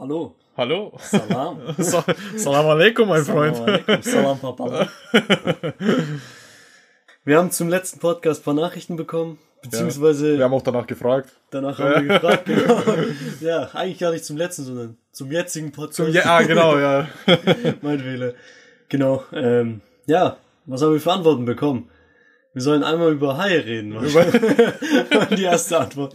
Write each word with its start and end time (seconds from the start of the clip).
Hallo. 0.00 0.34
Hallo. 0.56 0.94
Salam. 0.98 1.58
Sa 1.78 2.02
Salam 2.34 2.66
alaikum, 2.68 3.06
mein 3.06 3.22
Salam 3.22 3.54
Freund. 3.54 3.68
alaikum. 3.68 4.02
Salam, 4.02 4.38
Papa. 4.38 4.88
Wir 7.26 7.36
haben 7.36 7.50
zum 7.50 7.68
letzten 7.68 8.00
Podcast 8.00 8.40
ein 8.40 8.44
paar 8.44 8.54
Nachrichten 8.54 8.96
bekommen, 8.96 9.38
beziehungsweise 9.62 10.38
Wir 10.38 10.44
haben 10.44 10.54
auch 10.54 10.62
danach 10.62 10.86
gefragt. 10.86 11.28
danach 11.50 11.78
haben 11.78 12.08
wir 12.08 12.14
gefragt. 12.14 12.46
Genau. 12.46 12.82
Ja, 13.42 13.68
eigentlich 13.74 13.98
gar 13.98 14.12
nicht 14.12 14.24
zum 14.24 14.38
letzten, 14.38 14.64
sondern 14.64 14.96
zum 15.12 15.30
jetzigen 15.30 15.70
Podcast. 15.70 15.96
Zum 15.96 16.08
ja, 16.14 16.22
ah, 16.24 16.42
genau, 16.44 16.78
ja. 16.78 17.06
mein 17.82 18.00
Fehler. 18.00 18.32
Genau. 18.88 19.22
Ähm, 19.34 19.82
ja, 20.06 20.38
was 20.64 20.80
haben 20.80 20.94
wir 20.94 21.00
für 21.00 21.12
Antworten 21.12 21.44
bekommen? 21.44 21.90
Wir 22.54 22.62
sollen 22.62 22.84
einmal 22.84 23.12
über 23.12 23.36
Haie 23.36 23.66
reden. 23.66 23.98
Die 25.36 25.42
erste 25.42 25.78
Antwort. 25.78 26.14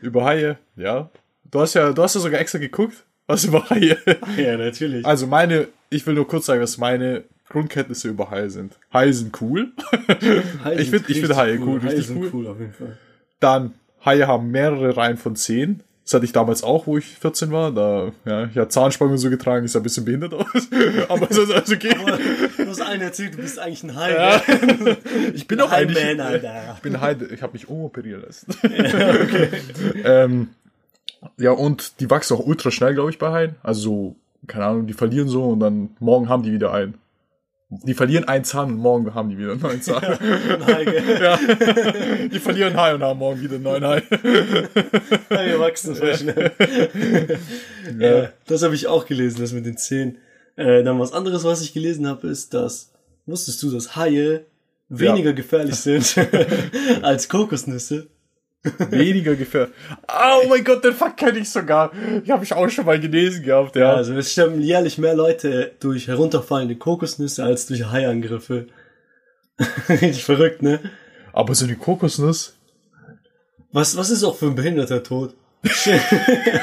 Über 0.00 0.24
Haie, 0.26 0.58
ja. 0.76 1.10
Du 1.54 1.60
hast 1.60 1.74
ja, 1.74 1.92
du 1.92 2.02
hast 2.02 2.16
ja 2.16 2.20
sogar 2.20 2.40
extra 2.40 2.58
geguckt, 2.58 3.04
was 3.28 3.44
über 3.48 3.70
Haie. 3.70 3.96
Ja, 4.36 4.56
natürlich. 4.56 5.06
Also 5.06 5.28
meine, 5.28 5.68
ich 5.88 6.04
will 6.04 6.14
nur 6.14 6.26
kurz 6.26 6.46
sagen, 6.46 6.60
was 6.60 6.78
meine 6.78 7.22
Grundkenntnisse 7.48 8.08
über 8.08 8.28
Haie 8.28 8.50
sind. 8.50 8.76
Haie 8.92 9.12
sind 9.12 9.40
cool. 9.40 9.68
Haie 10.64 10.80
ich 10.80 10.90
sind 10.90 11.06
find- 11.06 11.16
ich 11.16 11.36
Haie 11.36 11.60
cool, 11.60 11.80
Haie 11.80 11.90
richtig 11.90 12.08
sind 12.08 12.16
cool. 12.18 12.30
cool 12.32 12.46
auf 12.48 12.58
jeden 12.58 12.72
Fall. 12.72 12.98
Dann, 13.38 13.74
Haie 14.04 14.26
haben 14.26 14.50
mehrere 14.50 14.96
Reihen 14.96 15.16
von 15.16 15.36
Zehen. 15.36 15.84
Das 16.02 16.14
hatte 16.14 16.24
ich 16.24 16.32
damals 16.32 16.64
auch, 16.64 16.88
wo 16.88 16.98
ich 16.98 17.04
14 17.20 17.52
war. 17.52 17.70
Da, 17.70 18.10
ja, 18.24 18.46
ich 18.46 18.56
hatte 18.56 18.70
Zahnspangen 18.70 19.16
so 19.16 19.30
getragen, 19.30 19.64
ist 19.64 19.76
ein 19.76 19.82
bisschen 19.84 20.04
behindert 20.04 20.34
aus. 20.34 20.48
Aber 21.08 21.30
es 21.30 21.38
ist 21.38 21.52
also 21.52 21.72
okay. 21.76 21.94
Du 22.58 22.66
hast 22.66 22.80
einen 22.82 23.00
erzählt, 23.02 23.34
du 23.34 23.38
bist 23.38 23.60
eigentlich 23.60 23.84
ein 23.84 23.94
Hai. 23.94 24.12
Ja. 24.12 24.42
Ich 25.32 25.46
bin 25.46 25.60
auch. 25.60 25.70
Man, 25.70 26.20
Alter. 26.20 26.72
Ich 26.76 26.82
bin 26.82 27.00
Heide, 27.00 27.26
ich 27.26 27.40
habe 27.42 27.52
mich 27.52 27.68
umoperieren 27.68 28.22
lassen. 28.22 28.46
ähm, 30.04 30.48
ja, 31.38 31.52
und 31.52 32.00
die 32.00 32.10
wachsen 32.10 32.36
auch 32.36 32.46
ultra 32.46 32.70
schnell, 32.70 32.94
glaube 32.94 33.10
ich, 33.10 33.18
bei 33.18 33.30
Haien. 33.30 33.56
Also, 33.62 33.80
so, 33.80 34.16
keine 34.46 34.66
Ahnung, 34.66 34.86
die 34.86 34.92
verlieren 34.92 35.28
so 35.28 35.44
und 35.44 35.60
dann 35.60 35.90
morgen 36.00 36.28
haben 36.28 36.42
die 36.42 36.52
wieder 36.52 36.72
einen. 36.72 36.98
Die 37.70 37.94
verlieren 37.94 38.28
einen 38.28 38.44
Zahn 38.44 38.70
und 38.70 38.76
morgen 38.76 39.14
haben 39.14 39.30
die 39.30 39.38
wieder 39.38 39.52
einen 39.52 39.60
neuen 39.60 39.82
Zahn. 39.82 40.04
Ein 40.04 40.66
Hai, 40.66 40.84
gell? 40.84 41.20
Ja. 41.22 41.38
Die 42.28 42.38
verlieren 42.38 42.76
Hai 42.76 42.94
und 42.94 43.02
haben 43.02 43.18
morgen 43.18 43.40
wieder 43.40 43.54
einen 43.54 43.64
neuen 43.64 43.84
Hai. 43.84 44.00
Haie 45.30 45.58
wachsen 45.58 45.96
voll 45.96 46.14
schnell. 46.14 46.52
Ja. 47.98 48.22
Äh, 48.22 48.28
das 48.46 48.62
habe 48.62 48.74
ich 48.74 48.86
auch 48.86 49.06
gelesen, 49.06 49.40
das 49.40 49.52
mit 49.52 49.66
den 49.66 49.76
Zähnen. 49.76 50.18
Äh, 50.56 50.84
dann 50.84 51.00
was 51.00 51.12
anderes, 51.12 51.42
was 51.42 51.62
ich 51.62 51.72
gelesen 51.72 52.06
habe, 52.06 52.28
ist, 52.28 52.54
dass, 52.54 52.92
wusstest 53.26 53.62
du, 53.62 53.72
dass 53.72 53.96
Haie 53.96 54.44
weniger 54.88 55.32
gefährlich 55.32 55.76
sind 55.76 56.16
als 57.02 57.28
Kokosnüsse? 57.28 58.08
Weniger 58.90 59.36
gefährlich. 59.36 59.74
Oh 60.08 60.48
mein 60.48 60.64
Gott, 60.64 60.82
den 60.84 60.94
Fakt 60.94 61.18
kenne 61.18 61.38
ich 61.38 61.50
sogar. 61.50 61.92
Ich 62.24 62.30
habe 62.30 62.44
ich 62.44 62.52
auch 62.52 62.68
schon 62.70 62.86
mal 62.86 62.98
gelesen 62.98 63.42
gehabt, 63.42 63.76
ja. 63.76 63.82
Ja, 63.82 63.94
also 63.94 64.14
es 64.14 64.32
sterben 64.32 64.60
jährlich 64.60 64.96
mehr 64.98 65.14
Leute 65.14 65.72
durch 65.80 66.08
herunterfallende 66.08 66.76
Kokosnüsse 66.76 67.44
als 67.44 67.66
durch 67.66 67.84
Haiangriffe. 67.84 68.66
Richtig 69.88 70.24
verrückt, 70.24 70.62
ne? 70.62 70.80
Aber 71.32 71.54
so 71.54 71.64
eine 71.64 71.76
Kokosnuss. 71.76 72.56
Was, 73.72 73.96
was 73.96 74.10
ist 74.10 74.24
auch 74.24 74.36
für 74.36 74.46
ein 74.46 74.54
behinderter 74.54 75.02
Tod? 75.02 75.34
Stell, 75.66 76.00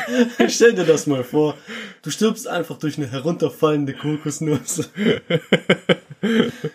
stell 0.50 0.74
dir 0.74 0.84
das 0.86 1.08
mal 1.08 1.24
vor. 1.24 1.56
Du 2.04 2.10
stirbst 2.12 2.48
einfach 2.48 2.78
durch 2.78 2.98
eine 2.98 3.10
herunterfallende 3.12 3.94
Kokosnuss. 3.94 4.90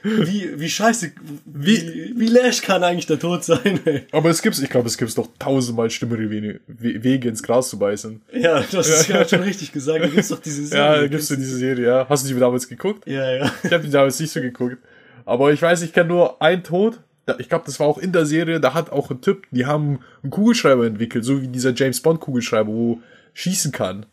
Wie, 0.02 0.58
wie 0.58 0.68
scheiße, 0.68 1.12
wie, 1.44 2.12
wie 2.16 2.26
läsch 2.26 2.62
kann 2.62 2.82
eigentlich 2.82 3.06
der 3.06 3.18
Tod 3.18 3.44
sein, 3.44 3.78
ey? 3.84 4.06
Aber 4.10 4.28
es 4.30 4.42
gibt's, 4.42 4.60
ich 4.60 4.68
glaube, 4.68 4.88
es 4.88 4.98
gibt's 4.98 5.14
doch 5.14 5.28
tausendmal 5.38 5.88
schlimmere 5.90 6.28
Wege, 6.30 6.60
We- 6.66 7.02
Wege 7.04 7.28
ins 7.28 7.42
Gras 7.44 7.68
zu 7.70 7.78
beißen. 7.78 8.22
Ja, 8.32 8.64
das 8.72 8.88
ist 8.88 9.08
ja 9.08 9.26
schon 9.28 9.42
richtig 9.42 9.72
gesagt. 9.72 10.02
Da 10.02 10.08
gibt's 10.08 10.28
doch 10.28 10.40
diese 10.40 10.66
Serie. 10.66 10.84
Ja, 10.84 11.00
da 11.00 11.06
gibt's 11.06 11.30
in 11.30 11.38
diese 11.40 11.56
Serie, 11.56 11.86
ja. 11.86 12.06
Hast 12.08 12.28
du 12.28 12.34
die 12.34 12.40
damals 12.40 12.66
geguckt? 12.68 13.06
Ja, 13.06 13.30
ja. 13.32 13.52
Ich 13.62 13.72
habe 13.72 13.84
die 13.84 13.90
damals 13.90 14.18
nicht 14.18 14.32
so 14.32 14.40
geguckt. 14.40 14.78
Aber 15.24 15.52
ich 15.52 15.62
weiß, 15.62 15.82
ich 15.82 15.92
kenne 15.92 16.08
nur 16.08 16.40
einen 16.42 16.62
Tod. 16.64 16.98
Ich 17.38 17.48
glaube, 17.48 17.64
das 17.66 17.80
war 17.80 17.86
auch 17.86 17.98
in 17.98 18.12
der 18.12 18.24
Serie, 18.24 18.60
da 18.60 18.74
hat 18.74 18.90
auch 18.90 19.10
ein 19.10 19.20
Typ, 19.20 19.46
die 19.50 19.66
haben 19.66 20.00
einen 20.22 20.30
Kugelschreiber 20.30 20.86
entwickelt, 20.86 21.24
so 21.24 21.42
wie 21.42 21.48
dieser 21.48 21.74
James 21.74 22.00
Bond 22.00 22.20
Kugelschreiber, 22.20 22.68
wo 22.68 23.00
schießen 23.34 23.72
kann. 23.72 24.06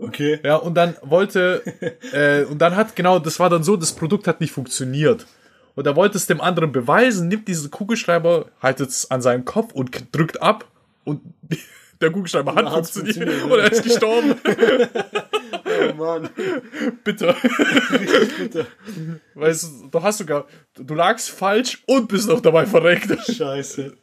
Okay. 0.00 0.40
Ja, 0.44 0.56
und 0.56 0.74
dann 0.74 0.96
wollte, 1.02 1.62
äh, 2.12 2.44
und 2.44 2.58
dann 2.58 2.76
hat, 2.76 2.96
genau, 2.96 3.18
das 3.18 3.38
war 3.38 3.50
dann 3.50 3.62
so, 3.62 3.76
das 3.76 3.92
Produkt 3.92 4.26
hat 4.26 4.40
nicht 4.40 4.52
funktioniert. 4.52 5.26
Und 5.74 5.86
er 5.86 5.94
wollte 5.94 6.16
es 6.16 6.26
dem 6.26 6.40
anderen 6.40 6.72
beweisen, 6.72 7.28
nimmt 7.28 7.48
diesen 7.48 7.70
Kugelschreiber, 7.70 8.46
haltet 8.62 8.90
es 8.90 9.10
an 9.10 9.22
seinen 9.22 9.44
Kopf 9.44 9.72
und 9.72 10.14
drückt 10.14 10.42
ab 10.42 10.64
und 11.04 11.20
der 12.00 12.10
Kugelschreiber 12.10 12.54
hat 12.54 12.68
funktioniert 12.68 13.14
funktioniert, 13.14 13.42
und 13.44 13.58
er 13.58 13.72
ist 13.72 13.82
gestorben. 13.82 14.34
Mann. 15.96 16.30
Bitte. 17.04 17.34
Bitter. 18.38 18.66
Weißt 19.34 19.64
du, 19.64 19.88
du 19.90 20.02
hast 20.02 20.18
sogar, 20.18 20.46
du 20.74 20.94
lagst 20.94 21.30
falsch 21.30 21.82
und 21.86 22.08
bist 22.08 22.28
noch 22.28 22.40
dabei 22.40 22.66
verreckt. 22.66 23.10
Scheiße. 23.32 23.96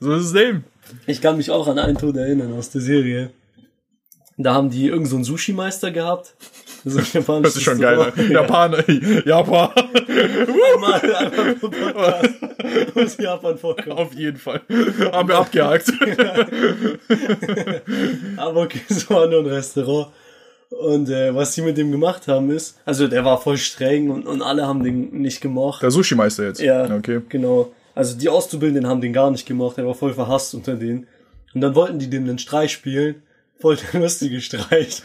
So 0.00 0.12
ist 0.12 0.24
das 0.24 0.32
Leben. 0.32 0.64
Ich 1.06 1.20
kann 1.20 1.36
mich 1.36 1.50
auch 1.50 1.68
an 1.68 1.78
einen 1.78 1.98
Tod 1.98 2.16
erinnern 2.16 2.52
aus 2.52 2.70
der 2.70 2.80
Serie. 2.80 3.30
Da 4.36 4.54
haben 4.54 4.70
die 4.70 4.86
irgend 4.86 5.08
so 5.08 5.22
Sushi-Meister 5.22 5.90
gehabt. 5.90 6.34
So 6.84 6.98
ein 6.98 7.42
Das 7.42 7.56
ist 7.56 7.62
schon 7.62 7.78
geil. 7.78 7.96
Ne? 7.96 8.06
Restaurant. 8.06 8.30
Japaner, 8.30 8.90
Japan. 9.26 9.70
Einmal, 10.74 11.14
einmal 11.14 11.54
Podcast 11.56 12.28
muss 12.94 13.16
Japan 13.18 13.58
vorkommen. 13.58 13.92
Auf 13.98 14.14
jeden 14.14 14.38
Fall. 14.38 14.60
Haben 15.12 15.28
wir 15.28 15.36
abgehakt. 15.38 15.92
Aber 18.36 18.62
okay, 18.62 18.80
es 18.88 19.08
war 19.10 19.26
nur 19.26 19.40
ein 19.40 19.46
Restaurant. 19.46 20.08
Und 20.70 21.10
äh, 21.10 21.34
was 21.34 21.54
sie 21.54 21.62
mit 21.62 21.76
dem 21.76 21.90
gemacht 21.90 22.28
haben 22.28 22.50
ist, 22.50 22.78
also 22.84 23.08
der 23.08 23.24
war 23.24 23.40
voll 23.40 23.56
streng 23.56 24.08
und, 24.10 24.26
und 24.26 24.40
alle 24.40 24.66
haben 24.66 24.84
den 24.84 25.10
nicht 25.20 25.40
gemocht. 25.40 25.82
Der 25.82 25.90
Sushi-Meister 25.90 26.44
jetzt. 26.44 26.60
Ja, 26.60 26.84
Okay. 26.94 27.20
genau. 27.28 27.72
Also 27.94 28.16
die 28.16 28.28
Auszubildenden 28.28 28.86
haben 28.88 29.00
den 29.00 29.12
gar 29.12 29.30
nicht 29.32 29.46
gemocht, 29.46 29.78
er 29.78 29.86
war 29.86 29.94
voll 29.94 30.14
verhasst 30.14 30.54
unter 30.54 30.76
denen. 30.76 31.08
Und 31.54 31.60
dann 31.60 31.74
wollten 31.74 31.98
die 31.98 32.08
dem 32.08 32.22
einen 32.22 32.38
Streich 32.38 32.70
spielen, 32.72 33.16
voll 33.60 33.76
der 33.76 34.00
lustige 34.00 34.40
Streich. 34.40 35.02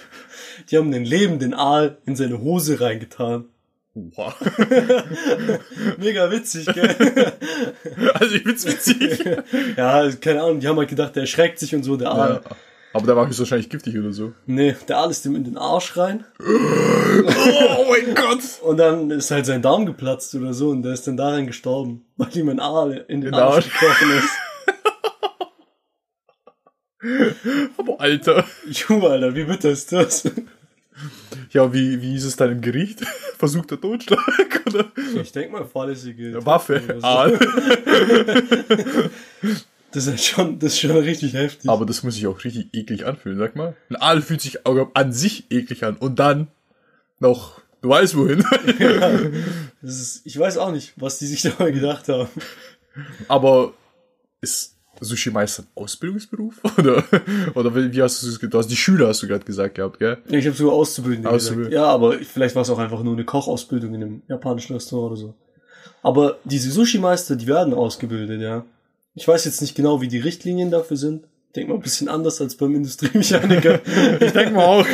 Die 0.69 0.77
haben 0.77 0.91
den 0.91 1.05
lebenden 1.05 1.53
Aal 1.53 1.97
in 2.05 2.15
seine 2.15 2.39
Hose 2.41 2.79
reingetan. 2.79 3.45
Wow. 3.93 4.33
Mega 5.97 6.29
witzig, 6.29 6.65
gell? 6.73 6.95
Also 8.13 8.35
ich 8.35 8.43
find's 8.43 8.65
witzig. 8.65 9.23
ja, 9.77 10.09
keine 10.19 10.43
Ahnung, 10.43 10.59
die 10.59 10.67
haben 10.67 10.77
halt 10.77 10.89
gedacht, 10.89 11.15
der 11.15 11.21
erschreckt 11.23 11.59
sich 11.59 11.73
und 11.73 11.83
so, 11.83 11.95
der 11.95 12.11
Aal. 12.11 12.41
Ja. 12.43 12.55
Aber 12.91 13.05
der 13.07 13.15
war 13.15 13.27
höchstwahrscheinlich 13.27 13.69
giftig 13.69 13.97
oder 13.97 14.11
so. 14.13 14.33
Nee, 14.45 14.75
der 14.87 14.97
Aal 14.97 15.11
ist 15.11 15.23
dem 15.25 15.35
in 15.35 15.43
den 15.43 15.57
Arsch 15.57 15.95
rein. 15.97 16.25
Oh 17.17 17.85
mein 17.89 18.13
Gott. 18.13 18.39
Und 18.61 18.77
dann 18.77 19.09
ist 19.09 19.31
halt 19.31 19.45
sein 19.45 19.61
Darm 19.61 19.85
geplatzt 19.85 20.35
oder 20.35 20.53
so 20.53 20.69
und 20.69 20.83
der 20.83 20.91
ist 20.93 21.07
dann 21.07 21.15
daran 21.15 21.47
gestorben, 21.47 22.05
weil 22.17 22.35
ihm 22.35 22.49
ein 22.49 22.59
Aal 22.59 23.05
in 23.07 23.21
den 23.21 23.29
In 23.29 23.39
Arsch 23.39 23.55
Arsch. 23.55 23.79
gekrochen 23.79 24.11
ist. 24.17 24.29
Aber 27.77 27.99
Alter. 27.99 28.45
Junge, 28.67 29.09
Alter, 29.09 29.35
wie 29.35 29.43
bitter 29.43 29.69
ist 29.69 29.91
das? 29.91 30.29
Ja, 31.51 31.73
wie, 31.73 32.01
wie 32.01 32.15
ist 32.15 32.23
es 32.23 32.35
dann 32.35 32.51
im 32.51 32.61
Gericht? 32.61 33.01
Versuchter 33.37 33.79
Totschlag? 33.79 34.19
Oder? 34.65 34.91
Ich 35.21 35.31
denk 35.31 35.51
mal 35.51 35.65
fahrlässige 35.65 36.27
Eine 36.27 36.45
Waffe. 36.45 36.81
So. 36.99 37.05
Aal. 37.05 37.39
Das 39.91 40.07
ist 40.07 40.25
schon, 40.25 40.59
das 40.59 40.73
ist 40.73 40.81
schon 40.81 40.91
richtig 40.91 41.35
heftig. 41.35 41.69
Aber 41.69 41.85
das 41.85 42.03
muss 42.03 42.15
sich 42.15 42.27
auch 42.27 42.43
richtig 42.43 42.67
eklig 42.73 43.05
anfühlen, 43.05 43.37
sag 43.37 43.55
mal. 43.55 43.77
Ein 43.89 43.95
Aal 43.95 44.21
fühlt 44.21 44.41
sich 44.41 44.65
auch 44.65 44.89
an 44.93 45.13
sich 45.13 45.49
eklig 45.49 45.85
an. 45.85 45.95
Und 45.95 46.19
dann 46.19 46.49
noch, 47.19 47.61
du 47.81 47.87
weißt 47.89 48.17
wohin. 48.17 48.43
Das 49.81 50.01
ist, 50.01 50.25
ich 50.25 50.37
weiß 50.37 50.57
auch 50.57 50.71
nicht, 50.71 50.91
was 50.97 51.19
die 51.19 51.27
sich 51.27 51.43
dabei 51.43 51.71
gedacht 51.71 52.09
haben. 52.09 52.27
Aber 53.29 53.73
ist 54.41 54.74
Sushi-Meister 54.99 55.63
ein 55.63 55.67
Ausbildungsberuf? 55.75 56.61
Oder, 56.77 57.03
oder 57.53 57.75
wie 57.75 58.01
hast 58.01 58.21
du 58.21 58.27
es 58.27 58.35
gesagt? 58.35 58.53
Du 58.53 58.57
hast 58.57 58.67
die 58.67 58.75
Schüler, 58.75 59.07
hast 59.07 59.23
du 59.23 59.27
gerade 59.27 59.45
gesagt 59.45 59.75
gehabt, 59.75 59.99
gell? 59.99 60.17
Ja, 60.29 60.37
ich 60.37 60.45
habe 60.45 60.55
sogar 60.55 60.73
Auszubildende 60.73 61.29
gesagt. 61.29 61.41
Auszubildende. 61.41 61.75
Ja, 61.75 61.85
aber 61.85 62.13
vielleicht 62.13 62.55
war 62.55 62.61
es 62.61 62.69
auch 62.69 62.79
einfach 62.79 63.03
nur 63.03 63.13
eine 63.13 63.25
Kochausbildung 63.25 63.93
in 63.93 64.03
einem 64.03 64.21
japanischen 64.27 64.73
Restaurant 64.73 65.11
oder 65.11 65.21
so. 65.21 65.33
Aber 66.01 66.37
diese 66.43 66.71
Sushi-Meister, 66.71 67.35
die 67.35 67.47
werden 67.47 67.73
ausgebildet, 67.73 68.39
ja. 68.39 68.63
Ich 69.15 69.27
weiß 69.27 69.45
jetzt 69.45 69.61
nicht 69.61 69.75
genau, 69.75 70.01
wie 70.01 70.07
die 70.07 70.19
Richtlinien 70.19 70.69
dafür 70.69 70.97
sind. 70.97 71.23
Ich 71.47 71.53
denke 71.53 71.71
mal 71.71 71.79
ein 71.79 71.81
bisschen 71.81 72.09
anders 72.09 72.41
als 72.41 72.55
beim 72.55 72.75
Industriemechaniker. 72.75 73.79
Ich 74.19 74.33
denke 74.33 74.51
mal 74.51 74.65
auch. 74.65 74.85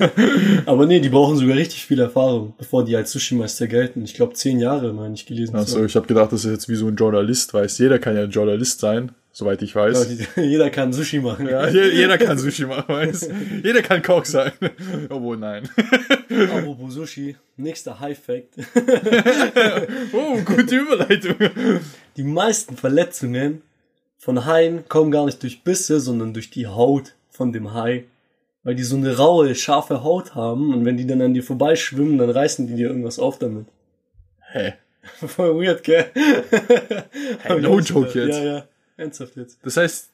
aber 0.66 0.86
nee, 0.86 1.00
die 1.00 1.08
brauchen 1.08 1.38
sogar 1.38 1.56
richtig 1.56 1.86
viel 1.86 1.98
Erfahrung, 1.98 2.52
bevor 2.58 2.84
die 2.84 2.94
als 2.94 3.10
Sushi-Meister 3.12 3.66
gelten. 3.66 4.04
Ich 4.04 4.14
glaube, 4.14 4.34
zehn 4.34 4.60
Jahre, 4.60 4.92
meine 4.92 5.14
ich, 5.14 5.24
gelesen. 5.24 5.56
Achso, 5.56 5.82
ich 5.84 5.96
habe 5.96 6.06
gedacht, 6.06 6.30
das 6.30 6.44
ist 6.44 6.50
jetzt 6.50 6.68
wie 6.68 6.76
so 6.76 6.86
ein 6.88 6.96
Journalist, 6.96 7.54
weißt 7.54 7.78
Jeder 7.78 7.98
kann 7.98 8.16
ja 8.16 8.22
ein 8.22 8.30
Journalist 8.30 8.80
sein, 8.80 9.12
soweit 9.34 9.60
ich 9.60 9.74
weiß. 9.76 10.08
Die- 10.08 10.40
Jeder 10.40 10.70
kann 10.70 10.92
Sushi 10.94 11.18
machen. 11.20 11.46
Ja, 11.46 11.68
je- 11.68 11.90
jeder 11.90 12.16
kann 12.16 12.38
Sushi 12.38 12.64
machen, 12.64 12.88
weißt 12.88 13.30
Jeder 13.62 13.82
kann 13.82 14.00
Koch 14.02 14.24
sein. 14.24 14.52
Obwohl, 15.10 15.36
nein. 15.36 15.68
Apropos 16.56 16.94
Sushi, 16.94 17.36
nächster 17.58 18.00
High-Fact. 18.00 18.54
Oh, 20.12 20.38
gute 20.44 20.76
Überleitung. 20.76 21.34
Die 22.16 22.22
meisten 22.22 22.76
Verletzungen 22.76 23.62
von 24.16 24.46
Haien 24.46 24.84
kommen 24.88 25.10
gar 25.10 25.26
nicht 25.26 25.42
durch 25.42 25.62
Bisse, 25.62 26.00
sondern 26.00 26.32
durch 26.32 26.48
die 26.50 26.66
Haut 26.66 27.12
von 27.30 27.52
dem 27.52 27.74
Hai. 27.74 28.04
Weil 28.62 28.74
die 28.76 28.82
so 28.82 28.96
eine 28.96 29.16
raue, 29.18 29.54
scharfe 29.54 30.02
Haut 30.02 30.34
haben 30.34 30.72
und 30.72 30.84
wenn 30.86 30.96
die 30.96 31.06
dann 31.06 31.20
an 31.20 31.34
dir 31.34 31.42
vorbeischwimmen, 31.42 32.16
dann 32.16 32.30
reißen 32.30 32.66
die 32.66 32.76
dir 32.76 32.86
irgendwas 32.88 33.18
auf 33.18 33.38
damit. 33.38 33.66
Hä? 34.52 34.72
Voll 35.26 35.60
weird, 35.62 35.82
gell? 35.84 36.06
Ich 36.16 37.62
no 37.62 37.78
joke 37.80 38.18
jetzt. 38.18 38.38
Ja, 38.38 38.44
ja. 38.44 38.64
Ernsthaft 38.96 39.36
jetzt. 39.36 39.58
Das 39.62 39.76
heißt, 39.76 40.10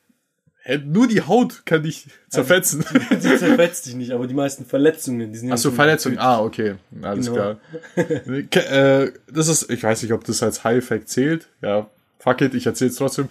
nur 0.84 1.08
die 1.08 1.22
Haut 1.22 1.64
kann 1.64 1.82
dich 1.82 2.06
zerfetzen. 2.28 2.84
Die 3.10 3.18
zerfetzt 3.36 3.86
dich 3.86 3.94
nicht, 3.94 4.10
aber 4.12 4.26
die 4.26 4.34
meisten 4.34 4.64
Verletzungen, 4.66 5.32
die 5.32 5.38
sind 5.38 5.48
ja 5.48 5.54
Achso, 5.54 5.68
schon- 5.70 5.76
Verletzung. 5.76 6.18
Ah, 6.18 6.40
okay. 6.40 6.76
Alles 7.02 7.26
Genau. 7.30 7.56
klar. 7.94 8.66
Äh, 8.70 9.12
das 9.32 9.48
ist, 9.48 9.70
ich 9.70 9.82
weiß 9.82 10.02
nicht, 10.02 10.12
ob 10.12 10.24
das 10.24 10.42
als 10.42 10.62
High-Fact 10.64 11.08
zählt. 11.08 11.48
Ja, 11.62 11.88
fuck 12.18 12.40
it, 12.42 12.54
ich 12.54 12.66
erzähl's 12.66 12.96
trotzdem. 12.96 13.28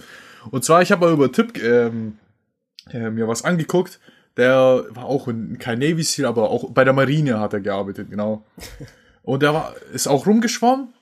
Und 0.52 0.64
zwar, 0.66 0.82
ich 0.82 0.92
habe 0.92 1.06
mal 1.06 1.14
über 1.14 1.32
Tipp 1.32 1.62
ähm, 1.64 2.18
äh, 2.92 3.10
mir 3.10 3.28
was 3.28 3.44
angeguckt. 3.44 4.00
Der 4.38 4.86
war 4.90 5.06
auch 5.06 5.28
in, 5.28 5.60
kein 5.60 5.80
Navy 5.80 6.02
Seal, 6.04 6.26
aber 6.28 6.50
auch 6.50 6.72
bei 6.72 6.84
der 6.84 6.94
Marine 6.94 7.40
hat 7.40 7.54
er 7.54 7.60
gearbeitet, 7.60 8.10
genau. 8.10 8.44
Und 9.22 9.44
der 9.44 9.54
war, 9.54 9.76
ist 9.94 10.08
auch 10.08 10.26
rumgeschwommen, 10.26 10.94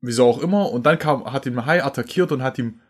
wieso 0.00 0.26
auch 0.26 0.40
immer, 0.42 0.70
und 0.72 0.86
dann 0.86 0.98
kam, 0.98 1.30
hat 1.32 1.46
ihn 1.46 1.58
ein 1.58 1.66
Hai 1.66 1.84
attackiert 1.84 2.32
und 2.32 2.42
hat 2.42 2.58
ihm 2.58 2.80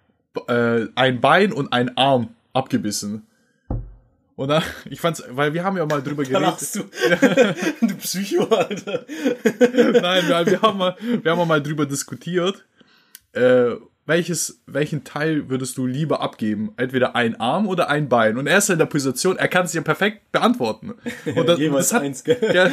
äh, 0.48 0.86
ein 0.94 1.20
Bein 1.20 1.52
und 1.52 1.72
ein 1.72 1.96
Arm 1.96 2.30
abgebissen. 2.52 3.26
Und 4.36 4.48
dann, 4.48 4.62
ich 4.90 5.00
fand's, 5.00 5.22
weil 5.30 5.54
wir 5.54 5.64
haben 5.64 5.76
ja 5.76 5.86
mal 5.86 6.02
drüber 6.02 6.22
geredet. 6.24 6.74
du. 6.74 6.84
du 7.86 7.94
Psycho, 7.96 8.44
Alter. 8.44 9.06
Nein, 9.44 10.28
wir, 10.28 10.46
wir, 10.46 10.62
haben 10.62 10.78
mal, 10.78 10.96
wir 11.00 11.32
haben 11.32 11.48
mal 11.48 11.62
drüber 11.62 11.86
diskutiert, 11.86 12.64
äh, 13.32 13.72
welches, 14.06 14.60
welchen 14.66 15.02
Teil 15.02 15.48
würdest 15.48 15.78
du 15.78 15.86
lieber 15.86 16.20
abgeben? 16.20 16.72
Entweder 16.76 17.16
ein 17.16 17.40
Arm 17.40 17.66
oder 17.66 17.88
ein 17.88 18.10
Bein. 18.10 18.36
Und 18.36 18.46
er 18.46 18.58
ist 18.58 18.68
in 18.68 18.78
der 18.78 18.84
Position, 18.84 19.38
er 19.38 19.48
kann 19.48 19.64
es 19.64 19.72
dir 19.72 19.80
perfekt 19.80 20.30
beantworten. 20.30 20.92
Und 21.34 21.48
das, 21.48 21.58
Jeweils 21.58 21.88
das 21.88 21.94
hat, 21.94 22.02
eins, 22.02 22.22
gell? 22.22 22.38
ja, 22.52 22.64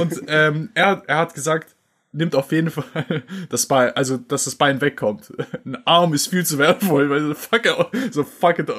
und 0.00 0.20
ähm, 0.26 0.70
er, 0.74 1.02
er 1.06 1.18
hat 1.18 1.34
gesagt, 1.34 1.76
nimmt 2.18 2.34
auf 2.34 2.52
jeden 2.52 2.70
Fall 2.70 3.22
das 3.48 3.64
Bein, 3.66 3.92
also 3.96 4.16
dass 4.18 4.44
das 4.44 4.54
Bein 4.56 4.80
wegkommt. 4.82 5.32
Ein 5.64 5.78
Arm 5.86 6.12
ist 6.12 6.26
viel 6.26 6.44
zu 6.44 6.58
wertvoll, 6.58 7.08
weil 7.08 7.20
so 7.28 7.34
fuck, 7.34 7.64
it- 7.64 8.12
so 8.14 8.24
fuck 8.24 8.58
it, 8.58 8.70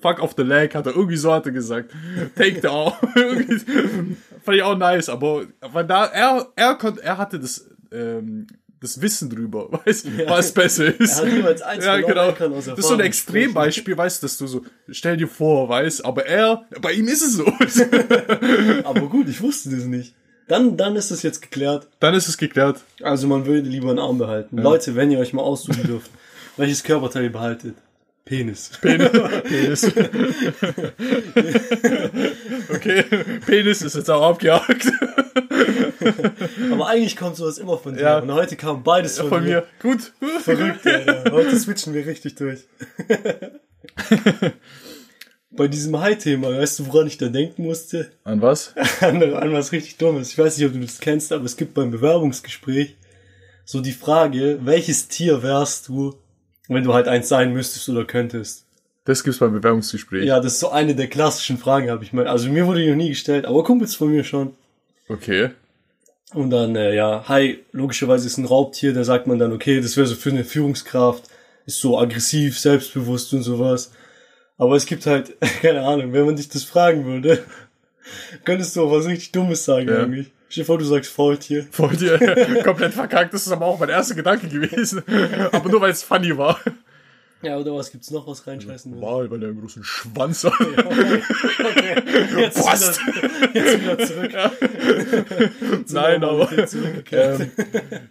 fuck 0.00 0.20
off 0.20 0.34
the 0.36 0.42
leg, 0.42 0.74
hat 0.74 0.86
er 0.86 0.94
irgendwie 0.94 1.16
so 1.16 1.32
hat 1.32 1.46
er 1.46 1.52
gesagt. 1.52 1.90
Take 2.36 2.60
the 2.60 2.68
arm. 2.68 2.92
Fand 4.44 4.56
ich 4.56 4.62
auch 4.62 4.76
nice, 4.76 5.08
aber, 5.08 5.46
aber 5.60 5.84
da, 5.84 6.04
er, 6.06 6.48
er 6.56 6.74
konnte, 6.74 7.02
er 7.02 7.16
hatte 7.16 7.40
das, 7.40 7.66
ähm, 7.90 8.46
das 8.80 9.00
Wissen 9.00 9.30
drüber, 9.30 9.70
weißt 9.86 10.06
was 10.28 10.52
besser 10.52 11.00
ist. 11.00 11.18
Er 11.20 11.26
hat 11.26 11.32
jeweils 11.32 11.62
eins 11.62 11.84
ja, 11.86 11.96
genau. 12.00 12.32
Das 12.32 12.66
ist 12.66 12.86
so 12.86 12.92
ein 12.94 13.00
Extrembeispiel, 13.00 13.96
weißt 13.96 14.22
du, 14.22 14.24
dass 14.26 14.36
du 14.36 14.46
so, 14.46 14.62
stell 14.90 15.16
dir 15.16 15.28
vor, 15.28 15.70
weißt, 15.70 16.04
aber 16.04 16.26
er, 16.26 16.66
bei 16.82 16.92
ihm 16.92 17.08
ist 17.08 17.22
es 17.22 17.32
so. 17.34 17.46
Aber 18.84 19.08
gut, 19.08 19.28
ich 19.30 19.40
wusste 19.40 19.70
das 19.70 19.84
nicht. 19.84 20.14
Dann, 20.48 20.76
dann 20.76 20.96
ist 20.96 21.10
das 21.10 21.22
jetzt 21.22 21.40
geklärt. 21.40 21.86
Dann 22.00 22.14
ist 22.14 22.28
es 22.28 22.36
geklärt. 22.36 22.80
Also 23.02 23.26
man 23.26 23.46
würde 23.46 23.68
lieber 23.68 23.90
einen 23.90 23.98
Arm 23.98 24.18
behalten. 24.18 24.58
Leute, 24.58 24.94
wenn 24.94 25.10
ihr 25.10 25.18
euch 25.18 25.32
mal 25.32 25.42
aussuchen 25.42 25.82
dürft, 25.84 26.10
welches 26.56 26.82
Körperteil 26.82 27.24
ihr 27.24 27.32
behaltet? 27.32 27.76
Penis. 28.24 28.70
Penis. 28.80 29.84
okay, 32.72 33.04
Penis 33.44 33.82
ist 33.82 33.96
jetzt 33.96 34.10
auch 34.10 34.30
abgehakt. 34.30 34.86
Aber 36.72 36.88
eigentlich 36.88 37.16
kommt 37.16 37.36
sowas 37.36 37.58
immer 37.58 37.76
von 37.76 37.94
dir. 37.94 38.02
Ja. 38.02 38.18
Und 38.18 38.32
heute 38.32 38.56
kam 38.56 38.82
beides 38.82 39.18
von, 39.18 39.28
Von 39.28 39.44
mir. 39.44 39.66
mir. 39.82 39.90
Gut. 39.90 40.12
Verrückt, 40.40 40.86
Alter. 40.86 41.24
Heute 41.32 41.58
switchen 41.58 41.92
wir 41.92 42.06
richtig 42.06 42.34
durch. 42.36 42.60
Bei 45.56 45.68
diesem 45.68 45.98
High-Thema, 45.98 46.56
weißt 46.58 46.80
du, 46.80 46.86
woran 46.88 47.06
ich 47.06 47.18
da 47.18 47.28
denken 47.28 47.62
musste? 47.64 48.10
An 48.24 48.42
was? 48.42 48.74
An, 49.00 49.22
an 49.22 49.52
was 49.52 49.72
richtig 49.72 49.96
Dummes. 49.98 50.32
Ich 50.32 50.38
weiß 50.38 50.58
nicht, 50.58 50.66
ob 50.66 50.72
du 50.72 50.80
das 50.80 50.98
kennst, 50.98 51.32
aber 51.32 51.44
es 51.44 51.56
gibt 51.56 51.74
beim 51.74 51.90
Bewerbungsgespräch 51.90 52.96
so 53.64 53.80
die 53.80 53.92
Frage, 53.92 54.58
welches 54.62 55.08
Tier 55.08 55.42
wärst 55.42 55.88
du, 55.88 56.14
wenn 56.68 56.84
du 56.84 56.92
halt 56.92 57.08
eins 57.08 57.28
sein 57.28 57.52
müsstest 57.52 57.88
oder 57.88 58.04
könntest? 58.04 58.66
Das 59.04 59.22
gibt's 59.22 59.38
beim 59.38 59.52
Bewerbungsgespräch. 59.52 60.24
Ja, 60.24 60.40
das 60.40 60.54
ist 60.54 60.60
so 60.60 60.70
eine 60.70 60.94
der 60.94 61.08
klassischen 61.08 61.58
Fragen, 61.58 61.90
habe 61.90 62.04
ich 62.04 62.12
mal. 62.12 62.26
Also 62.26 62.48
mir 62.48 62.66
wurde 62.66 62.80
die 62.82 62.88
noch 62.88 62.96
nie 62.96 63.10
gestellt, 63.10 63.44
aber 63.44 63.62
Kumpels 63.62 63.94
von 63.94 64.10
mir 64.10 64.24
schon. 64.24 64.54
Okay. 65.08 65.50
Und 66.32 66.50
dann, 66.50 66.74
äh, 66.74 66.94
ja, 66.94 67.24
Hai, 67.28 67.58
logischerweise 67.72 68.26
ist 68.26 68.38
ein 68.38 68.46
Raubtier, 68.46 68.94
da 68.94 69.04
sagt 69.04 69.26
man 69.26 69.38
dann, 69.38 69.52
okay, 69.52 69.80
das 69.80 69.96
wäre 69.96 70.06
so 70.06 70.14
für 70.14 70.30
eine 70.30 70.44
Führungskraft, 70.44 71.24
ist 71.66 71.80
so 71.80 71.98
aggressiv, 71.98 72.58
selbstbewusst 72.58 73.32
und 73.34 73.42
sowas. 73.42 73.92
Aber 74.58 74.76
es 74.76 74.86
gibt 74.86 75.06
halt, 75.06 75.34
keine 75.62 75.82
Ahnung, 75.82 76.12
wenn 76.12 76.26
man 76.26 76.36
dich 76.36 76.48
das 76.48 76.64
fragen 76.64 77.04
würde, 77.04 77.42
könntest 78.44 78.76
du 78.76 78.84
auch 78.84 78.90
was 78.92 79.06
richtig 79.06 79.32
Dummes 79.32 79.64
sagen 79.64 79.88
Ja. 79.88 80.02
eigentlich. 80.02 80.30
Stell 80.48 80.62
dir 80.62 80.66
vor, 80.66 80.78
du 80.78 80.84
sagst 80.84 81.10
Faultier. 81.10 81.66
Wollt 81.76 82.00
ihr 82.00 82.16
komplett 82.64 82.94
verkackt? 82.94 83.34
Das 83.34 83.44
ist 83.46 83.52
aber 83.52 83.66
auch 83.66 83.78
mein 83.80 83.88
erster 83.88 84.14
Gedanke 84.14 84.46
gewesen. 84.46 85.02
Aber 85.50 85.68
nur 85.68 85.80
weil 85.80 85.90
es 85.90 86.04
funny 86.04 86.36
war. 86.36 86.60
Ja, 87.42 87.56
oder 87.58 87.74
was 87.74 87.90
gibt's 87.90 88.10
noch, 88.10 88.26
was 88.26 88.46
reinschmeißen 88.46 88.92
würde? 88.92 89.04
Wow, 89.04 89.30
weil 89.30 89.40
der 89.40 89.48
einen 89.50 89.60
großen 89.60 89.82
Schwanz 89.84 90.44
hat. 90.44 90.52
Okay, 90.60 92.02
jetzt, 92.38 92.64
Passt. 92.64 93.00
wieder, 93.06 93.50
jetzt 93.52 93.80
wieder 93.82 93.98
zurück. 93.98 95.86
Zur 95.86 96.00
Nein, 96.00 96.24
aber. 96.24 96.48
Ähm, 97.12 97.50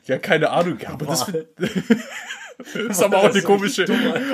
ja, 0.06 0.18
keine 0.20 0.50
Ahnung. 0.52 0.78
Ja, 0.82 0.90
aber 0.90 1.06
das, 1.06 1.26
Boah. 2.74 2.90
ist 2.90 3.04
aber 3.04 3.18
auch 3.18 3.24
Das 3.28 3.36
eine 3.36 3.44
komische. 3.44 3.86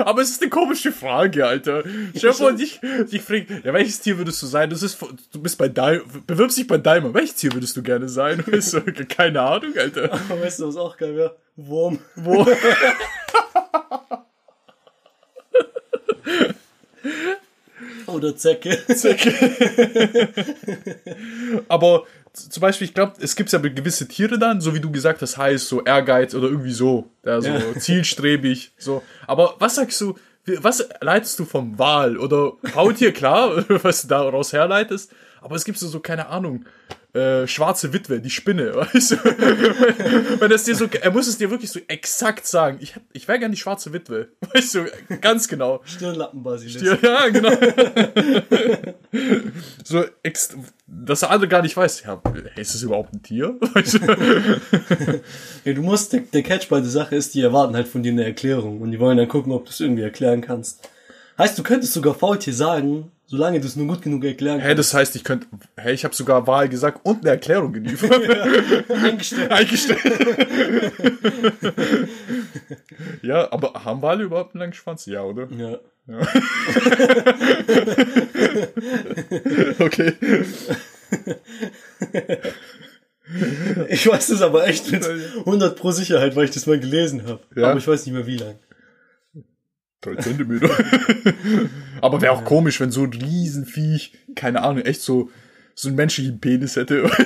aber 0.04 0.22
es 0.22 0.30
ist 0.30 0.42
eine 0.42 0.50
komische 0.50 0.92
Frage, 0.92 1.46
Alter. 1.46 1.82
Stell 2.16 2.30
dir 2.30 2.34
vor, 2.34 2.52
dich, 2.52 2.80
dich 3.10 3.22
fragt, 3.22 3.50
ja, 3.64 3.72
welches 3.72 4.00
Tier 4.00 4.18
würdest 4.18 4.42
du 4.42 4.46
sein? 4.46 4.70
Das 4.70 4.82
ist, 4.82 4.98
du 5.32 5.40
bist 5.42 5.58
bei 5.58 5.68
Daimler, 5.68 6.04
bewirbst 6.26 6.58
dich 6.58 6.66
bei 6.66 6.78
Daimler. 6.78 7.12
Welches 7.14 7.34
Tier 7.36 7.52
würdest 7.52 7.76
du 7.76 7.82
gerne 7.82 8.08
sein? 8.08 8.40
Und 8.46 8.54
ich 8.54 8.64
so, 8.66 8.80
keine 9.08 9.40
Ahnung, 9.40 9.76
Alter. 9.76 10.12
Aber 10.12 10.40
weißt 10.40 10.60
du, 10.60 10.68
was 10.68 10.76
auch 10.76 10.96
geil 10.96 11.16
wäre? 11.16 11.36
Wurm. 11.56 11.98
Wo? 12.16 12.46
Oder 18.12 18.36
Zecke. 18.36 18.76
Aber 21.68 22.04
z- 22.32 22.52
zum 22.52 22.60
Beispiel, 22.60 22.86
ich 22.86 22.94
glaube, 22.94 23.14
es 23.20 23.36
gibt 23.36 23.50
ja 23.52 23.58
gewisse 23.58 24.08
Tiere 24.08 24.38
dann, 24.38 24.60
so 24.60 24.74
wie 24.74 24.80
du 24.80 24.90
gesagt 24.90 25.22
hast, 25.22 25.36
heißt 25.36 25.68
so 25.68 25.82
Ehrgeiz 25.84 26.34
oder 26.34 26.48
irgendwie 26.48 26.72
so, 26.72 27.10
ja, 27.24 27.40
so 27.40 27.48
Ja. 27.48 27.60
zielstrebig, 27.78 28.72
so. 28.78 29.02
Aber 29.26 29.54
was 29.58 29.76
sagst 29.76 30.00
du, 30.00 30.16
was 30.58 30.86
leitest 31.00 31.38
du 31.38 31.44
vom 31.44 31.78
Wal 31.78 32.16
oder 32.18 32.52
Faultier, 32.72 33.12
klar, 33.12 33.64
was 33.84 34.02
du 34.02 34.08
daraus 34.08 34.52
herleitest, 34.52 35.12
aber 35.40 35.56
es 35.56 35.64
gibt 35.64 35.78
so, 35.78 35.88
so 35.88 36.00
keine 36.00 36.28
Ahnung, 36.28 36.64
äh, 37.12 37.46
schwarze 37.46 37.92
Witwe, 37.92 38.20
die 38.20 38.30
Spinne, 38.30 38.74
weißt 38.76 39.10
du? 39.12 39.16
Wenn 40.40 40.50
das 40.50 40.64
dir 40.64 40.74
so, 40.76 40.86
er 41.00 41.10
muss 41.10 41.26
es 41.26 41.38
dir 41.38 41.50
wirklich 41.50 41.70
so 41.70 41.80
exakt 41.88 42.46
sagen, 42.46 42.78
ich, 42.80 42.94
hab- 42.94 43.02
ich 43.12 43.26
wäre 43.26 43.38
gern 43.40 43.50
die 43.50 43.56
schwarze 43.58 43.92
Witwe, 43.92 44.28
weißt 44.54 44.74
du, 44.76 44.84
ganz 45.20 45.48
genau. 45.48 45.80
Stirnlappenbasilisk. 45.84 46.84
Ja, 46.84 46.98
ja, 47.02 47.28
genau. 47.28 47.50
so, 49.84 50.04
ex 50.22 50.56
dass 50.86 51.20
der 51.20 51.30
andere 51.30 51.48
gar 51.48 51.62
nicht 51.62 51.76
weiß, 51.76 52.02
ja, 52.04 52.20
ist 52.56 52.74
das 52.74 52.82
überhaupt 52.82 53.12
ein 53.14 53.22
Tier? 53.22 53.56
Weißt 53.74 53.94
du? 53.94 55.20
Ja, 55.64 55.72
du 55.72 55.82
musst, 55.82 56.12
der, 56.12 56.20
der 56.20 56.42
Catch 56.42 56.68
bei 56.68 56.80
der 56.80 56.90
Sache 56.90 57.14
ist, 57.14 57.34
die 57.34 57.42
erwarten 57.42 57.74
halt 57.76 57.86
von 57.86 58.02
dir 58.02 58.10
eine 58.12 58.24
Erklärung 58.24 58.80
und 58.80 58.90
die 58.90 58.98
wollen 58.98 59.16
dann 59.16 59.28
gucken, 59.28 59.52
ob 59.52 59.64
du 59.64 59.70
es 59.70 59.78
irgendwie 59.80 60.02
erklären 60.02 60.40
kannst. 60.40 60.88
Heißt, 61.38 61.56
du 61.58 61.62
könntest 61.62 61.92
sogar 61.92 62.14
Faultier 62.14 62.52
sagen, 62.54 63.12
solange 63.30 63.60
du 63.60 63.66
es 63.66 63.76
nur 63.76 63.86
gut 63.86 64.02
genug 64.02 64.24
erklären 64.24 64.58
Hey, 64.58 64.74
das 64.74 64.92
heißt, 64.92 65.14
ich 65.14 65.22
könnte, 65.22 65.46
hey, 65.76 65.94
ich 65.94 66.04
habe 66.04 66.14
sogar 66.14 66.48
Wahl 66.48 66.68
gesagt 66.68 67.00
und 67.04 67.20
eine 67.20 67.30
Erklärung 67.30 67.72
geliefert. 67.72 68.10
Eingestellt. 68.90 69.52
Eingestellt. 69.52 70.00
ja, 73.22 73.52
aber 73.52 73.84
haben 73.84 74.02
Wale 74.02 74.24
überhaupt 74.24 74.54
einen 74.54 74.60
langen 74.60 74.72
Schwanz? 74.72 75.06
Ja, 75.06 75.22
oder? 75.22 75.48
Ja. 75.52 75.78
Okay. 79.78 80.12
Ich 83.88 84.06
weiß 84.06 84.28
das 84.28 84.42
aber 84.42 84.66
echt 84.66 84.90
mit 84.90 85.06
100 85.06 85.76
pro 85.76 85.92
Sicherheit, 85.92 86.34
weil 86.34 86.46
ich 86.46 86.50
das 86.50 86.66
mal 86.66 86.80
gelesen 86.80 87.26
habe. 87.26 87.40
Ja? 87.54 87.70
Aber 87.70 87.78
ich 87.78 87.86
weiß 87.86 88.06
nicht 88.06 88.14
mehr 88.14 88.26
wie 88.26 88.38
lang. 88.38 88.58
Drei 90.00 90.16
Zentimeter. 90.16 90.68
Aber 92.02 92.20
wäre 92.20 92.32
auch 92.32 92.44
komisch, 92.44 92.80
wenn 92.80 92.90
so 92.90 93.04
ein 93.04 93.12
Riesenviech, 93.12 94.12
keine 94.34 94.62
Ahnung, 94.62 94.82
echt 94.82 95.02
so, 95.02 95.30
so 95.74 95.88
einen 95.88 95.96
menschlichen 95.96 96.40
Penis 96.40 96.76
hätte. 96.76 97.08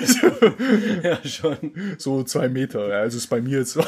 Ja, 1.03 1.19
schon. 1.27 1.57
So 1.99 2.23
zwei 2.23 2.49
Meter, 2.49 2.89
ja, 2.89 2.97
also 3.01 3.17
ist 3.19 3.29
bei 3.29 3.41
mir 3.41 3.59
jetzt. 3.59 3.79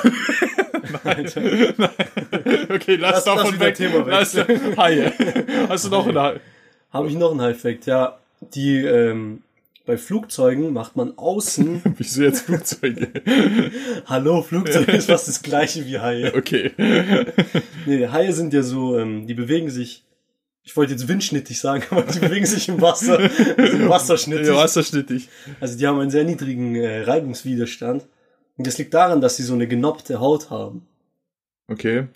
Alter. 1.04 1.42
Okay, 2.70 2.96
lass, 2.96 3.24
Lass- 3.24 3.24
davon 3.24 3.58
weg. 3.60 3.74
Thema 3.74 4.06
weg. 4.06 4.12
Lass, 4.12 4.36
Haie. 4.76 5.12
Hast 5.68 5.84
du 5.86 5.90
noch 5.90 6.06
eine 6.06 6.40
Habe 6.90 7.08
ich 7.08 7.14
noch 7.14 7.30
einen 7.32 7.40
High-Fact, 7.40 7.86
ja. 7.86 8.18
Die, 8.54 8.78
ähm, 8.78 9.42
bei 9.86 9.96
Flugzeugen 9.96 10.72
macht 10.72 10.96
man 10.96 11.16
außen, 11.16 11.82
Wieso 11.98 12.22
jetzt 12.22 12.42
Flugzeuge? 12.42 13.08
hallo, 14.06 14.42
Flugzeug 14.42 14.88
ist 14.88 15.06
fast 15.06 15.28
das 15.28 15.42
gleiche 15.42 15.86
wie 15.86 15.98
Haie. 15.98 16.32
Okay. 16.34 16.72
Nee, 17.86 18.08
Haie 18.08 18.32
sind 18.32 18.52
ja 18.52 18.62
so, 18.62 18.98
ähm, 18.98 19.26
die 19.26 19.34
bewegen 19.34 19.70
sich 19.70 20.02
Ich 20.66 20.76
wollte 20.76 20.92
jetzt 20.92 21.06
windschnittig 21.06 21.58
sagen, 21.58 21.84
aber 21.90 22.02
die 22.02 22.18
bewegen 22.18 22.44
sich 22.44 22.68
im 22.68 22.80
Wasser. 22.80 23.18
Also 23.56 23.88
wasserschnittig. 23.88 24.48
Ja, 24.48 24.56
wasserschnittig. 24.56 25.28
Also 25.60 25.78
die 25.78 25.86
haben 25.86 26.00
einen 26.00 26.10
sehr 26.10 26.24
niedrigen 26.24 26.74
äh, 26.74 27.02
Reibungswiderstand. 27.02 28.06
Und 28.58 28.66
das 28.66 28.76
liegt 28.76 28.92
daran, 28.92 29.20
dass 29.20 29.36
sie 29.36 29.44
so 29.44 29.54
eine 29.54 29.68
genoppte 29.68 30.18
Haut 30.20 30.50
haben. 30.50 30.86
Okay. 31.68 32.08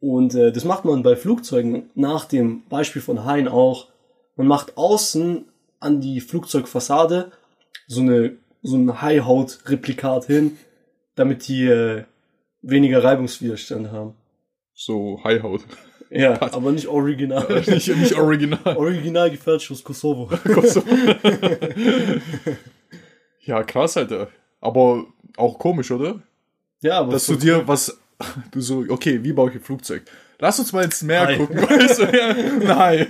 Und 0.00 0.34
äh, 0.34 0.52
das 0.52 0.64
macht 0.64 0.84
man 0.84 1.02
bei 1.02 1.16
Flugzeugen 1.16 1.90
nach 1.94 2.24
dem 2.24 2.62
Beispiel 2.68 3.02
von 3.02 3.24
Hein 3.24 3.46
auch. 3.46 3.88
Man 4.36 4.46
macht 4.46 4.76
außen 4.76 5.44
an 5.78 6.00
die 6.00 6.20
Flugzeugfassade 6.20 7.30
so 7.86 8.00
eine 8.00 8.36
so 8.62 8.76
ein 8.76 9.00
Haihaut-Replikat 9.00 10.24
hin, 10.24 10.58
damit 11.14 11.46
die 11.46 11.66
äh, 11.66 12.04
weniger 12.62 13.04
Reibungswiderstand 13.04 13.92
haben. 13.92 14.14
So 14.74 15.20
Haihaut. 15.22 15.62
Ja, 16.10 16.40
aber 16.52 16.72
nicht 16.72 16.86
original. 16.86 17.62
nicht, 17.66 17.88
nicht 17.96 18.14
original. 18.14 18.76
original 18.76 19.30
gefälscht 19.30 19.70
aus 19.70 19.84
Kosovo. 19.84 20.30
ja, 23.42 23.62
krass, 23.62 23.96
Alter. 23.96 24.28
Aber 24.60 25.06
auch 25.36 25.58
komisch, 25.58 25.90
oder? 25.90 26.20
Ja, 26.80 27.00
aber 27.00 27.12
Dass 27.12 27.26
du 27.26 27.36
dir 27.36 27.66
was, 27.66 27.98
du 28.50 28.60
so, 28.60 28.84
okay, 28.88 29.22
wie 29.22 29.32
baue 29.32 29.50
ich 29.50 29.56
ein 29.56 29.62
Flugzeug? 29.62 30.02
Lass 30.38 30.58
uns 30.58 30.72
mal 30.72 30.84
ins 30.84 31.02
Meer 31.02 31.26
Hai. 31.26 31.36
gucken, 31.36 31.56
weißt 31.62 31.98
du? 31.98 32.04
Ja, 32.04 32.34
nein. 32.76 33.06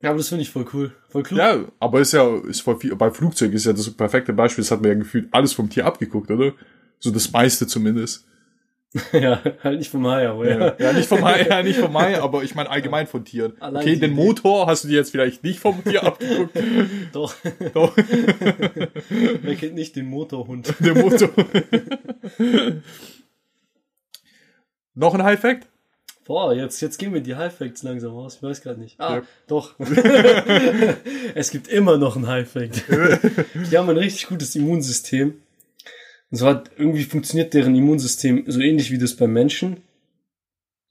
Ja, 0.00 0.10
aber 0.10 0.18
das 0.18 0.28
finde 0.28 0.42
ich 0.42 0.50
voll 0.50 0.66
cool. 0.72 0.92
Voll 1.08 1.22
klug. 1.22 1.38
Ja, 1.38 1.58
aber 1.80 2.00
ist 2.00 2.12
ja, 2.12 2.36
ist 2.38 2.60
voll 2.60 2.78
viel, 2.78 2.94
bei 2.94 3.10
Flugzeug 3.10 3.52
ist 3.52 3.66
ja 3.66 3.72
das 3.72 3.90
perfekte 3.90 4.32
Beispiel, 4.32 4.62
das 4.62 4.70
hat 4.70 4.80
man 4.80 4.90
ja 4.90 4.98
gefühlt 4.98 5.28
alles 5.32 5.52
vom 5.52 5.70
Tier 5.70 5.86
abgeguckt, 5.86 6.30
oder? 6.30 6.52
So 7.00 7.10
das 7.10 7.30
meiste 7.32 7.66
zumindest. 7.66 8.24
Ja, 9.12 9.42
halt 9.62 9.78
nicht 9.78 9.90
vom 9.90 10.06
Hai, 10.06 10.26
aber 10.28 10.48
ja. 10.48 10.74
Ja, 10.78 10.92
nicht 10.94 11.08
vom 11.08 11.22
Hai, 11.24 11.42
ja, 11.50 11.62
nicht 11.62 11.78
vom 11.78 11.96
Hai, 11.98 12.18
aber 12.20 12.42
ich 12.42 12.54
meine 12.54 12.70
allgemein 12.70 13.06
von 13.06 13.24
Tieren. 13.24 13.52
Allein 13.60 13.82
okay, 13.82 13.96
den. 13.96 14.12
Motor 14.12 14.66
hast 14.66 14.84
du 14.84 14.88
dir 14.88 14.96
jetzt 14.96 15.10
vielleicht 15.10 15.44
nicht 15.44 15.60
vom 15.60 15.84
Tier 15.84 16.02
abgeguckt. 16.04 16.56
Doch. 17.12 17.34
Doch, 17.74 17.94
Wer 17.96 19.54
kennt 19.56 19.74
nicht 19.74 19.94
den 19.96 20.06
Motorhund? 20.06 20.74
der 20.80 20.94
Motor. 20.94 21.28
Noch 24.94 25.14
ein 25.14 25.22
High-Fact? 25.22 25.66
Boah, 26.24 26.52
jetzt, 26.52 26.80
jetzt 26.82 26.98
gehen 26.98 27.14
wir 27.14 27.20
die 27.22 27.34
High 27.36 27.54
Facts 27.54 27.82
langsam 27.82 28.12
aus. 28.14 28.36
Ich 28.36 28.42
weiß 28.42 28.60
gerade 28.60 28.80
nicht. 28.80 29.00
Ah, 29.00 29.16
Ja. 29.16 29.22
doch. 29.46 29.74
es 31.34 31.50
gibt 31.50 31.68
immer 31.68 31.96
noch 31.96 32.16
ein 32.16 32.26
High 32.26 32.50
Fact. 32.50 32.84
die 33.70 33.78
haben 33.78 33.88
ein 33.88 33.96
richtig 33.96 34.26
gutes 34.28 34.54
Immunsystem. 34.56 35.34
Und 36.30 36.38
so 36.38 36.46
hat 36.46 36.70
irgendwie 36.76 37.04
funktioniert 37.04 37.54
deren 37.54 37.74
Immunsystem 37.74 38.44
so 38.46 38.60
ähnlich 38.60 38.90
wie 38.90 38.98
das 38.98 39.16
beim 39.16 39.32
Menschen. 39.32 39.78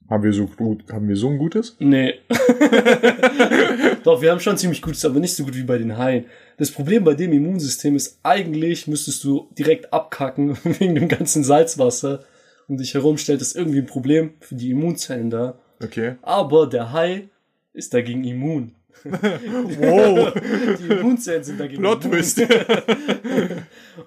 Haben 0.08 0.22
wir 0.22 0.32
so 0.32 0.46
gut, 0.46 0.90
haben 0.90 1.06
wir 1.06 1.16
so 1.16 1.28
ein 1.28 1.38
gutes? 1.38 1.76
Nee. 1.80 2.14
Doch, 4.04 4.22
wir 4.22 4.30
haben 4.30 4.40
schon 4.40 4.56
ziemlich 4.56 4.80
gutes, 4.80 5.04
aber 5.04 5.20
nicht 5.20 5.34
so 5.34 5.44
gut 5.44 5.54
wie 5.54 5.64
bei 5.64 5.76
den 5.76 5.98
Haien. 5.98 6.24
Das 6.56 6.70
Problem 6.70 7.04
bei 7.04 7.14
dem 7.14 7.32
Immunsystem 7.32 7.94
ist, 7.94 8.18
eigentlich 8.22 8.86
müsstest 8.86 9.22
du 9.24 9.50
direkt 9.58 9.92
abkacken 9.92 10.56
wegen 10.64 10.94
dem 10.94 11.08
ganzen 11.08 11.44
Salzwasser 11.44 12.24
um 12.68 12.76
dich 12.76 12.94
herum 12.94 13.16
stellt 13.16 13.40
das 13.40 13.54
irgendwie 13.54 13.78
ein 13.78 13.86
Problem 13.86 14.34
für 14.40 14.54
die 14.54 14.70
Immunzellen 14.70 15.30
dar. 15.30 15.58
Okay. 15.82 16.16
Aber 16.22 16.66
der 16.66 16.92
Hai 16.92 17.28
ist 17.72 17.94
dagegen 17.94 18.24
immun. 18.24 18.74
Wow. 19.04 20.32
Die 20.78 20.92
Immunzellen 20.92 21.44
sind 21.44 21.60
dagegen 21.60 21.80
Plot. 21.82 22.02
Twist. 22.02 22.40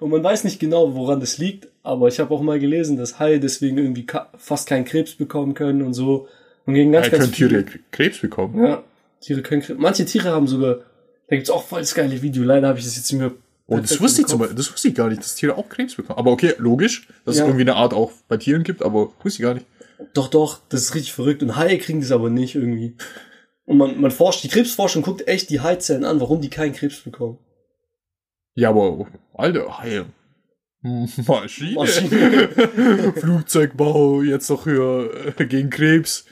Und 0.00 0.10
man 0.10 0.22
weiß 0.22 0.44
nicht 0.44 0.58
genau, 0.60 0.94
woran 0.94 1.20
das 1.20 1.38
liegt, 1.38 1.68
aber 1.82 2.08
ich 2.08 2.18
habe 2.20 2.32
auch 2.34 2.42
mal 2.42 2.58
gelesen, 2.58 2.96
dass 2.96 3.18
Haie 3.18 3.40
deswegen 3.40 3.78
irgendwie 3.78 4.06
fast 4.36 4.68
keinen 4.68 4.84
Krebs 4.84 5.14
bekommen 5.14 5.54
können 5.54 5.82
und 5.82 5.94
so. 5.94 6.28
Und 6.66 6.74
gegen 6.74 6.92
ganz, 6.92 7.06
Ja, 7.06 7.12
ganz 7.12 7.24
können 7.24 7.34
viele- 7.34 7.64
Tiere 7.66 7.78
Krebs 7.90 8.18
bekommen. 8.18 8.62
Ja, 8.64 8.82
Tiere 9.20 9.42
können 9.42 9.62
Krebs. 9.62 9.78
Manche 9.80 10.04
Tiere 10.04 10.30
haben 10.30 10.46
sogar, 10.46 10.76
da 11.28 11.36
gibt's 11.36 11.50
auch 11.50 11.64
voll 11.64 11.80
das 11.80 11.94
geile 11.94 12.20
Video. 12.22 12.42
Leider 12.44 12.68
habe 12.68 12.78
ich 12.78 12.84
das 12.84 12.96
jetzt 12.96 13.10
nicht 13.12 13.20
mehr. 13.20 13.32
Oh, 13.68 13.78
das 13.78 14.00
wusste 14.00 14.20
ich 14.22 14.26
zum. 14.26 14.38
Beispiel, 14.38 14.56
das 14.56 14.72
wusste 14.72 14.88
ich 14.88 14.94
gar 14.94 15.08
nicht, 15.08 15.20
dass 15.22 15.34
Tiere 15.34 15.56
auch 15.56 15.68
Krebs 15.68 15.94
bekommen. 15.94 16.18
Aber 16.18 16.30
okay, 16.32 16.54
logisch, 16.58 17.08
dass 17.24 17.36
Ja. 17.36 17.42
es 17.42 17.48
irgendwie 17.48 17.62
eine 17.62 17.74
Art 17.76 17.94
auch 17.94 18.12
bei 18.28 18.36
Tieren 18.36 18.64
gibt, 18.64 18.82
aber 18.82 19.12
wusste 19.22 19.40
ich 19.42 19.46
gar 19.46 19.54
nicht. 19.54 19.66
Doch, 20.14 20.28
doch, 20.28 20.60
das 20.68 20.82
ist 20.82 20.94
richtig 20.94 21.12
verrückt. 21.12 21.42
Und 21.42 21.56
Haie 21.56 21.78
kriegen 21.78 22.00
das 22.00 22.10
aber 22.10 22.28
nicht 22.28 22.54
irgendwie. 22.56 22.94
Und 23.72 23.78
man, 23.78 23.98
man 24.02 24.10
forscht, 24.10 24.44
die 24.44 24.48
Krebsforschung 24.48 25.02
guckt 25.02 25.26
echt 25.26 25.48
die 25.48 25.60
Haizellen 25.60 26.04
an, 26.04 26.20
warum 26.20 26.42
die 26.42 26.50
keinen 26.50 26.74
Krebs 26.74 27.00
bekommen. 27.00 27.38
Ja, 28.54 28.68
aber, 28.68 29.06
Alter, 29.32 29.78
Haie. 29.78 30.04
Maschine. 30.82 31.74
Maschine. 31.76 32.48
Flugzeugbau, 33.16 34.20
jetzt 34.20 34.50
noch 34.50 34.64
für, 34.64 35.34
äh, 35.38 35.46
gegen 35.46 35.70
Krebs. 35.70 36.26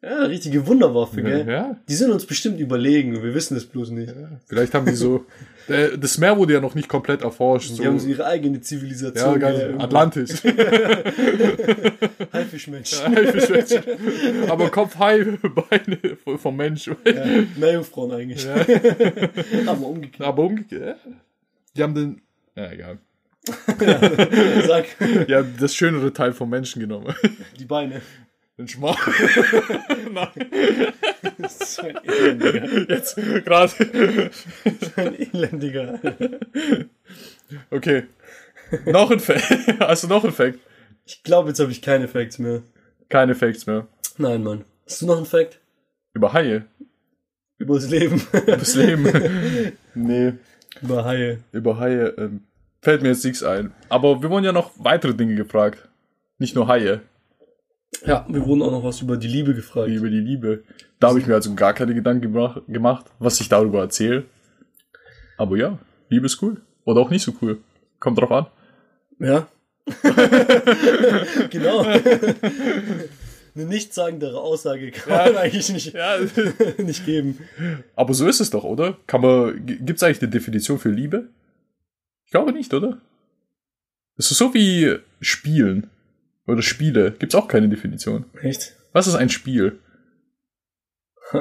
Ja, 0.00 0.26
richtige 0.26 0.64
Wunderwaffe, 0.68 1.22
gell? 1.24 1.44
Ja, 1.48 1.76
Die 1.88 1.94
sind 1.96 2.12
uns 2.12 2.24
bestimmt 2.24 2.60
überlegen 2.60 3.16
und 3.16 3.24
wir 3.24 3.34
wissen 3.34 3.56
das 3.56 3.64
bloß 3.66 3.90
nicht. 3.90 4.14
vielleicht 4.46 4.72
haben 4.72 4.86
die 4.86 4.94
so, 4.94 5.24
das 5.68 6.18
Meer 6.18 6.36
wurde 6.38 6.52
ja 6.54 6.60
noch 6.60 6.74
nicht 6.74 6.88
komplett 6.88 7.22
erforscht. 7.22 7.70
Die 7.70 7.74
So. 7.74 7.84
haben 7.84 7.98
so 7.98 8.08
ihre 8.08 8.24
eigene 8.26 8.60
Zivilisation. 8.60 9.40
ja, 9.40 9.50
irgendwo. 9.50 9.82
Atlantis. 9.84 10.42
Haifischmenschen. 12.32 13.14
Haifischmenschen. 13.16 13.82
aber 14.50 14.70
Kopf, 14.70 14.96
Hai, 14.98 15.24
Beine 15.42 15.98
vom 16.38 16.56
Mensch. 16.56 16.86
Ja, 16.86 16.94
Meerjungfrauen 17.56 18.12
eigentlich. 18.12 18.46
Aber 19.66 19.86
umgekehrt. 19.86 20.26
Aber 20.28 20.42
umgekehrt. 20.44 20.98
Die 21.76 21.82
haben 21.82 21.94
den, 21.94 22.20
ja, 22.54 22.70
egal. 22.72 22.98
Sag, 24.66 24.86
Die 25.28 25.34
haben 25.34 25.54
das 25.60 25.74
schönere 25.74 26.12
Teil 26.12 26.32
vom 26.32 26.50
Menschen 26.50 26.80
genommen. 26.80 27.14
die 27.58 27.64
Beine. 27.64 28.00
Den 28.58 28.68
Schmach. 28.68 29.08
Das 31.38 31.60
ist 31.60 31.74
so 31.74 31.82
ein 31.82 31.96
Elendiger. 32.04 32.88
Jetzt 32.88 33.16
gerade. 33.16 33.72
Ein 34.96 35.14
Elendiger. 35.14 36.00
Okay. 37.70 38.04
Noch 38.86 39.10
ein 39.10 39.20
Fact. 39.20 39.44
Hast 39.80 40.04
du 40.04 40.08
noch 40.08 40.24
ein 40.24 40.32
Fact? 40.32 40.58
Ich 41.04 41.22
glaube, 41.22 41.50
jetzt 41.50 41.60
habe 41.60 41.70
ich 41.70 41.82
keine 41.82 42.08
Facts 42.08 42.38
mehr. 42.38 42.62
Keine 43.08 43.34
Facts 43.34 43.66
mehr. 43.66 43.86
Nein, 44.16 44.42
Mann. 44.42 44.64
Hast 44.86 45.02
du 45.02 45.06
noch 45.06 45.18
einen 45.18 45.26
Fact? 45.26 45.60
Über 46.14 46.32
Haie. 46.32 46.64
Über 47.58 47.74
das 47.74 47.88
Leben. 47.90 48.22
Das 48.46 48.74
Leben. 48.74 49.76
nee. 49.94 50.32
Über 50.82 51.04
Haie. 51.04 51.38
Über 51.52 51.78
Haie 51.78 52.14
ähm, 52.16 52.44
fällt 52.80 53.02
mir 53.02 53.08
jetzt 53.08 53.24
nichts 53.24 53.42
ein. 53.42 53.72
Aber 53.88 54.22
wir 54.22 54.30
wurden 54.30 54.44
ja 54.44 54.52
noch 54.52 54.72
weitere 54.78 55.14
Dinge 55.14 55.34
gefragt. 55.34 55.88
Nicht 56.38 56.54
nur 56.54 56.66
Haie, 56.68 57.02
Ja, 58.06 58.24
wir 58.28 58.46
wurden 58.46 58.62
auch 58.62 58.70
noch 58.70 58.84
was 58.84 59.00
über 59.02 59.16
die 59.16 59.28
Liebe 59.28 59.54
gefragt. 59.54 59.88
über 59.88 60.08
die 60.08 60.20
Liebe. 60.20 60.62
Da 61.00 61.08
habe 61.08 61.18
ich 61.20 61.26
mir 61.26 61.34
also 61.34 61.54
gar 61.54 61.74
keine 61.74 61.94
Gedanken 61.94 62.32
gemach- 62.32 62.60
gemacht, 62.68 63.06
was 63.18 63.40
ich 63.40 63.48
darüber 63.48 63.80
erzähle. 63.80 64.24
Aber 65.36 65.56
ja, 65.56 65.78
Liebe 66.08 66.26
ist 66.26 66.40
cool. 66.42 66.60
Oder 66.84 67.00
auch 67.00 67.10
nicht 67.10 67.22
so 67.24 67.34
cool. 67.42 67.58
Kommt 67.98 68.18
drauf 68.18 68.30
an. 68.30 68.46
Ja. 69.18 69.48
genau. 71.50 71.80
Eine 73.54 73.64
nichtssagendere 73.64 74.38
Aussage 74.38 74.90
kann 74.90 75.32
man 75.32 75.36
eigentlich 75.38 75.72
nicht, 75.72 75.94
Ja, 75.94 76.16
nicht 76.78 77.06
geben. 77.06 77.38
aber 77.94 78.12
so 78.12 78.26
ist 78.28 78.40
es 78.40 78.50
doch, 78.50 78.64
oder? 78.64 78.98
Kann 79.06 79.22
man, 79.22 79.64
gibt 79.64 79.90
es 79.96 80.02
eigentlich 80.02 80.20
eine 80.20 80.30
Definition 80.30 80.78
für 80.78 80.90
Liebe? 80.90 81.28
Ich 82.26 82.32
glaube 82.32 82.52
nicht, 82.52 82.74
oder? 82.74 82.98
Es 84.18 84.30
ist 84.30 84.36
so 84.36 84.52
wie 84.52 84.96
Spielen. 85.22 85.88
Oder 86.46 86.62
Spiele. 86.62 87.12
Gibt 87.18 87.34
es 87.34 87.38
auch 87.38 87.48
keine 87.48 87.68
Definition. 87.68 88.24
Echt? 88.40 88.74
Was 88.92 89.06
ist 89.06 89.14
ein 89.16 89.28
Spiel? 89.30 89.78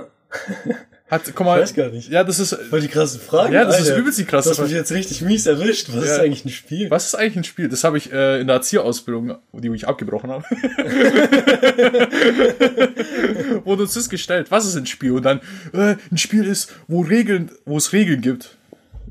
Hat, 1.07 1.21
guck 1.25 1.39
Ich 1.41 1.45
mal. 1.45 1.62
weiß 1.62 1.75
gar 1.75 1.89
nicht. 1.91 2.09
Ja, 2.09 2.24
das 2.24 2.39
ist, 2.39 2.55
Voll 2.55 2.81
die 2.81 2.88
krasse 2.88 3.19
Frage. 3.19 3.53
ja, 3.53 3.63
das 3.63 3.75
Alter. 3.75 3.93
ist 3.93 4.00
übelst 4.00 4.17
die 4.17 4.25
krasse 4.25 4.50
Du 4.50 4.55
hast 4.55 4.62
mich 4.63 4.71
jetzt 4.71 4.91
richtig 4.91 5.21
mies 5.21 5.45
erwischt. 5.45 5.89
Was 5.93 6.03
Ja. 6.03 6.13
ist 6.13 6.19
eigentlich 6.19 6.45
ein 6.45 6.50
Spiel? 6.50 6.89
Was 6.89 7.05
ist 7.05 7.13
eigentlich 7.13 7.35
ein 7.35 7.43
Spiel? 7.43 7.69
Das 7.69 7.83
habe 7.83 8.00
ich 8.00 8.12
äh, 8.12 8.41
in 8.41 8.47
der 8.47 8.55
Erzieherausbildung, 8.55 9.38
die 9.53 9.69
ich 9.75 9.88
abgebrochen 9.88 10.31
habe, 10.31 10.45
wurde 13.65 13.83
uns 13.83 13.93
das 13.93 14.09
gestellt. 14.09 14.50
Was 14.50 14.65
ist 14.65 14.75
ein 14.75 14.88
Spiel? 14.88 15.12
Und 15.12 15.24
dann, 15.24 15.41
äh, 15.74 15.95
ein 16.12 16.17
Spiel 16.17 16.45
ist, 16.45 16.74
wo 16.88 17.01
Regeln, 17.01 17.51
wo 17.65 17.77
es 17.77 17.93
Regeln 17.93 18.21
gibt. 18.21 18.57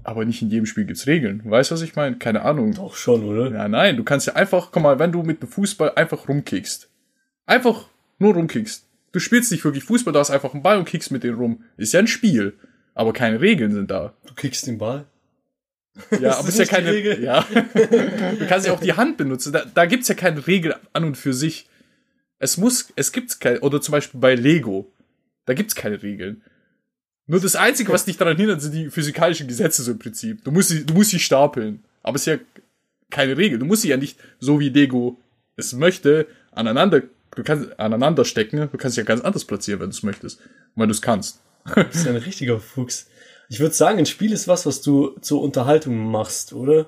Aber 0.05 0.25
nicht 0.27 0.43
in 0.43 0.51
jedem 0.51 0.67
Spiel 0.67 0.85
gibt's 0.85 1.07
Regeln. 1.07 1.43
Weißt 1.45 1.71
du, 1.71 1.75
was 1.75 1.83
ich 1.83 1.97
meine? 1.97 2.17
Keine 2.17 2.43
Ahnung. 2.43 2.75
Doch 2.75 2.95
schon, 2.95 3.25
oder? 3.25 3.51
Ja, 3.51 3.69
nein, 3.69 3.97
du 3.97 4.05
kannst 4.05 4.27
ja 4.27 4.35
einfach, 4.35 4.71
guck 4.71 4.83
mal, 4.83 4.99
wenn 4.99 5.13
du 5.13 5.23
mit 5.23 5.43
dem 5.43 5.49
Fußball 5.49 5.93
einfach 5.97 6.29
rumkickst. 6.29 6.91
Einfach 7.47 7.87
nur 8.19 8.35
rumkickst. 8.35 8.87
Du 9.13 9.19
spielst 9.19 9.51
nicht 9.51 9.65
wirklich 9.65 9.85
Fußball, 9.85 10.13
du 10.13 10.19
hast 10.19 10.31
einfach 10.31 10.53
einen 10.53 10.63
Ball 10.63 10.79
und 10.79 10.85
kickst 10.85 11.11
mit 11.11 11.25
dem 11.25 11.37
rum. 11.37 11.65
Ist 11.77 11.95
ja 11.95 12.01
ein 12.01 12.07
Spiel. 12.07 12.55
Aber 12.95 13.13
keine 13.13 13.41
Regeln 13.41 13.73
sind 13.73 13.91
da. 13.91 14.13
Du 14.27 14.35
kickst 14.35 14.67
den 14.67 14.79
Ball. 14.79 15.07
Ja, 16.11 16.17
Ist 16.19 16.25
aber 16.37 16.47
das 16.47 16.49
ist 16.49 16.59
ja 16.59 16.65
keine 16.67 16.93
Regel? 16.93 17.23
Ja. 17.23 17.47
Du 18.39 18.47
kannst 18.47 18.67
ja 18.67 18.73
auch 18.73 18.81
die 18.81 18.93
Hand 18.93 19.17
benutzen. 19.17 19.53
Da, 19.53 19.65
da 19.65 19.87
gibt's 19.87 20.09
ja 20.09 20.15
keine 20.15 20.47
Regel 20.47 20.75
an 20.93 21.05
und 21.05 21.17
für 21.17 21.33
sich. 21.33 21.69
Es 22.39 22.57
muss, 22.57 22.93
es 22.97 23.13
gibt's 23.13 23.39
keine, 23.39 23.61
oder 23.61 23.81
zum 23.81 23.93
Beispiel 23.93 24.21
bei 24.21 24.35
Lego. 24.35 24.93
Da 25.47 25.55
gibt's 25.55 25.75
keine 25.75 26.03
Regeln. 26.03 26.43
Nur 27.27 27.41
das 27.41 27.57
Einzige, 27.57 27.93
was 27.93 28.05
dich 28.05 28.17
daran 28.17 28.37
hindert, 28.37 28.61
sind 28.61 28.73
die 28.73 28.91
physikalischen 28.91 29.49
Gesetze 29.49 29.83
so 29.83 29.93
im 29.93 29.99
Prinzip. 29.99 30.45
Du 30.45 30.51
musst 30.51 30.69
sie, 30.69 30.85
du 30.85 30.95
musst 30.95 31.11
sie 31.11 31.19
stapeln. 31.19 31.83
Aber 32.03 32.17
es 32.17 32.23
ist 32.23 32.27
ja 32.27 32.39
keine 33.11 33.37
Regel. 33.37 33.59
Du 33.59 33.65
musst 33.65 33.83
sie 33.83 33.89
ja 33.89 33.97
nicht, 33.97 34.19
so 34.41 34.61
wie 34.61 34.69
Lego 34.69 35.19
es 35.57 35.73
möchte, 35.73 36.27
aneinander 36.53 37.03
du 37.37 37.43
kannst 37.43 37.79
aneinander 37.81 38.25
stecken, 38.25 38.69
du 38.71 38.79
kannst 38.79 38.97
dich 38.97 39.03
ja 39.03 39.07
ganz 39.07 39.21
anders 39.23 39.45
platzieren, 39.45 39.81
wenn 39.81 39.91
du 39.91 39.95
es 39.97 40.03
möchtest. 40.03 40.41
Weil 40.75 40.87
du 40.87 40.93
es 40.93 41.03
kannst. 41.03 41.41
Du 41.75 41.85
bist 41.85 42.07
ein 42.07 42.17
richtiger 42.17 42.61
Fuchs. 42.61 43.09
Ich 43.49 43.61
würde 43.61 43.75
sagen, 43.75 43.99
ein 43.99 44.07
Spiel 44.07 44.33
ist 44.33 44.49
was, 44.49 44.67
was 44.67 44.83
du 44.83 45.17
zur 45.21 45.43
Unterhaltung 45.43 46.11
machst, 46.11 46.53
oder? 46.53 46.87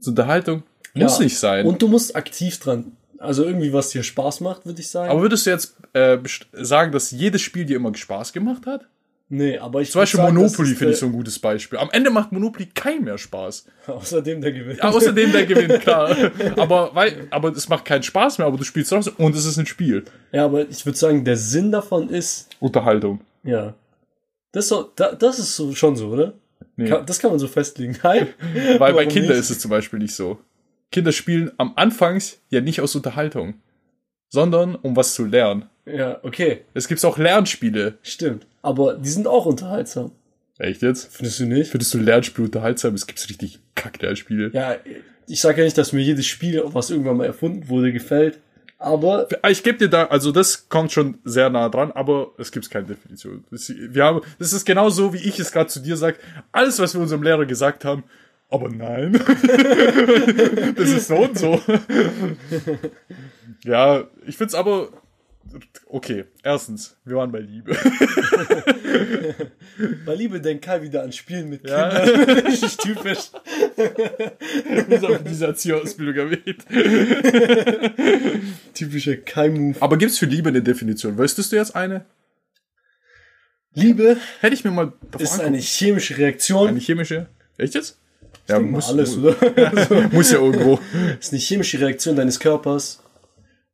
Zur 0.00 0.12
Unterhaltung 0.12 0.62
muss 0.94 1.18
Ja. 1.18 1.24
nicht 1.24 1.38
sein. 1.38 1.66
Und 1.66 1.82
du 1.82 1.88
musst 1.88 2.14
aktiv 2.16 2.58
dran. 2.58 2.96
Also 3.18 3.44
irgendwie, 3.44 3.72
was 3.72 3.90
dir 3.90 4.02
Spaß 4.02 4.40
macht, 4.40 4.66
würde 4.66 4.80
ich 4.80 4.88
sagen. 4.88 5.10
aber 5.10 5.22
würdest 5.22 5.46
du 5.46 5.50
jetzt 5.50 5.76
äh, 5.92 6.18
sagen, 6.52 6.90
dass 6.92 7.10
jedes 7.12 7.40
Spiel 7.42 7.64
dir 7.64 7.76
immer 7.76 7.94
Spaß 7.94 8.32
gemacht 8.32 8.66
hat? 8.66 8.86
Nee, 9.32 9.58
aber 9.58 9.80
ich 9.80 9.90
Zum 9.90 10.02
Beispiel 10.02 10.18
sagen, 10.18 10.34
Monopoly 10.36 10.74
finde 10.74 10.92
ich 10.92 10.98
so 10.98 11.06
ein 11.06 11.12
gutes 11.12 11.38
Beispiel. 11.38 11.78
Am 11.78 11.90
Ende 11.90 12.10
macht 12.10 12.32
Monopoly 12.32 12.66
keinem 12.66 13.04
mehr 13.04 13.18
Spaß. 13.18 13.66
Außerdem 13.86 14.40
der 14.40 14.52
gewinnt. 14.52 14.82
Außerdem 14.82 15.32
der 15.32 15.46
gewinnt, 15.46 15.80
klar. 15.80 16.16
Aber, 16.56 16.94
weil, 16.94 17.26
aber 17.30 17.50
es 17.50 17.68
macht 17.68 17.84
keinen 17.84 18.02
Spaß 18.02 18.38
mehr, 18.38 18.46
aber 18.46 18.58
du 18.58 18.64
spielst 18.64 18.90
trotzdem 18.90 19.14
und 19.16 19.34
es 19.34 19.44
ist 19.44 19.58
ein 19.58 19.66
Spiel. 19.66 20.04
Ja, 20.30 20.44
aber 20.44 20.68
ich 20.68 20.86
würde 20.86 20.98
sagen, 20.98 21.24
der 21.24 21.36
Sinn 21.36 21.72
davon 21.72 22.08
ist, 22.08 22.48
Unterhaltung. 22.60 23.20
ja. 23.42 23.74
Das, 24.54 24.68
so, 24.68 24.92
da, 24.94 25.12
das 25.12 25.38
ist 25.38 25.56
so, 25.56 25.74
schon 25.74 25.96
so, 25.96 26.08
oder? 26.08 26.34
Nee. 26.76 26.88
Kann, 26.88 27.06
das 27.06 27.18
kann 27.18 27.30
man 27.30 27.38
so 27.38 27.48
festlegen. 27.48 27.98
Nein. 28.02 28.28
Weil 28.78 28.92
bei 28.92 29.06
Kindern 29.06 29.38
ist 29.38 29.50
es 29.50 29.58
zum 29.58 29.70
Beispiel 29.70 29.98
nicht 29.98 30.14
so. 30.14 30.38
Kinder 30.90 31.12
spielen 31.12 31.50
am 31.56 31.72
Anfangs 31.76 32.38
ja 32.50 32.60
nicht 32.60 32.82
aus 32.82 32.94
Unterhaltung, 32.94 33.54
sondern 34.28 34.74
um 34.74 34.94
was 34.94 35.14
zu 35.14 35.24
lernen. 35.24 35.70
Ja, 35.86 36.20
okay. 36.22 36.66
Es 36.74 36.86
gibt 36.86 37.02
auch 37.04 37.18
Lernspiele. 37.18 37.98
Stimmt. 38.02 38.46
Aber 38.62 38.94
die 38.94 39.08
sind 39.08 39.26
auch 39.26 39.46
unterhaltsam. 39.46 40.12
Echt 40.58 40.82
jetzt? 40.82 41.14
Findest 41.14 41.40
du 41.40 41.46
nicht? 41.46 41.70
Findest 41.70 41.92
du 41.92 41.98
Lernspiele 41.98 42.46
unterhaltsam? 42.46 42.94
Es 42.94 43.06
gibt 43.06 43.28
richtig 43.28 43.58
Kack-Lernspiele. 43.74 44.50
Ja, 44.52 44.76
ich 45.26 45.40
sage 45.40 45.58
ja 45.58 45.64
nicht, 45.64 45.76
dass 45.76 45.92
mir 45.92 46.02
jedes 46.02 46.26
Spiel, 46.26 46.62
was 46.66 46.90
irgendwann 46.90 47.16
mal 47.16 47.26
erfunden 47.26 47.68
wurde, 47.68 47.92
gefällt. 47.92 48.38
Aber 48.78 49.28
Ich 49.48 49.62
gebe 49.62 49.78
dir 49.78 49.88
da, 49.88 50.06
also 50.06 50.32
das 50.32 50.68
kommt 50.68 50.90
schon 50.90 51.18
sehr 51.24 51.50
nah 51.50 51.68
dran, 51.68 51.92
aber 51.92 52.32
es 52.38 52.50
gibt 52.50 52.68
keine 52.68 52.86
Definition. 52.86 53.44
Das, 53.50 53.72
wir 53.76 54.04
haben, 54.04 54.20
das 54.40 54.52
ist 54.52 54.64
genauso, 54.64 55.14
wie 55.14 55.18
ich 55.18 55.38
es 55.38 55.52
gerade 55.52 55.68
zu 55.68 55.80
dir 55.80 55.96
sage. 55.96 56.18
Alles, 56.50 56.80
was 56.80 56.94
wir 56.94 57.00
unserem 57.00 57.22
Lehrer 57.22 57.46
gesagt 57.46 57.84
haben, 57.84 58.02
aber 58.48 58.68
nein. 58.68 59.12
das 60.76 60.90
ist 60.90 61.06
so 61.06 61.16
und 61.16 61.38
so. 61.38 61.60
ja, 63.64 64.04
ich 64.26 64.36
find's 64.36 64.54
aber 64.54 64.88
okay. 65.86 66.24
Erstens, 66.42 66.96
wir 67.04 67.16
waren 67.16 67.30
bei 67.32 67.40
Liebe. 67.40 67.76
bei 70.06 70.14
Liebe 70.14 70.40
denkt 70.40 70.64
Kai 70.64 70.82
wieder 70.82 71.02
an 71.02 71.12
Spielen 71.12 71.48
mit 71.48 71.68
Ja. 71.68 71.88
Kindern. 72.04 72.38
Richtig 72.46 72.76
typisch. 72.76 73.30
Das 74.88 75.02
habe 75.02 75.14
ich 75.14 75.22
diese 75.28 75.46
Erzieherausbildung 75.46 76.14
erwähnt. 76.16 76.64
Typischer 78.74 79.16
Kai-Move. 79.16 79.76
Aber 79.80 79.96
gibt's 79.96 80.18
für 80.18 80.26
Liebe 80.26 80.48
eine 80.48 80.62
Definition? 80.62 81.16
Wüsstest 81.18 81.52
du 81.52 81.56
jetzt 81.56 81.74
eine? 81.76 82.04
Liebe 83.74 84.16
Hätte 84.40 84.54
ich 84.54 84.64
mir 84.64 84.70
mal 84.70 84.92
ist 85.18 85.32
angucken- 85.32 85.46
eine 85.48 85.58
chemische 85.58 86.18
Reaktion. 86.18 86.68
eine 86.68 86.78
chemische. 86.78 87.26
Echt 87.56 87.74
jetzt? 87.74 87.98
Ja, 88.48 88.56
Denk 88.58 88.70
mal 88.70 88.76
muss, 88.76 88.88
alles, 88.88 89.16
oder? 89.16 89.36
muss 90.12 90.30
ja 90.30 90.38
irgendwo. 90.38 90.78
ist 91.20 91.32
eine 91.32 91.40
chemische 91.40 91.80
Reaktion 91.80 92.16
deines 92.16 92.38
Körpers, 92.40 93.02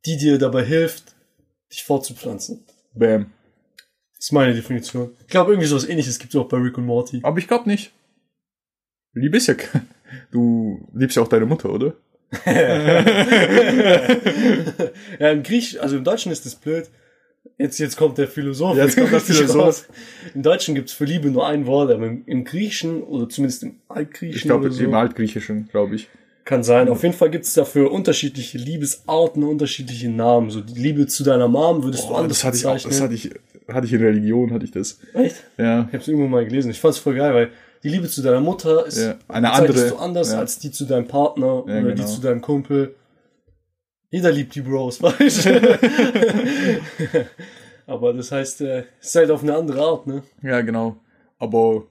die 0.06 0.16
dir 0.16 0.38
dabei 0.38 0.64
hilft, 0.64 1.14
dich 1.70 1.84
fortzupflanzen. 1.84 2.64
Bam. 2.94 3.26
Das 4.16 4.26
ist 4.26 4.32
meine 4.32 4.54
Definition. 4.54 5.12
Ich 5.20 5.28
glaube, 5.28 5.52
irgendwie 5.52 5.68
sowas 5.68 5.88
ähnliches 5.88 6.18
gibt 6.18 6.34
es 6.34 6.40
auch 6.40 6.48
bei 6.48 6.56
Rick 6.56 6.76
und 6.78 6.86
Morty. 6.86 7.20
Aber 7.22 7.38
ich 7.38 7.46
glaube 7.46 7.68
nicht. 7.68 7.92
Liebe 9.14 9.36
ist 9.36 9.46
ja. 9.46 9.54
Du 10.30 10.88
liebst 10.94 11.18
ja 11.18 11.22
auch 11.22 11.28
deine 11.28 11.44
Mutter, 11.44 11.70
oder? 11.70 11.94
Ja, 15.18 15.30
im 15.30 15.42
Griech, 15.42 15.82
also 15.82 15.96
im 15.98 16.04
Deutschen 16.04 16.32
ist 16.32 16.46
das 16.46 16.54
blöd. 16.54 16.88
Jetzt, 17.58 17.78
jetzt 17.78 17.96
kommt 17.96 18.18
der 18.18 18.28
Philosoph. 18.28 18.76
Jetzt 18.76 18.96
kommt 18.96 19.12
der 19.12 19.20
Philosoph. 19.20 19.88
Im 20.34 20.42
Deutschen 20.42 20.74
gibt's 20.74 20.92
für 20.92 21.04
Liebe 21.04 21.28
nur 21.30 21.46
ein 21.46 21.66
Wort, 21.66 21.90
aber 21.90 22.06
im, 22.06 22.22
im 22.26 22.44
Griechischen, 22.44 23.02
oder 23.02 23.28
zumindest 23.28 23.64
im 23.64 23.80
Altgriechischen 23.88 24.36
Ich 24.36 24.42
glaube, 24.44 24.70
so, 24.70 24.82
im 24.82 24.94
Altgriechischen, 24.94 25.68
glaube 25.68 25.96
ich. 25.96 26.08
Kann 26.48 26.62
sein. 26.62 26.88
Auf 26.88 27.02
jeden 27.02 27.14
Fall 27.14 27.30
gibt's 27.30 27.52
dafür 27.54 27.92
unterschiedliche 27.92 28.56
Liebesarten, 28.58 29.44
unterschiedliche 29.44 30.08
Namen. 30.08 30.50
So 30.50 30.60
die 30.62 30.80
Liebe 30.80 31.06
zu 31.06 31.22
deiner 31.22 31.46
Mom 31.46 31.82
würdest 31.84 32.04
du 32.04 32.08
Boah, 32.08 32.18
anders 32.20 32.38
das 32.38 32.44
hatte 32.44 32.56
ich 32.56 32.66
auch, 32.66 32.72
bezeichnen. 32.74 32.90
das 32.92 33.00
hatte 33.02 33.14
ich, 33.14 33.30
hatte 33.74 33.86
ich 33.86 33.92
in 33.92 34.02
Religion, 34.02 34.50
hatte 34.52 34.64
ich 34.64 34.70
das. 34.70 34.98
Echt? 35.14 35.36
Ja. 35.58 35.86
Ich 35.88 35.94
hab's 35.94 36.08
irgendwo 36.08 36.26
mal 36.26 36.44
gelesen. 36.46 36.70
Ich 36.70 36.80
fand's 36.80 36.98
voll 36.98 37.14
geil, 37.16 37.34
weil 37.34 37.50
die 37.82 37.90
Liebe 37.90 38.08
zu 38.08 38.22
deiner 38.22 38.40
Mutter 38.40 38.86
ist 38.86 38.98
Ja, 38.98 39.16
eine 39.28 39.52
andere- 39.52 39.88
du 39.90 39.96
anders 39.96 40.32
ja. 40.32 40.38
als 40.38 40.58
die 40.58 40.70
zu 40.72 40.84
deinem 40.86 41.06
Partner 41.06 41.64
Ja, 41.66 41.80
oder 41.80 41.82
die 41.92 41.94
genau. 41.96 42.06
zu 42.08 42.20
deinem 42.20 42.40
Kumpel. 42.40 42.94
Jeder 44.10 44.32
liebt 44.32 44.54
die 44.54 44.62
Bros, 44.62 45.02
weißt 45.02 45.44
du? 45.44 45.78
Aber 47.86 48.12
das 48.14 48.32
heißt, 48.32 48.60
äh, 48.62 48.84
es 49.00 49.08
ist 49.08 49.14
halt 49.16 49.30
auf 49.30 49.42
eine 49.42 49.54
andere 49.54 49.80
Art, 49.82 50.06
ne? 50.06 50.22
Ja, 50.42 50.60
genau. 50.62 50.96
Aber 51.38 51.84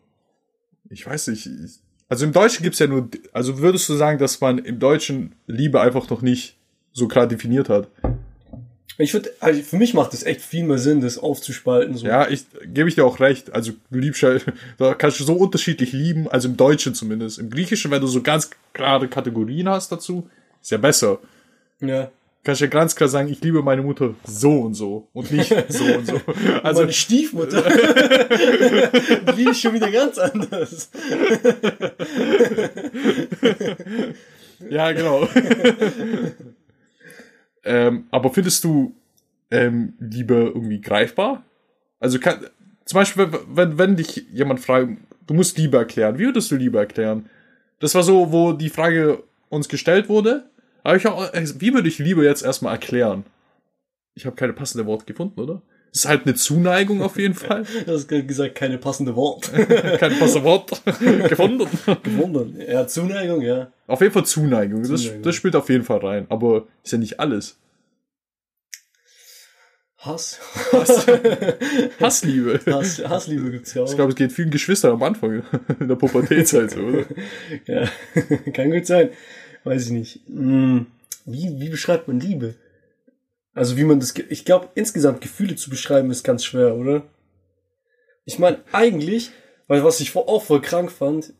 ich 0.89 1.05
weiß 1.05 1.27
nicht. 1.27 1.45
ich- 1.45 1.79
Also 2.09 2.25
im 2.25 2.31
Deutschen 2.31 2.63
gibt's 2.63 2.79
ja 2.79 2.87
nur, 2.87 3.09
also 3.33 3.59
würdest 3.59 3.89
du 3.89 3.95
sagen, 3.95 4.17
dass 4.17 4.39
man 4.39 4.59
im 4.59 4.79
Deutschen 4.79 5.33
Liebe 5.45 5.81
einfach 5.81 6.09
noch 6.09 6.21
nicht 6.21 6.55
so 6.93 7.07
klar 7.07 7.27
definiert 7.27 7.69
hat? 7.69 7.89
Ich 8.99 9.13
würde, 9.13 9.31
also 9.39 9.61
für 9.61 9.77
mich 9.77 9.93
macht 9.93 10.13
es 10.13 10.23
echt 10.23 10.41
viel 10.41 10.63
mehr 10.63 10.79
Sinn, 10.79 11.01
das 11.01 11.19
aufzuspalten. 11.19 11.95
So. 11.95 12.07
Ja, 12.07 12.27
ich 12.27 12.45
gebe 12.65 12.89
ich 12.89 12.95
dir 12.95 13.05
auch 13.05 13.19
recht. 13.19 13.53
Also 13.53 13.73
du 13.91 13.99
liebst 13.99 14.21
ja, 14.21 14.37
da 14.77 14.93
kannst 14.95 15.19
du 15.19 15.23
so 15.23 15.33
unterschiedlich 15.33 15.91
lieben, 15.91 16.27
also 16.27 16.47
im 16.47 16.57
Deutschen 16.57 16.95
zumindest. 16.95 17.37
Im 17.37 17.49
Griechischen, 17.49 17.91
wenn 17.91 18.01
du 18.01 18.07
so 18.07 18.23
ganz 18.23 18.49
klare 18.73 19.07
Kategorien 19.07 19.69
hast 19.69 19.91
dazu, 19.91 20.27
ist 20.61 20.71
ja 20.71 20.77
besser. 20.77 21.19
ja. 21.81 22.09
Kannst 22.47 22.61
ja 22.61 22.67
ganz 22.67 22.95
klar 22.95 23.09
sagen, 23.09 23.27
ich 23.27 23.41
liebe 23.41 23.61
meine 23.61 23.81
Mutter 23.81 24.15
so 24.23 24.61
und 24.61 24.73
so 24.73 25.09
und 25.11 25.29
nicht 25.33 25.53
so 25.67 25.83
und 25.83 26.07
so. 26.07 26.21
Also 26.63 26.79
meine 26.79 26.93
Stiefmutter, 26.93 27.61
die 27.61 29.31
liebe 29.35 29.51
ich 29.51 29.59
schon 29.59 29.73
wieder 29.73 29.91
ganz 29.91 30.17
anders. 30.17 30.89
ja, 34.69 34.93
genau. 34.93 35.27
ähm, 37.65 38.05
aber 38.11 38.29
findest 38.29 38.63
du 38.63 38.95
ähm, 39.51 39.95
Liebe 39.99 40.53
irgendwie 40.55 40.79
greifbar? 40.79 41.43
Also 41.99 42.17
kann, 42.17 42.45
zum 42.85 42.95
Beispiel, 42.95 43.29
wenn, 43.49 43.77
wenn 43.77 43.97
dich 43.97 44.25
jemand 44.31 44.61
fragt, 44.61 44.91
du 45.27 45.33
musst 45.33 45.57
Liebe 45.57 45.75
erklären, 45.75 46.17
wie 46.17 46.27
würdest 46.27 46.49
du 46.49 46.55
Liebe 46.55 46.77
erklären? 46.77 47.29
Das 47.81 47.93
war 47.93 48.03
so, 48.03 48.31
wo 48.31 48.53
die 48.53 48.69
Frage 48.69 49.21
uns 49.49 49.67
gestellt 49.67 50.07
wurde. 50.07 50.45
Aber 50.87 50.95
ich 50.95 51.05
auch, 51.05 51.33
äh, 51.33 51.45
wie 51.59 51.73
würde 51.73 51.89
ich 51.89 51.99
Liebe 51.99 52.23
jetzt 52.23 52.43
erstmal 52.43 52.71
erklären? 52.71 53.25
Ich 54.15 54.25
habe 54.25 54.37
keine 54.37 54.53
passende 54.53 54.85
Worte 54.85 55.03
gefunden, 55.03 55.37
oder? 55.37 55.61
Ist 55.91 56.07
halt 56.07 56.25
eine 56.25 56.33
Zuneigung 56.35 57.01
auf 57.01 57.17
jeden 57.17 57.33
Fall. 57.33 57.65
Du 57.85 57.91
hast 57.91 58.07
gesagt, 58.07 58.55
keine 58.55 58.77
passende 58.77 59.13
Wort. 59.17 59.51
Kein 59.99 60.17
passende 60.17 60.45
Wort 60.45 60.81
gefunden. 61.29 61.67
Gewundert. 62.03 62.69
Ja, 62.69 62.87
Zuneigung, 62.87 63.41
ja. 63.41 63.69
Auf 63.85 63.99
jeden 63.99 64.13
Fall 64.13 64.25
Zuneigung. 64.25 64.81
Das, 64.83 65.01
Zuneigung. 65.01 65.23
das 65.23 65.35
spielt 65.35 65.57
auf 65.57 65.67
jeden 65.67 65.83
Fall 65.83 65.97
rein. 65.97 66.25
Aber 66.29 66.67
ist 66.85 66.93
ja 66.93 66.97
nicht 66.97 67.19
alles. 67.19 67.57
Hass. 69.97 70.39
Hassliebe. 71.99 72.61
Hass 72.65 73.03
Hassliebe 73.03 73.51
gibt's 73.51 73.73
ja 73.73 73.83
auch. 73.83 73.89
Ich 73.89 73.95
glaube, 73.97 74.11
es 74.11 74.15
geht 74.15 74.31
vielen 74.31 74.51
Geschwistern 74.51 74.93
am 74.93 75.03
Anfang 75.03 75.43
in 75.81 75.87
der 75.89 75.95
Pubertätzeit 75.95 76.71
so, 76.71 76.79
oder? 76.79 77.03
Ja, 77.65 77.89
kann 78.53 78.71
gut 78.71 78.85
sein. 78.85 79.09
Weiß 79.67 79.85
ich 79.85 79.91
nicht. 79.91 80.19
Hm, 80.27 80.87
Wie, 81.25 81.59
wie 81.59 81.69
beschreibt 81.69 82.07
man 82.07 82.19
Liebe? 82.19 82.55
Also 83.53 83.75
wie 83.77 83.83
man 83.83 83.99
das, 83.99 84.13
ich 84.29 84.45
glaube, 84.45 84.69
insgesamt 84.75 85.21
Gefühle 85.21 85.55
zu 85.55 85.69
beschreiben 85.69 86.11
ist 86.11 86.23
ganz 86.23 86.45
schwer, 86.45 86.75
oder? 86.75 87.03
Ich 88.25 88.39
meine, 88.39 88.59
eigentlich, 88.71 89.31
weil 89.67 89.83
was 89.83 89.99
ich 89.99 90.15
auch 90.15 90.43
voll 90.43 90.61
krank 90.61 90.91
fand, 90.91 91.33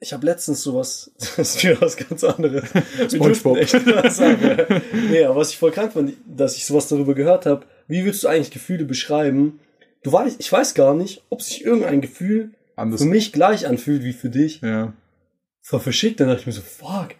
ich 0.00 0.12
habe 0.12 0.26
letztens 0.26 0.62
sowas, 0.62 1.12
das 1.18 1.38
ist 1.38 1.62
wieder 1.62 1.80
was 1.80 1.96
ganz 1.96 2.24
anderes. 2.24 2.68
SpongeBob. 3.12 3.64
sagen. 4.10 4.82
Nee, 5.10 5.24
aber 5.24 5.36
was 5.36 5.50
ich 5.50 5.58
voll 5.58 5.70
krank 5.70 5.92
fand, 5.92 6.14
dass 6.26 6.56
ich 6.56 6.66
sowas 6.66 6.88
darüber 6.88 7.14
gehört 7.14 7.46
habe, 7.46 7.64
wie 7.88 8.04
willst 8.04 8.22
du 8.22 8.28
eigentlich 8.28 8.50
Gefühle 8.50 8.84
beschreiben? 8.84 9.60
Du 10.02 10.12
weißt, 10.12 10.40
ich 10.40 10.50
weiß 10.52 10.74
gar 10.74 10.94
nicht, 10.94 11.22
ob 11.30 11.42
sich 11.42 11.64
irgendein 11.64 12.00
Gefühl 12.00 12.50
Anders. 12.76 13.00
für 13.02 13.08
mich 13.08 13.32
gleich 13.32 13.66
anfühlt 13.66 14.02
wie 14.02 14.12
für 14.12 14.30
dich 14.30 14.60
Ja. 14.60 14.92
voll 15.62 15.80
verschickt. 15.80 16.18
Dann 16.20 16.28
dachte 16.28 16.40
ich 16.40 16.46
mir 16.46 16.52
so, 16.52 16.60
fuck, 16.62 17.10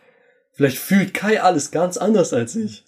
vielleicht 0.63 0.79
fühlt 0.79 1.13
Kai 1.15 1.41
alles 1.43 1.71
ganz 1.71 1.97
anders 1.97 2.33
als 2.33 2.55
ich. 2.57 2.85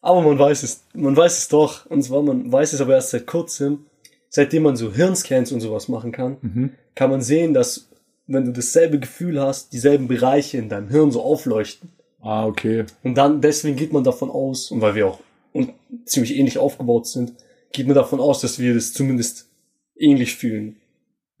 Aber 0.00 0.22
man 0.22 0.38
weiß 0.38 0.62
es, 0.62 0.84
man 0.94 1.16
weiß 1.16 1.38
es 1.38 1.48
doch. 1.48 1.86
Und 1.86 2.02
zwar, 2.02 2.22
man 2.22 2.50
weiß 2.50 2.72
es 2.72 2.80
aber 2.80 2.94
erst 2.94 3.10
seit 3.10 3.26
kurzem. 3.26 3.86
Seitdem 4.28 4.62
man 4.62 4.76
so 4.76 4.92
Hirnscans 4.92 5.50
und 5.52 5.60
sowas 5.60 5.88
machen 5.88 6.12
kann, 6.12 6.36
Mhm. 6.40 6.70
kann 6.94 7.10
man 7.10 7.20
sehen, 7.20 7.52
dass 7.52 7.88
wenn 8.28 8.44
du 8.44 8.52
dasselbe 8.52 9.00
Gefühl 9.00 9.40
hast, 9.40 9.72
dieselben 9.72 10.06
Bereiche 10.06 10.56
in 10.58 10.68
deinem 10.68 10.88
Hirn 10.88 11.10
so 11.10 11.20
aufleuchten. 11.20 11.90
Ah, 12.20 12.46
okay. 12.46 12.84
Und 13.02 13.16
dann, 13.16 13.40
deswegen 13.40 13.76
geht 13.76 13.92
man 13.92 14.04
davon 14.04 14.30
aus, 14.30 14.70
und 14.70 14.80
weil 14.80 14.94
wir 14.94 15.08
auch 15.08 15.18
un- 15.52 15.72
ziemlich 16.04 16.36
ähnlich 16.36 16.58
aufgebaut 16.58 17.08
sind, 17.08 17.32
geht 17.72 17.86
man 17.88 17.96
davon 17.96 18.20
aus, 18.20 18.40
dass 18.40 18.60
wir 18.60 18.72
das 18.74 18.92
zumindest 18.92 19.48
ähnlich 19.96 20.36
fühlen. 20.36 20.76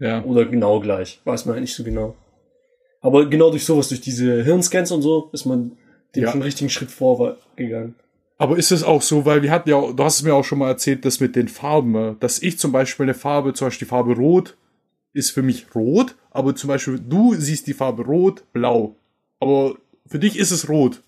Ja. 0.00 0.24
Oder 0.24 0.46
genau 0.46 0.80
gleich. 0.80 1.20
Weiß 1.24 1.44
man 1.46 1.54
halt 1.54 1.62
nicht 1.62 1.74
so 1.76 1.84
genau. 1.84 2.16
Aber 3.00 3.28
genau 3.28 3.50
durch 3.50 3.64
sowas, 3.64 3.88
durch 3.88 4.00
diese 4.00 4.42
Hirnscans 4.42 4.90
und 4.92 5.02
so, 5.02 5.30
ist 5.32 5.46
man 5.46 5.72
den 6.14 6.24
Ja. 6.24 6.32
schon 6.32 6.42
richtigen 6.42 6.70
Schritt 6.70 6.90
vorgegangen. 6.90 7.94
Aber 8.38 8.56
ist 8.56 8.72
es 8.72 8.82
auch 8.82 9.02
so, 9.02 9.24
weil 9.26 9.42
wir 9.42 9.50
hatten 9.50 9.68
ja, 9.68 9.80
du 9.92 10.02
hast 10.04 10.16
es 10.16 10.22
mir 10.22 10.34
auch 10.34 10.44
schon 10.44 10.58
mal 10.58 10.68
erzählt, 10.68 11.04
das 11.04 11.20
mit 11.20 11.36
den 11.36 11.48
Farben, 11.48 11.94
äh, 11.94 12.14
dass 12.20 12.40
ich 12.40 12.58
zum 12.58 12.72
Beispiel 12.72 13.04
eine 13.04 13.14
Farbe, 13.14 13.52
zum 13.54 13.66
Beispiel 13.66 13.86
die 13.86 13.90
Farbe 13.90 14.14
Rot, 14.16 14.56
ist 15.12 15.30
für 15.30 15.42
mich 15.42 15.66
rot, 15.74 16.14
aber 16.30 16.54
zum 16.54 16.68
Beispiel 16.68 16.98
du 16.98 17.34
siehst 17.34 17.66
die 17.66 17.74
Farbe 17.74 18.04
Rot, 18.04 18.44
Blau. 18.52 18.96
Aber 19.40 19.76
für 20.06 20.18
dich 20.18 20.38
ist 20.38 20.50
es 20.52 20.68
rot. 20.68 21.02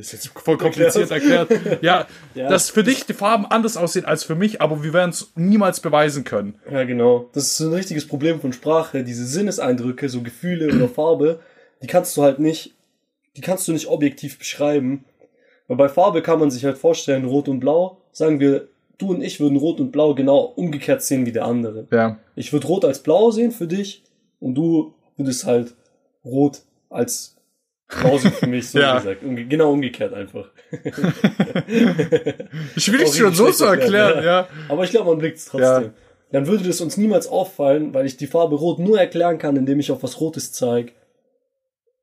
Das 0.00 0.14
ist 0.14 0.24
jetzt 0.24 0.38
voll 0.38 0.56
kompliziert 0.56 1.10
erklärt. 1.10 1.50
Ja, 1.82 2.06
Ja. 2.34 2.48
dass 2.48 2.70
für 2.70 2.82
dich 2.82 3.04
die 3.04 3.12
Farben 3.12 3.44
anders 3.44 3.76
aussehen 3.76 4.04
als 4.06 4.24
für 4.24 4.34
mich, 4.34 4.62
aber 4.62 4.82
wir 4.82 4.92
werden 4.94 5.10
es 5.10 5.30
niemals 5.34 5.80
beweisen 5.80 6.24
können. 6.24 6.54
Ja, 6.70 6.84
genau. 6.84 7.28
Das 7.34 7.44
ist 7.48 7.56
so 7.58 7.66
ein 7.66 7.74
richtiges 7.74 8.06
Problem 8.06 8.40
von 8.40 8.52
Sprache. 8.52 9.04
Diese 9.04 9.26
Sinneseindrücke, 9.26 10.08
so 10.08 10.22
Gefühle 10.22 10.68
oder 10.74 10.88
Farbe, 10.88 11.40
die 11.82 11.86
kannst 11.86 12.16
du 12.16 12.22
halt 12.22 12.38
nicht, 12.38 12.74
die 13.36 13.42
kannst 13.42 13.68
du 13.68 13.72
nicht 13.72 13.88
objektiv 13.88 14.38
beschreiben. 14.38 15.04
Weil 15.68 15.76
bei 15.76 15.88
Farbe 15.88 16.22
kann 16.22 16.40
man 16.40 16.50
sich 16.50 16.64
halt 16.64 16.78
vorstellen, 16.78 17.24
Rot 17.26 17.48
und 17.48 17.60
Blau, 17.60 17.98
sagen 18.12 18.40
wir, 18.40 18.68
du 18.98 19.10
und 19.10 19.22
ich 19.22 19.38
würden 19.38 19.56
Rot 19.58 19.80
und 19.80 19.92
Blau 19.92 20.14
genau 20.14 20.38
umgekehrt 20.56 21.02
sehen 21.02 21.26
wie 21.26 21.32
der 21.32 21.44
andere. 21.44 21.86
Ja. 21.92 22.18
Ich 22.36 22.52
würde 22.52 22.66
Rot 22.66 22.84
als 22.84 23.00
Blau 23.02 23.30
sehen 23.30 23.50
für 23.52 23.66
dich 23.66 24.02
und 24.40 24.54
du 24.54 24.94
würdest 25.16 25.44
halt 25.44 25.74
Rot 26.24 26.62
als 26.88 27.36
Sehen 27.90 28.32
für 28.32 28.46
mich, 28.46 28.68
so 28.70 28.78
Ja. 28.78 28.96
gesagt. 28.98 29.22
Umge 29.24 29.44
genau 29.46 29.72
umgekehrt 29.72 30.14
einfach. 30.14 30.48
Schwierig 32.76 33.14
schon 33.14 33.34
so 33.34 33.50
zu 33.50 33.64
erklären, 33.64 34.16
erklärt, 34.16 34.24
ja. 34.24 34.48
Aber 34.68 34.84
ich 34.84 34.90
glaube, 34.90 35.10
man 35.10 35.18
blickt 35.18 35.38
es 35.38 35.46
trotzdem. 35.46 35.92
Dann 36.32 36.46
würde 36.46 36.64
das 36.64 36.80
uns 36.80 36.96
niemals 36.96 37.26
auffallen, 37.26 37.92
weil 37.92 38.06
ich 38.06 38.16
die 38.16 38.28
Farbe 38.28 38.54
Rot 38.56 38.78
nur 38.78 38.98
erklären 39.00 39.38
kann, 39.38 39.56
indem 39.56 39.80
ich 39.80 39.90
auf 39.90 40.02
was 40.02 40.20
Rotes 40.20 40.52
zeige. 40.52 40.92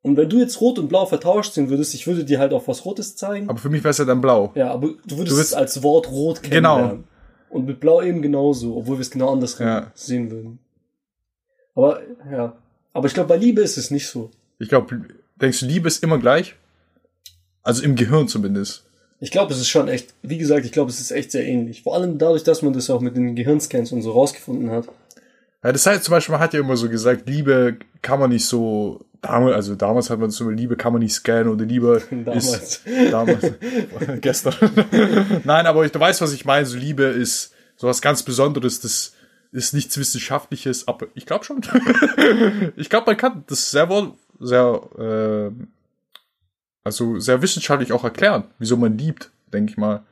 Und 0.02 0.18
wenn 0.18 0.30
du 0.30 0.40
jetzt 0.40 0.60
Rot 0.62 0.80
und 0.80 0.90
Blau 0.90 1.06
vertauscht 1.06 1.54
sehen 1.54 1.70
würdest, 1.70 1.94
ich 1.94 2.08
würde 2.08 2.24
dir 2.26 2.40
halt 2.40 2.54
auf 2.54 2.68
was 2.68 2.86
Rotes 2.86 3.16
zeigen. 3.16 3.50
Aber 3.50 3.58
für 3.60 3.70
mich 3.70 3.84
wäre 3.84 3.92
es 3.92 3.98
ja 3.98 4.06
dann 4.06 4.22
blau. 4.22 4.52
ja, 4.56 4.72
aber 4.72 4.90
du 5.06 5.18
würdest 5.18 5.38
Du 5.38 5.42
es 5.42 5.54
als 5.54 5.82
Wort 5.84 6.10
Rot 6.12 6.44
Genau. 6.44 6.76
kennenlernen. 6.76 7.04
Und 7.50 7.66
mit 7.66 7.80
Blau 7.80 8.02
eben 8.02 8.22
genauso, 8.22 8.76
obwohl 8.76 8.98
wir 8.98 9.02
es 9.02 9.10
genau 9.12 9.32
andersrum 9.32 9.66
Ja. 9.68 9.92
sehen 9.96 10.30
würden. 10.30 10.60
Aber, 11.76 12.02
ja. 12.30 12.58
Aber 12.92 13.08
ich 13.08 13.14
glaube, 13.14 13.30
bei 13.30 13.38
Liebe 13.38 13.62
ist 13.62 13.78
es 13.78 13.90
nicht 13.92 14.08
so. 14.08 14.30
Ich 14.60 14.68
glaube, 14.70 15.00
denkst 15.42 15.60
du, 15.62 15.66
Liebe 15.66 15.88
ist 15.88 16.04
immer 16.04 16.18
gleich? 16.18 16.56
Also 17.64 17.84
im 17.84 17.96
Gehirn 17.96 18.28
zumindest. 18.28 18.84
Ich 19.20 19.32
glaube, 19.32 19.52
es 19.52 19.60
ist 19.60 19.70
schon 19.70 19.88
echt, 19.88 20.14
wie 20.22 20.38
gesagt, 20.38 20.66
ich 20.66 20.72
glaube, 20.72 20.92
es 20.92 21.00
ist 21.00 21.12
echt 21.12 21.32
sehr 21.32 21.46
ähnlich. 21.46 21.84
Vor 21.84 21.96
allem 21.96 22.18
dadurch, 22.18 22.44
dass 22.44 22.62
man 22.62 22.74
das 22.74 22.90
auch 22.90 23.02
mit 23.02 23.18
den 23.18 23.36
Gehirnscans 23.36 23.92
und 23.92 24.04
so 24.04 24.12
rausgefunden 24.12 24.70
hat. 24.70 24.88
Ja, 25.64 25.72
das 25.72 25.86
heißt 25.86 26.04
zum 26.04 26.12
Beispiel, 26.12 26.34
man 26.34 26.42
hat 26.42 26.54
ja 26.54 26.60
immer 26.60 26.78
so 26.78 26.88
gesagt, 26.88 27.28
Liebe 27.28 27.78
kann 28.02 28.20
man 28.20 28.30
nicht 28.30 28.46
so, 28.46 29.06
damals, 29.22 29.56
also 29.56 29.76
damals 29.76 30.10
hat 30.10 30.20
man 30.20 30.30
so, 30.30 30.50
Liebe 30.50 30.76
kann 30.76 30.94
man 30.94 31.02
nicht 31.02 31.14
scannen 31.14 31.52
oder 31.52 31.66
Liebe 31.66 32.02
Damals. 32.12 32.48
ist, 32.86 33.12
damals, 33.12 33.52
gestern. 34.22 34.54
Nein, 35.44 35.66
aber 35.66 35.84
ich, 35.84 35.92
du 35.92 36.00
weißt, 36.00 36.22
was 36.22 36.34
ich 36.34 36.46
meine, 36.46 36.66
so 36.66 36.78
Liebe 36.78 37.04
ist 37.04 37.54
sowas 37.76 38.02
ganz 38.02 38.22
Besonderes, 38.22 38.82
das 38.82 39.14
ist 39.52 39.74
nichts 39.74 39.98
Wissenschaftliches, 39.98 40.88
aber 40.88 41.08
ich 41.16 41.26
glaube 41.26 41.44
schon. 41.44 41.62
ich 42.76 42.90
glaube, 42.90 43.08
man 43.08 43.18
kann 43.18 43.44
das 43.48 43.72
sehr 43.72 43.90
wohl, 43.90 44.14
sehr, 44.40 44.82
äh, 44.98 45.64
also 46.84 47.20
sehr 47.20 47.42
wissenschaftlich 47.42 47.92
auch 47.92 48.04
erklären, 48.04 48.46
wieso 48.60 48.78
man 48.78 48.98
liebt, 48.98 49.32
denke 49.54 49.72
ich 49.72 49.78
mal. 49.78 50.04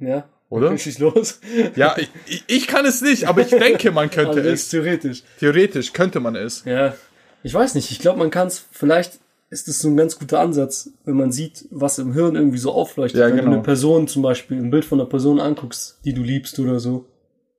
Ja. 0.00 0.28
Oder? 0.48 0.76
Schieß 0.76 0.98
los. 0.98 1.40
Ja, 1.76 1.94
ich, 1.96 2.10
ich, 2.26 2.44
ich 2.48 2.66
kann 2.66 2.84
es 2.84 3.02
nicht, 3.02 3.26
aber 3.28 3.42
ich 3.42 3.50
denke, 3.50 3.92
man 3.92 4.10
könnte 4.10 4.38
Also 4.38 4.48
es. 4.48 4.68
theoretisch. 4.68 5.22
Theoretisch 5.38 5.92
könnte 5.92 6.18
man 6.18 6.34
es. 6.34 6.64
Ja. 6.64 6.94
Ich 7.42 7.54
weiß 7.54 7.74
nicht. 7.76 7.90
Ich 7.90 8.00
glaube, 8.00 8.18
man 8.18 8.30
kann 8.30 8.48
es, 8.48 8.58
vielleicht 8.72 9.20
ist 9.48 9.68
es 9.68 9.80
so 9.80 9.88
ein 9.88 9.96
ganz 9.96 10.18
guter 10.18 10.40
Ansatz, 10.40 10.90
wenn 11.04 11.16
man 11.16 11.30
sieht, 11.32 11.66
was 11.70 11.98
im 11.98 12.12
Hirn 12.12 12.34
irgendwie 12.36 12.58
so 12.58 12.72
aufleuchtet. 12.72 13.20
Ja, 13.20 13.26
wenn 13.26 13.36
genau. 13.36 13.46
du 13.48 13.52
eine 13.54 13.62
Person 13.62 14.08
zum 14.08 14.22
Beispiel, 14.22 14.58
ein 14.58 14.70
Bild 14.70 14.84
von 14.84 15.00
einer 15.00 15.08
Person 15.08 15.40
anguckst, 15.40 15.98
die 16.04 16.14
du 16.14 16.22
liebst 16.22 16.58
oder 16.58 16.80
so. 16.80 17.06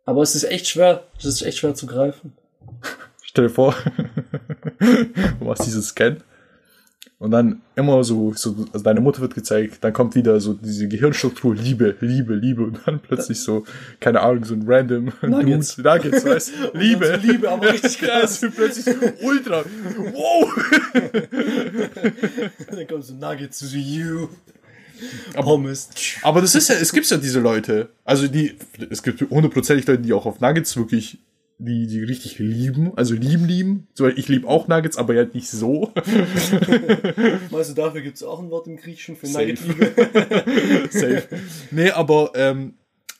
Aber 0.05 0.21
es 0.21 0.35
ist 0.35 0.43
echt 0.45 0.67
schwer. 0.67 1.05
Es 1.17 1.25
ist 1.25 1.41
echt 1.43 1.59
schwer 1.59 1.75
zu 1.75 1.87
greifen. 1.87 2.33
Stell 3.23 3.45
dir 3.47 3.53
vor, 3.53 3.75
du 5.39 5.45
machst 5.45 5.65
dieses 5.65 5.89
Scan 5.89 6.17
und 7.21 7.29
dann 7.29 7.61
immer 7.75 8.03
so, 8.03 8.33
so 8.33 8.55
also 8.73 8.83
deine 8.83 8.99
Mutter 8.99 9.21
wird 9.21 9.35
gezeigt, 9.35 9.83
dann 9.83 9.93
kommt 9.93 10.15
wieder 10.15 10.39
so 10.39 10.55
diese 10.55 10.87
Gehirnstruktur, 10.87 11.53
Liebe, 11.53 11.95
Liebe, 12.01 12.33
Liebe 12.33 12.63
und 12.63 12.79
dann 12.85 12.99
plötzlich 12.99 13.39
so, 13.39 13.63
keine 13.99 14.21
Ahnung, 14.21 14.43
so 14.43 14.55
ein 14.55 14.63
random 14.65 15.11
Nuggets. 15.21 15.75
Dude, 15.75 15.87
Nuggets, 15.87 16.25
weißt 16.25 16.49
du, 16.49 16.71
Liebe. 16.79 17.19
So 17.21 17.27
Liebe, 17.31 17.47
aber 17.47 17.71
richtig 17.71 18.01
Ja, 18.01 18.21
krass. 18.21 18.41
wird 18.41 18.55
plötzlich 18.55 18.95
ultra, 19.21 19.63
wow. 20.13 20.51
dann 22.71 22.87
kommt 22.87 23.05
so 23.05 23.13
Nuggets 23.13 23.59
to 23.59 23.65
you. 23.77 24.27
Pommes. 25.35 25.89
Aber 26.23 26.41
das 26.41 26.55
ist 26.55 26.69
ja, 26.69 26.75
es 26.75 26.91
gibt 26.91 27.07
ja 27.09 27.17
diese 27.17 27.39
Leute, 27.39 27.89
also 28.03 28.27
die, 28.27 28.55
es 28.89 29.03
gibt 29.03 29.21
hundertprozentig 29.21 29.85
Leute, 29.87 30.01
die 30.01 30.13
auch 30.13 30.25
auf 30.25 30.39
Nuggets 30.39 30.75
wirklich 30.75 31.19
die, 31.65 31.87
die 31.87 32.03
richtig 32.03 32.39
lieben, 32.39 32.97
also 32.97 33.13
lieben, 33.13 33.45
lieben. 33.45 33.87
Ich 34.15 34.27
liebe 34.27 34.47
auch 34.47 34.67
Nuggets, 34.67 34.97
aber 34.97 35.15
halt 35.15 35.35
nicht 35.35 35.49
so. 35.49 35.91
Weißt 37.49 37.69
du, 37.69 37.73
dafür 37.75 38.01
gibt 38.01 38.17
es 38.17 38.23
auch 38.23 38.39
ein 38.39 38.49
Wort 38.49 38.67
im 38.67 38.77
Griechischen 38.77 39.15
für 39.15 39.27
Safe. 39.27 39.45
Nugget-Liebe. 39.45 40.89
Safe. 40.91 41.23
Nee, 41.69 41.91
aber 41.91 42.31
ähm, 42.35 42.73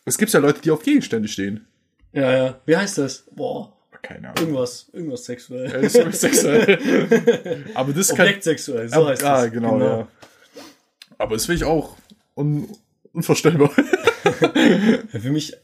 es 0.06 0.17
gibt 0.17 0.34
ja 0.34 0.39
Leute, 0.39 0.62
die 0.62 0.71
auf 0.71 0.82
Gegenstände 0.82 1.27
stehen. 1.27 1.67
ja, 2.13 2.32
ja. 2.32 2.62
Wie 2.65 2.75
heißt 2.75 2.97
das? 2.97 3.25
Boah. 3.32 3.77
Keine 4.01 4.30
Ahnung. 4.30 4.38
Irgendwas. 4.39 4.89
Irgendwas 4.93 5.25
sexuell. 5.25 5.71
Ja, 5.71 5.80
das 5.80 5.93
ist 5.93 6.21
sexuell. 6.21 7.65
aber 7.75 7.93
das 7.93 8.10
kann. 8.10 8.25
Objektsexuell, 8.25 8.89
so 8.89 9.08
heißt 9.08 9.21
ja, 9.21 9.43
das. 9.43 9.51
genau, 9.51 9.80
ja. 9.80 10.08
Aber 11.19 11.36
das 11.36 11.45
finde 11.45 11.58
ich 11.58 11.63
auch 11.65 11.95
un 12.36 12.67
unvorstellbar. 13.13 13.69
Ja, 14.41 15.19
Für 15.19 15.32
mich, 15.32 15.56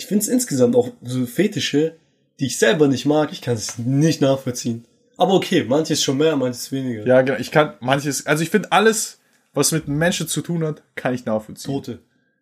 ich 0.00 0.06
finde 0.06 0.22
es 0.22 0.28
insgesamt 0.28 0.74
auch 0.76 0.90
so 1.02 1.26
Fetische, 1.26 1.96
die 2.38 2.46
ich 2.46 2.58
selber 2.58 2.88
nicht 2.88 3.04
mag, 3.04 3.32
ich 3.32 3.42
kann 3.42 3.54
es 3.54 3.76
nicht 3.78 4.22
nachvollziehen. 4.22 4.86
Aber 5.18 5.34
okay, 5.34 5.62
manches 5.64 6.02
schon 6.02 6.16
mehr, 6.16 6.36
manches 6.36 6.72
weniger. 6.72 7.06
ja, 7.06 7.20
genau. 7.20 7.38
Ich 7.38 7.50
kann 7.50 7.74
manches, 7.80 8.26
also 8.26 8.42
ich 8.42 8.48
finde 8.48 8.72
alles, 8.72 9.20
was 9.52 9.72
mit 9.72 9.88
Menschen 9.88 10.26
zu 10.26 10.40
tun 10.40 10.64
hat, 10.64 10.82
kann 10.94 11.12
ich 11.12 11.26
nachvollziehen. 11.26 11.74
Tote. 11.74 11.98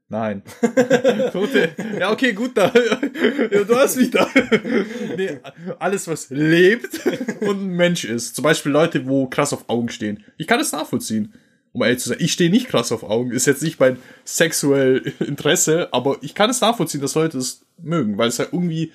Nein. 0.09 0.43
Tote. 1.33 1.71
Ja, 1.99 2.13
okay, 2.13 2.33
gut 2.33 2.57
da. 2.57 2.73
Ja, 3.51 3.65
du 3.65 3.75
hast 3.75 3.97
mich 3.97 4.13
da. 4.13 4.29
Nee, 5.17 5.41
alles, 5.81 6.07
was 6.07 6.31
lebt 6.31 7.01
und 7.41 7.63
ein 7.63 7.71
Mensch 7.71 8.05
ist. 8.05 8.37
Zum 8.37 8.45
Beispiel 8.45 8.71
Leute, 8.71 9.05
wo 9.09 9.27
krass 9.27 9.53
auf 9.53 9.69
Augen 9.69 9.89
stehen. 9.89 10.23
Ich 10.37 10.47
kann 10.47 10.61
das 10.61 10.71
nachvollziehen. 10.71 11.35
Um 11.73 11.83
ehrlich 11.83 11.99
zu 12.01 12.09
sein, 12.11 12.19
ich 12.21 12.33
stehe 12.33 12.51
nicht 12.51 12.69
krass 12.69 12.93
auf 12.93 13.03
Augen. 13.03 13.31
Ist 13.31 13.47
jetzt 13.47 13.63
nicht 13.63 13.79
mein 13.79 13.99
sexuell 14.25 15.13
Interesse, 15.21 15.89
aber 15.93 16.19
ich 16.23 16.35
kann 16.35 16.51
es 16.51 16.61
nachvollziehen, 16.61 17.01
dass 17.01 17.15
Leute 17.15 17.39
es 17.39 17.63
mögen, 17.79 18.19
weil 18.19 18.29
es 18.29 18.39
ja 18.39 18.47
irgendwie 18.51 18.93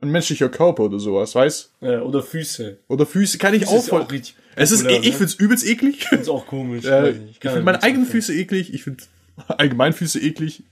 ein 0.00 0.10
menschlicher 0.10 0.48
Körper 0.48 0.84
oder 0.84 0.98
sowas, 0.98 1.34
weißt? 1.34 1.72
Ja, 1.80 2.02
oder 2.02 2.22
Füße. 2.22 2.78
Oder 2.88 3.06
Füße 3.06 3.38
kann 3.38 3.54
ich 3.54 3.62
Das 3.62 3.70
auch 3.70 3.84
voll. 3.84 4.02
auch 4.02 4.12
richtig 4.12 4.36
es 4.56 4.70
ist, 4.70 4.82
populär, 4.82 5.00
ich 5.00 5.12
ne? 5.12 5.16
find's 5.16 5.34
übelst 5.34 5.66
eklig. 5.66 6.10
Ist 6.12 6.28
auch 6.28 6.46
komisch. 6.46 6.84
Äh, 6.94 7.10
ich 7.30 7.38
finde 7.40 7.56
ja 7.58 7.62
meine 7.62 7.82
eigenen. 7.82 8.06
Füße 8.06 8.34
eklig. 8.34 8.72
Ich 8.72 8.84
finde 8.84 9.02
allgemein 9.48 9.92
Füße 9.92 10.20
eklig. 10.20 10.62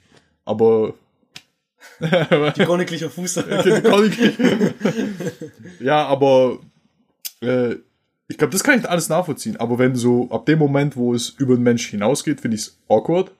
Aber 0.45 0.95
Die 2.01 2.64
königliche 2.64 3.11
Fuß. 3.11 3.37
ja, 5.81 6.07
aber 6.07 6.59
äh, 7.40 7.77
ich 8.33 8.38
glaube, 8.38 8.53
das 8.53 8.64
kann 8.64 8.79
ich 8.79 8.88
alles 8.88 9.11
nachvollziehen. 9.11 9.59
Aber 9.59 9.79
wenn 9.79 9.95
so 9.95 10.31
ab 10.31 10.47
dem 10.47 10.59
Moment, 10.59 10.97
wo 10.97 11.12
es 11.12 11.29
über 11.29 11.55
den 11.55 11.62
Mensch 11.62 11.87
hinausgeht, 11.90 12.40
finde 12.40 12.57
ich 12.57 12.62
es 12.62 12.79
awkward. 12.88 13.31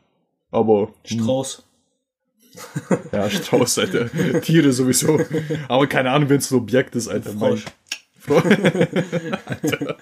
Aber 0.50 0.92
Strauß. 1.05 1.64
ja, 3.12 3.31
Strauß, 3.31 3.78
Alter. 3.78 4.11
Tiere 4.42 4.70
sowieso. 4.72 5.18
Aber 5.68 5.87
keine 5.87 6.11
Ahnung, 6.11 6.28
wenn 6.28 6.37
es 6.37 6.50
ein 6.50 6.59
Objekt 6.59 6.94
ist, 6.94 7.09
Alter. 7.09 7.33
Frosch. 7.33 7.64
Frosch. 8.18 8.44
Alter. 9.46 9.96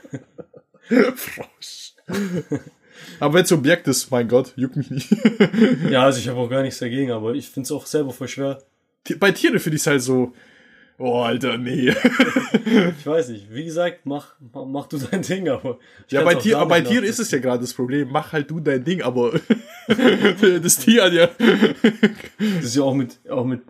Frosch. 1.14 1.94
Aber 3.20 3.34
wenn 3.34 3.44
es 3.44 3.52
ein 3.52 3.58
Objekt 3.58 3.86
ist, 3.86 4.10
mein 4.10 4.26
Gott, 4.26 4.52
juckt 4.56 4.74
mich 4.74 4.90
nicht. 4.90 5.08
Ja, 5.88 6.02
also 6.02 6.18
ich 6.18 6.26
habe 6.28 6.40
auch 6.40 6.50
gar 6.50 6.62
nichts 6.62 6.80
dagegen, 6.80 7.12
aber 7.12 7.34
ich 7.34 7.48
finde 7.48 7.66
es 7.66 7.72
auch 7.72 7.86
selber 7.86 8.10
voll 8.10 8.26
schwer. 8.26 8.60
Bei 9.20 9.30
Tieren 9.30 9.60
finde 9.60 9.76
ich 9.76 9.82
es 9.82 9.86
halt 9.86 10.02
so, 10.02 10.32
oh, 11.00 11.22
Alter, 11.22 11.58
nee. 11.58 11.92
Ich 12.98 13.06
weiß 13.06 13.30
nicht. 13.30 13.52
Wie 13.52 13.64
gesagt, 13.64 14.00
mach, 14.04 14.34
mach, 14.52 14.64
mach 14.66 14.86
du 14.86 14.98
dein 14.98 15.22
Ding, 15.22 15.48
aber. 15.48 15.78
Ja, 16.08 16.22
bei, 16.22 16.34
Tier, 16.36 16.52
gar 16.54 16.68
bei 16.68 16.80
Tieren 16.82 17.04
ist 17.04 17.18
es 17.18 17.30
ja 17.32 17.38
gerade 17.38 17.62
das 17.62 17.74
Problem. 17.74 18.08
Mach 18.12 18.32
halt 18.32 18.48
du 18.50 18.60
dein 18.60 18.84
Ding, 18.84 19.02
aber 19.02 19.32
das 20.62 20.76
Tier 20.78 21.04
hat 21.04 21.12
ja. 21.12 21.28
Das 22.38 22.64
ist 22.64 22.76
ja 22.76 22.82
auch 22.82 22.94
mit, 22.94 23.18
auch 23.28 23.44
mit 23.44 23.62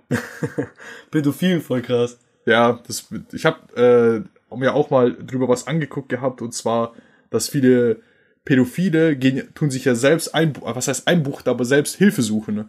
Pädophilen 1.11 1.63
voll 1.63 1.83
krass. 1.83 2.19
Ja, 2.47 2.81
das, 2.87 3.09
ich 3.33 3.45
habe 3.47 4.27
äh, 4.51 4.55
mir 4.57 4.75
auch 4.75 4.91
mal 4.91 5.15
drüber 5.15 5.49
was 5.49 5.67
angeguckt 5.67 6.09
gehabt 6.09 6.43
und 6.43 6.53
zwar, 6.53 6.95
dass 7.31 7.49
viele 7.49 8.01
Pädophile 8.45 9.17
gehen, 9.17 9.49
tun 9.55 9.71
sich 9.71 9.85
ja 9.85 9.95
selbst 9.95 10.35
ein, 10.35 10.55
was 10.61 10.89
heißt 10.89 11.07
einbucht, 11.07 11.49
aber 11.49 11.65
selbst 11.65 11.97
Hilfe 11.97 12.23
suchen. 12.23 12.55
Ne? 12.55 12.69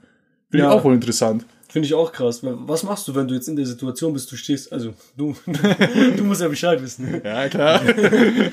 Finde 0.50 0.66
Ja. 0.66 0.70
ich 0.72 0.80
auch 0.80 0.84
wohl 0.84 0.94
interessant. 0.94 1.46
Finde 1.72 1.86
ich 1.86 1.94
auch 1.94 2.12
krass. 2.12 2.42
Was 2.44 2.84
machst 2.84 3.08
du, 3.08 3.16
wenn 3.16 3.28
du 3.28 3.34
jetzt 3.34 3.48
in 3.48 3.56
der 3.56 3.66
Situation 3.66 4.12
bist, 4.12 4.30
du 4.32 4.36
stehst, 4.36 4.74
also 4.74 4.94
du, 5.16 5.36
du 6.18 6.24
musst 6.24 6.42
ja 6.42 6.50
Bescheid 6.50 6.82
wissen. 6.82 7.22
Ja, 7.24 7.48
klar. 7.48 7.82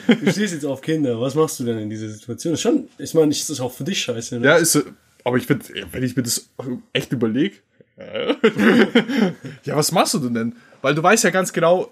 Du 0.07 0.31
stehst 0.31 0.55
jetzt 0.55 0.65
auf 0.65 0.81
Kinder. 0.81 1.21
Was 1.21 1.35
machst 1.35 1.59
du 1.59 1.65
denn 1.65 1.79
in 1.79 1.91
dieser 1.91 2.09
Situation? 2.09 2.55
Ist 2.55 2.61
Schon, 2.61 2.89
ich 2.97 3.15
meine, 3.15 3.33
ist 3.33 3.51
das 3.51 3.61
auch 3.61 3.73
für 3.73 3.85
dich 3.85 4.01
scheiße, 4.01 4.39
ne? 4.39 4.47
ja, 4.47 4.57
ist 4.57 4.77
äh, 4.77 4.83
aber 5.25 5.37
ich 5.37 5.47
finde, 5.47 5.65
wenn 5.91 6.03
ich 6.03 6.17
mir 6.17 6.23
das 6.23 6.49
echt 6.93 7.13
überlege, 7.13 7.57
ja, 9.65 9.77
was 9.77 9.91
machst 9.91 10.15
du 10.15 10.21
denn? 10.21 10.55
Weil 10.81 10.95
du 10.95 11.03
weißt 11.03 11.25
ja 11.25 11.31
ganz 11.31 11.53
genau, 11.53 11.91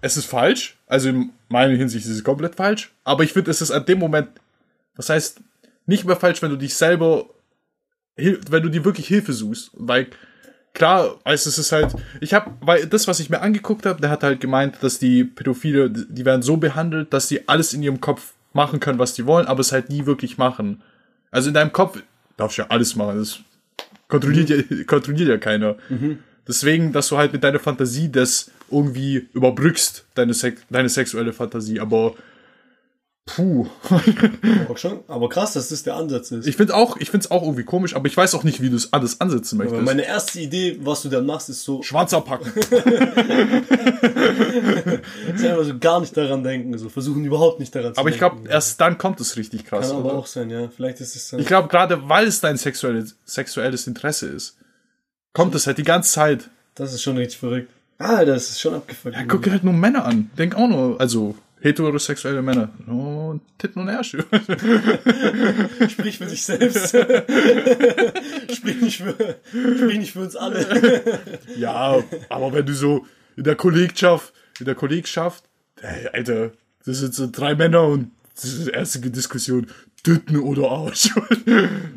es 0.00 0.16
ist 0.16 0.26
falsch. 0.26 0.76
Also 0.86 1.08
in 1.08 1.30
meiner 1.48 1.74
Hinsicht 1.74 2.06
ist 2.06 2.12
es 2.12 2.22
komplett 2.22 2.54
falsch. 2.54 2.92
Aber 3.02 3.24
ich 3.24 3.32
finde, 3.32 3.50
es 3.50 3.60
ist 3.60 3.70
an 3.70 3.84
dem 3.86 3.98
Moment, 3.98 4.28
das 4.96 5.08
heißt, 5.10 5.40
nicht 5.86 6.04
mehr 6.04 6.16
falsch, 6.16 6.40
wenn 6.42 6.50
du 6.50 6.56
dich 6.56 6.74
selber, 6.74 7.26
wenn 8.16 8.62
du 8.62 8.68
dir 8.68 8.84
wirklich 8.84 9.06
Hilfe 9.06 9.32
suchst. 9.32 9.70
Weil, 9.74 10.08
klar, 10.72 11.18
also 11.24 11.48
es 11.48 11.58
ist 11.58 11.72
halt, 11.72 11.94
ich 12.20 12.34
habe, 12.34 12.52
weil 12.60 12.86
das, 12.86 13.08
was 13.08 13.20
ich 13.20 13.30
mir 13.30 13.40
angeguckt 13.40 13.86
habe, 13.86 14.00
der 14.00 14.10
hat 14.10 14.22
halt 14.22 14.40
gemeint, 14.40 14.78
dass 14.82 14.98
die 14.98 15.24
Pädophile, 15.24 15.90
die 15.90 16.24
werden 16.24 16.42
so 16.42 16.56
behandelt, 16.56 17.12
dass 17.12 17.28
die 17.28 17.48
alles 17.48 17.72
in 17.72 17.82
ihrem 17.82 18.00
Kopf 18.00 18.34
machen 18.52 18.80
können, 18.80 18.98
was 18.98 19.14
die 19.14 19.26
wollen, 19.26 19.46
aber 19.46 19.60
es 19.60 19.72
halt 19.72 19.90
nie 19.90 20.06
wirklich 20.06 20.38
machen. 20.38 20.82
Also 21.30 21.48
in 21.48 21.54
deinem 21.54 21.72
Kopf 21.72 22.00
darfst 22.36 22.58
du 22.58 22.62
ja 22.62 22.68
alles 22.68 22.94
machen. 22.96 23.18
Das 23.18 23.40
kontrolliert, 24.08 24.50
mhm. 24.50 24.78
ja, 24.78 24.84
kontrolliert 24.84 25.28
ja 25.28 25.38
keiner. 25.38 25.76
Mhm. 25.88 26.18
Deswegen, 26.46 26.92
dass 26.92 27.08
du 27.08 27.16
halt 27.16 27.32
mit 27.32 27.42
deiner 27.42 27.58
Fantasie 27.58 28.10
das 28.10 28.50
irgendwie 28.70 29.28
überbrückst, 29.32 30.04
deine, 30.14 30.34
Sex 30.34 30.62
deine 30.70 30.88
sexuelle 30.88 31.32
Fantasie, 31.32 31.80
aber 31.80 32.14
puh. 33.26 33.66
Auch 34.68 34.76
schon, 34.76 35.00
aber 35.08 35.28
krass, 35.28 35.54
dass 35.54 35.68
das 35.68 35.82
der 35.82 35.96
Ansatz 35.96 36.30
ist. 36.30 36.46
Ich 36.46 36.56
finde 36.56 36.74
auch, 36.74 36.96
ich 36.98 37.10
auch 37.30 37.42
irgendwie 37.42 37.64
komisch, 37.64 37.96
aber 37.96 38.06
ich 38.06 38.16
weiß 38.16 38.34
auch 38.34 38.44
nicht, 38.44 38.60
wie 38.60 38.70
du 38.70 38.76
es 38.76 38.92
alles 38.92 39.20
ansetzen 39.20 39.58
möchtest. 39.58 39.76
Aber 39.76 39.84
meine 39.84 40.04
erste 40.06 40.40
Idee, 40.40 40.78
was 40.82 41.02
du 41.02 41.08
dann 41.08 41.24
machst, 41.26 41.48
ist 41.48 41.62
so. 41.62 41.82
Schwanz 41.82 42.12
abpacken. 42.12 42.52
Selber 45.36 45.64
so 45.64 45.78
gar 45.78 46.00
nicht 46.00 46.16
daran 46.16 46.42
denken, 46.42 46.76
so 46.76 46.88
versuchen 46.88 47.24
überhaupt 47.24 47.60
nicht 47.60 47.74
daran 47.74 47.94
zu 47.94 48.00
aber 48.00 48.10
denken. 48.10 48.24
Aber 48.24 48.34
ich 48.34 48.40
glaube, 48.42 48.52
erst 48.54 48.80
dann 48.80 48.98
kommt 48.98 49.20
es 49.20 49.36
richtig 49.36 49.64
krass. 49.64 49.88
Kann 49.88 49.96
aber 49.98 50.10
oder? 50.10 50.18
auch 50.18 50.26
sein, 50.26 50.50
ja. 50.50 50.68
Vielleicht 50.68 51.00
ist 51.00 51.16
es 51.16 51.30
dann. 51.30 51.40
Ich 51.40 51.46
glaube, 51.46 51.68
gerade 51.68 52.08
weil 52.08 52.26
es 52.26 52.40
dein 52.40 52.56
sexuelles, 52.56 53.16
sexuelles 53.24 53.86
Interesse 53.86 54.26
ist, 54.26 54.56
kommt 55.32 55.54
es 55.54 55.66
halt 55.66 55.78
die 55.78 55.84
ganze 55.84 56.12
Zeit. 56.12 56.50
Das 56.74 56.92
ist 56.92 57.02
schon 57.02 57.16
richtig 57.16 57.38
verrückt. 57.38 57.70
Ah, 57.98 58.24
das 58.24 58.50
ist 58.50 58.60
schon 58.60 58.74
abgefuckt. 58.74 59.14
Ja, 59.14 59.22
guck 59.26 59.42
dir 59.42 59.52
halt 59.52 59.64
nur 59.64 59.72
Männer 59.72 60.04
an. 60.04 60.30
Denk 60.36 60.56
auch 60.56 60.68
nur, 60.68 61.00
also 61.00 61.36
heterosexuelle 61.64 62.42
Männer. 62.42 62.68
Oh, 62.86 63.40
Titten 63.56 63.80
und 63.80 63.88
Ärsche. 63.88 64.18
Sprich 65.88 66.18
für 66.18 66.28
sich 66.28 66.44
selbst. 66.44 66.90
sprich, 68.54 68.80
nicht 68.82 68.98
für, 68.98 69.14
sprich 69.50 69.98
nicht 69.98 70.12
für 70.12 70.20
uns 70.20 70.36
alle. 70.36 71.20
ja, 71.56 72.04
aber 72.28 72.52
wenn 72.52 72.66
du 72.66 72.74
so 72.74 73.06
in 73.36 73.44
der 73.44 73.56
Kollegschaft, 73.56 74.34
in 74.60 74.66
der 74.66 74.74
Kollegschaft, 74.74 75.44
ey, 75.80 76.06
Alter, 76.08 76.52
das 76.84 76.98
sind 76.98 77.14
so 77.14 77.28
drei 77.32 77.54
Männer 77.54 77.84
und 77.84 78.10
das 78.34 78.44
ist 78.44 78.66
die 78.66 78.70
erste 78.72 79.00
Diskussion. 79.00 79.66
Titten 80.04 80.36
oder 80.36 80.70
Arsch. 80.70 81.10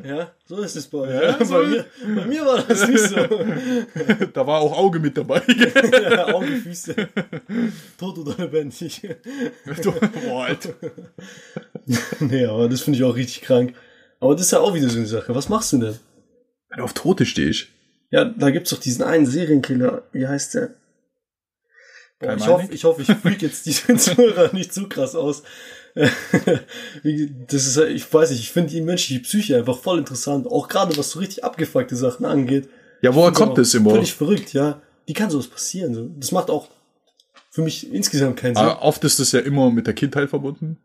Ja, 0.03 0.31
so 0.45 0.61
ist 0.61 0.77
es 0.77 0.87
bei 0.87 0.99
euch. 0.99 1.09
Ja, 1.11 1.45
so 1.45 1.55
bei, 1.55 1.65
mir, 1.65 1.85
bei, 2.15 2.25
mir, 2.25 2.45
war 2.45 2.63
das 2.63 2.87
nicht 2.87 2.99
so. 2.99 3.15
Da 4.33 4.47
war 4.47 4.61
auch 4.61 4.77
Auge 4.77 4.99
mit 4.99 5.17
dabei. 5.17 5.41
Ja, 5.47 6.27
Auge, 6.33 6.47
Füße. 6.47 6.95
Tot 7.97 8.17
oder 8.17 8.35
lebendig. 8.37 9.01
Boah, 10.23 10.45
Alter. 10.45 10.73
Nee, 12.21 12.45
aber 12.45 12.69
das 12.69 12.81
finde 12.81 12.99
ich 12.99 13.03
auch 13.03 13.15
richtig 13.15 13.41
krank. 13.41 13.73
Aber 14.21 14.33
das 14.33 14.43
ist 14.43 14.51
ja 14.51 14.59
auch 14.59 14.73
wieder 14.73 14.87
so 14.87 14.97
eine 14.97 15.07
Sache. 15.07 15.35
Was 15.35 15.49
machst 15.49 15.73
du 15.73 15.77
denn? 15.79 15.99
Wenn 16.69 16.77
du 16.77 16.83
auf 16.85 16.93
Tote 16.93 17.25
stehst. 17.25 17.67
Ja, 18.09 18.23
da 18.23 18.49
gibt's 18.49 18.69
doch 18.69 18.79
diesen 18.79 19.03
einen 19.03 19.25
Serienkiller. 19.25 20.03
Wie 20.13 20.25
heißt 20.25 20.53
der? 20.53 20.75
Boah, 22.19 22.35
ich, 22.35 22.47
hoffe, 22.47 22.67
ich 22.71 22.83
hoffe, 22.85 23.01
ich 23.01 23.11
freak 23.11 23.41
jetzt 23.41 23.65
die 23.65 23.73
Zuhörer 23.73 24.53
nicht 24.53 24.73
zu 24.73 24.87
krass 24.87 25.15
aus. 25.15 25.43
das 27.47 27.65
ist, 27.65 27.77
ich 27.77 28.13
weiß 28.13 28.31
nicht, 28.31 28.41
ich 28.41 28.51
finde 28.51 28.69
die 28.69 28.81
menschliche 28.81 29.21
Psyche 29.21 29.57
einfach 29.57 29.77
voll 29.77 29.99
interessant. 29.99 30.47
Auch 30.47 30.67
gerade 30.67 30.95
was 30.97 31.11
so 31.11 31.19
richtig 31.19 31.43
abgefuckte 31.43 31.95
Sachen 31.95 32.25
angeht. 32.25 32.69
Ja, 33.01 33.13
woher 33.13 33.31
kommt 33.31 33.57
das 33.57 33.73
immer? 33.73 33.91
Völlig 33.91 34.13
verrückt, 34.13 34.53
ja. 34.53 34.81
Wie 35.05 35.13
kann 35.13 35.29
sowas 35.29 35.47
passieren? 35.47 35.93
So? 35.93 36.09
Das 36.19 36.31
macht 36.31 36.49
auch 36.49 36.67
für 37.49 37.61
mich 37.61 37.91
insgesamt 37.91 38.37
keinen 38.37 38.55
Sinn. 38.55 38.65
Aber 38.65 38.81
oft 38.81 39.03
ist 39.03 39.19
das 39.19 39.31
ja 39.31 39.39
immer 39.39 39.71
mit 39.71 39.87
der 39.87 39.93
Kindheit 39.93 40.29
verbunden. 40.29 40.77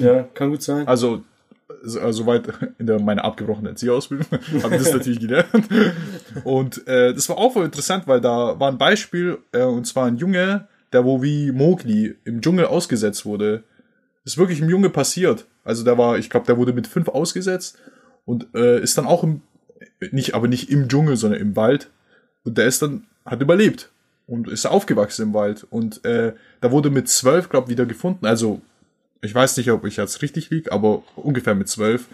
Ja, 0.00 0.22
kann 0.22 0.50
gut 0.50 0.62
sein. 0.62 0.86
Also, 0.86 1.22
soweit 1.82 2.48
in 2.78 2.86
der, 2.86 3.00
meiner 3.00 3.24
abgebrochenen 3.24 3.68
Erzieherausbildung 3.68 4.26
habe 4.62 4.76
ich 4.76 4.82
das 4.82 4.92
natürlich 4.94 5.20
gelernt. 5.20 5.68
Und 6.44 6.86
äh, 6.86 7.14
das 7.14 7.28
war 7.28 7.38
auch 7.38 7.52
voll 7.52 7.64
interessant, 7.64 8.06
weil 8.06 8.20
da 8.20 8.58
war 8.58 8.70
ein 8.70 8.78
Beispiel, 8.78 9.38
äh, 9.52 9.62
und 9.62 9.86
zwar 9.86 10.06
ein 10.06 10.16
Junge, 10.16 10.66
der 10.92 11.04
wo 11.04 11.22
wie 11.22 11.52
Mowgli 11.52 12.16
im 12.24 12.40
Dschungel 12.40 12.66
ausgesetzt 12.66 13.24
wurde 13.24 13.64
ist 14.28 14.38
wirklich 14.38 14.60
einem 14.60 14.70
Junge 14.70 14.90
passiert. 14.90 15.46
Also 15.64 15.84
der 15.84 15.96
war, 15.96 16.18
ich 16.18 16.28
glaube, 16.28 16.46
der 16.46 16.58
wurde 16.58 16.74
mit 16.74 16.86
fünf 16.86 17.08
ausgesetzt 17.08 17.78
und 18.26 18.46
äh, 18.54 18.80
ist 18.80 18.98
dann 18.98 19.06
auch 19.06 19.24
im, 19.24 19.40
nicht, 20.12 20.34
aber 20.34 20.48
nicht 20.48 20.70
im 20.70 20.86
Dschungel, 20.86 21.16
sondern 21.16 21.40
im 21.40 21.56
Wald. 21.56 21.88
Und 22.44 22.58
der 22.58 22.66
ist 22.66 22.82
dann, 22.82 23.06
hat 23.24 23.40
überlebt 23.40 23.90
und 24.26 24.48
ist 24.48 24.66
aufgewachsen 24.66 25.22
im 25.22 25.34
Wald. 25.34 25.66
Und 25.70 26.04
äh, 26.04 26.34
da 26.60 26.70
wurde 26.70 26.90
mit 26.90 27.08
zwölf, 27.08 27.48
glaube 27.48 27.70
wieder 27.70 27.86
gefunden. 27.86 28.26
Also, 28.26 28.60
ich 29.22 29.34
weiß 29.34 29.56
nicht, 29.56 29.70
ob 29.70 29.86
ich 29.86 29.96
jetzt 29.96 30.20
richtig 30.20 30.50
liege, 30.50 30.70
aber 30.72 31.02
ungefähr 31.16 31.54
mit 31.54 31.68
zwölf. 31.68 32.04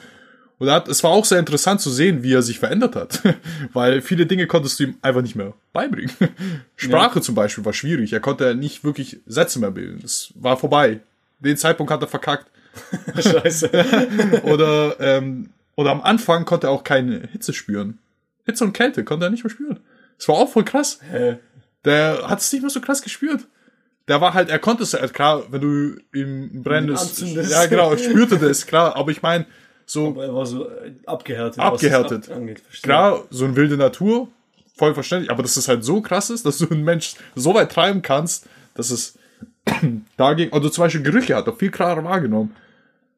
Und 0.58 0.70
hat, 0.70 0.86
es 0.86 1.02
war 1.02 1.10
auch 1.10 1.24
sehr 1.24 1.40
interessant 1.40 1.80
zu 1.80 1.90
sehen, 1.90 2.22
wie 2.22 2.32
er 2.32 2.42
sich 2.42 2.60
verändert 2.60 2.94
hat. 2.94 3.22
Weil 3.72 4.02
viele 4.02 4.26
Dinge 4.26 4.46
konntest 4.46 4.78
du 4.78 4.84
ihm 4.84 4.94
einfach 5.02 5.22
nicht 5.22 5.34
mehr 5.34 5.52
beibringen. 5.72 6.12
Sprache 6.76 7.16
ja. 7.16 7.22
zum 7.22 7.34
Beispiel 7.34 7.64
war 7.64 7.72
schwierig. 7.72 8.12
Er 8.12 8.20
konnte 8.20 8.54
nicht 8.54 8.84
wirklich 8.84 9.18
Sätze 9.26 9.58
mehr 9.58 9.72
bilden. 9.72 10.00
Es 10.04 10.32
war 10.36 10.56
vorbei 10.56 11.00
den 11.38 11.56
Zeitpunkt 11.56 11.92
hat 11.92 12.02
er 12.02 12.08
verkackt. 12.08 12.50
Scheiße. 13.18 13.70
oder, 14.44 14.96
ähm, 15.00 15.50
oder 15.76 15.90
am 15.90 16.02
Anfang 16.02 16.44
konnte 16.44 16.68
er 16.68 16.70
auch 16.70 16.84
keine 16.84 17.28
Hitze 17.32 17.52
spüren. 17.52 17.98
Hitze 18.44 18.64
und 18.64 18.72
Kälte 18.72 19.04
konnte 19.04 19.26
er 19.26 19.30
nicht 19.30 19.44
mehr 19.44 19.50
spüren. 19.50 19.80
Das 20.18 20.28
war 20.28 20.36
auch 20.36 20.48
voll 20.48 20.64
krass. 20.64 21.00
Hä? 21.10 21.38
Der 21.84 22.28
hat 22.28 22.40
es 22.40 22.52
nicht 22.52 22.62
mehr 22.62 22.70
so 22.70 22.80
krass 22.80 23.02
gespürt. 23.02 23.46
Der 24.08 24.20
war 24.20 24.34
halt, 24.34 24.50
er 24.50 24.58
konnte 24.58 24.82
es 24.82 24.92
halt 24.92 25.14
klar, 25.14 25.44
wenn 25.50 25.60
du 25.60 26.18
ihm 26.18 26.62
brennest. 26.62 27.22
Ja, 27.22 27.66
genau, 27.66 27.96
spürte 27.96 28.38
das, 28.38 28.66
klar. 28.66 28.96
Aber 28.96 29.10
ich 29.10 29.22
meine, 29.22 29.46
so. 29.86 30.08
Aber 30.08 30.24
er 30.24 30.34
war 30.34 30.46
so 30.46 30.68
äh, 30.68 30.92
abgehärtet. 31.06 31.58
Abgehärtet. 31.58 32.30
Ab 32.30 32.36
angeht, 32.36 32.62
klar, 32.82 33.24
so 33.30 33.44
eine 33.44 33.56
wilde 33.56 33.76
Natur, 33.76 34.28
voll 34.76 34.94
verständlich. 34.94 35.30
Aber 35.30 35.42
dass 35.42 35.56
es 35.56 35.68
halt 35.68 35.84
so 35.84 36.02
krass 36.02 36.30
ist, 36.30 36.44
dass 36.44 36.58
du 36.58 36.68
einen 36.68 36.84
Mensch 36.84 37.14
so 37.34 37.54
weit 37.54 37.72
treiben 37.72 38.02
kannst, 38.02 38.46
dass 38.74 38.90
es 38.90 39.18
dagegen, 40.16 40.52
also 40.52 40.68
zum 40.68 40.84
Beispiel 40.84 41.02
Gerüche 41.02 41.36
hat 41.36 41.46
er 41.46 41.54
viel 41.54 41.70
klarer 41.70 42.04
wahrgenommen. 42.04 42.54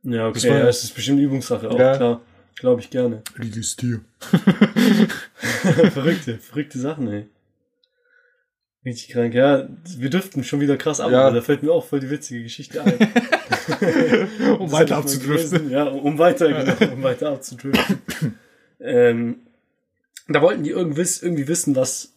Ja, 0.03 0.29
okay, 0.29 0.49
war, 0.49 0.59
ja, 0.59 0.69
es 0.69 0.85
ist 0.85 0.95
bestimmt 0.95 1.21
Übungssache 1.21 1.69
auch, 1.69 1.79
ja. 1.79 1.97
klar. 1.97 2.21
Glaube 2.57 2.81
ich 2.81 2.89
gerne. 2.89 3.23
Riesiges 3.39 3.77
Tier. 3.77 4.01
verrückte, 5.93 6.39
verrückte 6.39 6.79
Sachen, 6.79 7.09
ey. 7.09 7.27
Richtig 8.87 9.09
krank, 9.09 9.35
ja. 9.35 9.69
Wir 9.99 10.11
dürften 10.11 10.45
schon 10.45 10.61
wieder 10.61 10.77
krass 10.77 11.01
ab, 11.01 11.11
ja. 11.11 11.31
da 11.31 11.41
fällt 11.43 11.65
mir 11.65 11.73
auch 11.73 11.85
voll 11.85 12.01
die 12.01 12.09
witzige 12.09 12.45
Geschichte 12.45 12.83
ein. 12.83 12.95
um 14.59 14.71
weiter 14.71 14.99
abzudriften. 14.99 15.71
Ja, 15.71 15.85
um 15.85 16.19
weiter, 16.19 16.49
genau, 16.49 16.93
um 16.95 17.03
weiter 17.03 17.31
abzudriften. 17.31 18.01
ähm, 18.81 19.41
da 20.29 20.41
wollten 20.41 20.63
die 20.63 20.71
irgendwie, 20.71 21.03
irgendwie 21.03 21.49
wissen, 21.49 21.77
was, 21.77 22.13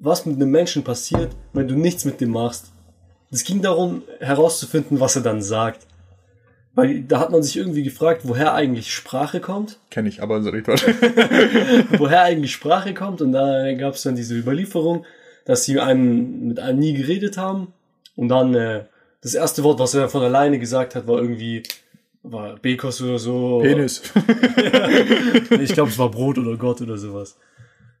was 0.00 0.26
mit 0.26 0.36
einem 0.36 0.50
Menschen 0.50 0.82
passiert, 0.84 1.34
wenn 1.52 1.68
du 1.68 1.76
nichts 1.76 2.04
mit 2.04 2.20
dem 2.20 2.30
machst. 2.30 2.73
Es 3.34 3.42
ging 3.42 3.62
darum, 3.62 4.02
herauszufinden, 4.20 5.00
was 5.00 5.16
er 5.16 5.22
dann 5.22 5.42
sagt. 5.42 5.88
Weil 6.76 7.02
da 7.02 7.18
hat 7.18 7.30
man 7.30 7.42
sich 7.42 7.56
irgendwie 7.56 7.82
gefragt, 7.82 8.22
woher 8.24 8.54
eigentlich 8.54 8.94
Sprache 8.94 9.40
kommt. 9.40 9.80
Kenne 9.90 10.08
ich, 10.08 10.22
aber 10.22 10.40
so 10.40 10.50
Red 10.50 10.68
woher 11.98 12.22
eigentlich 12.22 12.52
Sprache 12.52 12.94
kommt. 12.94 13.20
Und 13.20 13.32
da 13.32 13.72
gab 13.74 13.94
es 13.94 14.02
dann 14.02 14.14
diese 14.14 14.36
Überlieferung, 14.36 15.04
dass 15.46 15.64
sie 15.64 15.80
einen, 15.80 16.46
mit 16.46 16.60
einem 16.60 16.78
nie 16.78 16.94
geredet 16.94 17.36
haben. 17.36 17.72
Und 18.14 18.28
dann 18.28 18.54
äh, 18.54 18.84
das 19.20 19.34
erste 19.34 19.64
Wort, 19.64 19.80
was 19.80 19.94
er 19.94 20.08
von 20.08 20.22
alleine 20.22 20.60
gesagt 20.60 20.94
hat, 20.94 21.08
war 21.08 21.20
irgendwie 21.20 21.64
war 22.22 22.56
Bekos 22.56 23.02
oder 23.02 23.18
so. 23.18 23.60
Penis. 23.62 24.00
ich 25.60 25.72
glaube, 25.72 25.90
es 25.90 25.98
war 25.98 26.10
Brot 26.10 26.38
oder 26.38 26.56
Gott 26.56 26.80
oder 26.80 26.98
sowas. 26.98 27.36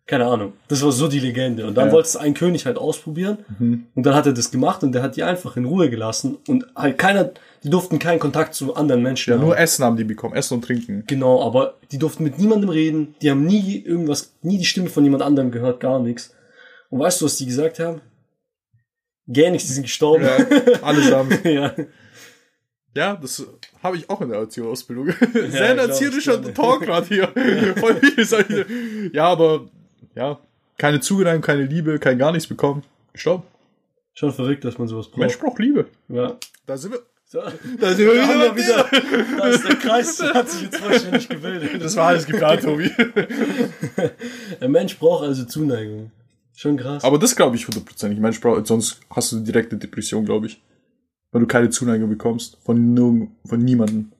Keine 0.06 0.26
Ahnung. 0.26 0.52
Das 0.68 0.82
war 0.82 0.92
so 0.92 1.08
die 1.08 1.18
Legende. 1.18 1.66
Und 1.66 1.76
dann 1.76 1.86
ja. 1.86 1.92
wollte 1.92 2.08
es 2.08 2.16
ein 2.16 2.34
König 2.34 2.66
halt 2.66 2.76
ausprobieren. 2.76 3.38
Mhm. 3.58 3.86
Und 3.94 4.04
dann 4.04 4.14
hat 4.14 4.26
er 4.26 4.34
das 4.34 4.50
gemacht 4.50 4.82
und 4.82 4.92
der 4.92 5.02
hat 5.02 5.16
die 5.16 5.22
einfach 5.22 5.56
in 5.56 5.64
Ruhe 5.64 5.88
gelassen. 5.88 6.36
Und 6.46 6.66
halt 6.76 6.98
keiner, 6.98 7.30
die 7.62 7.70
durften 7.70 7.98
keinen 7.98 8.18
Kontakt 8.18 8.54
zu 8.54 8.74
anderen 8.74 9.02
Menschen 9.02 9.30
ja, 9.30 9.38
haben. 9.38 9.46
nur 9.46 9.58
Essen 9.58 9.82
haben 9.82 9.96
die 9.96 10.04
bekommen. 10.04 10.34
Essen 10.34 10.54
und 10.54 10.62
Trinken. 10.62 11.04
Genau, 11.06 11.42
aber 11.42 11.78
die 11.90 11.98
durften 11.98 12.22
mit 12.22 12.38
niemandem 12.38 12.68
reden. 12.68 13.14
Die 13.22 13.30
haben 13.30 13.46
nie 13.46 13.78
irgendwas, 13.78 14.34
nie 14.42 14.58
die 14.58 14.66
Stimme 14.66 14.90
von 14.90 15.04
jemand 15.04 15.22
anderem 15.22 15.50
gehört, 15.50 15.80
gar 15.80 15.98
nichts. 15.98 16.34
Und 16.90 17.00
weißt 17.00 17.22
du, 17.22 17.24
was 17.24 17.36
die 17.36 17.46
gesagt 17.46 17.78
haben? 17.78 18.02
Gäh 19.26 19.50
nichts, 19.50 19.68
die 19.68 19.74
sind 19.74 19.84
gestorben. 19.84 20.24
Ja, 20.24 20.36
allesamt. 20.82 21.44
ja. 21.46 21.72
Ja, 22.96 23.16
das 23.16 23.44
habe 23.82 23.96
ich 23.96 24.08
auch 24.08 24.20
in 24.20 24.28
der 24.28 24.38
Erzieherausbildung. 24.38 25.08
Ja, 25.34 25.50
Sehr 25.50 25.76
erzieherischer 25.76 26.54
Talk 26.54 26.82
gerade 26.82 27.06
hier. 27.06 27.32
ja, 29.12 29.24
aber 29.26 29.66
ja, 30.14 30.38
keine 30.78 31.00
Zuneigung, 31.00 31.42
keine 31.42 31.64
Liebe, 31.64 31.98
kein 31.98 32.18
gar 32.18 32.32
nichts 32.32 32.48
bekommen. 32.48 32.82
Gestorben. 33.12 33.44
Schon 34.14 34.32
verrückt, 34.32 34.64
dass 34.64 34.78
man 34.78 34.88
sowas 34.88 35.08
braucht. 35.08 35.18
Mensch 35.18 35.38
braucht 35.38 35.58
Liebe. 35.58 35.86
Ja. 36.08 36.36
Da 36.66 36.76
sind 36.76 36.92
wir. 36.92 37.00
Da, 37.32 37.52
da, 37.80 37.92
sind 37.94 38.06
wir 38.06 38.12
wieder, 38.12 38.56
wieder, 38.56 39.38
da 39.38 39.48
ist 39.48 39.66
der 39.66 39.74
Kreis, 39.74 40.22
hat 40.22 40.48
sich 40.48 40.62
jetzt 40.62 40.76
vollständig 40.76 41.28
gebildet. 41.28 41.82
Das 41.82 41.96
war 41.96 42.08
alles 42.08 42.26
geplant, 42.26 42.62
Tobi. 42.62 42.88
Ein 44.60 44.70
Mensch 44.70 44.96
braucht 44.96 45.24
also 45.24 45.44
Zuneigung. 45.44 46.12
Schon 46.54 46.76
krass. 46.76 47.02
Aber 47.02 47.18
das 47.18 47.34
glaube 47.34 47.56
ich 47.56 47.66
hundertprozentig. 47.66 48.20
Mensch 48.20 48.40
braucht, 48.40 48.68
sonst 48.68 49.00
hast 49.10 49.32
du 49.32 49.40
direkte 49.40 49.76
Depression, 49.76 50.24
glaube 50.24 50.46
ich. 50.46 50.62
Weil 51.32 51.40
du 51.40 51.48
keine 51.48 51.70
Zuneigung 51.70 52.08
bekommst. 52.08 52.56
Von, 52.64 52.94
nur, 52.94 53.26
von 53.44 53.58
niemandem. 53.58 54.12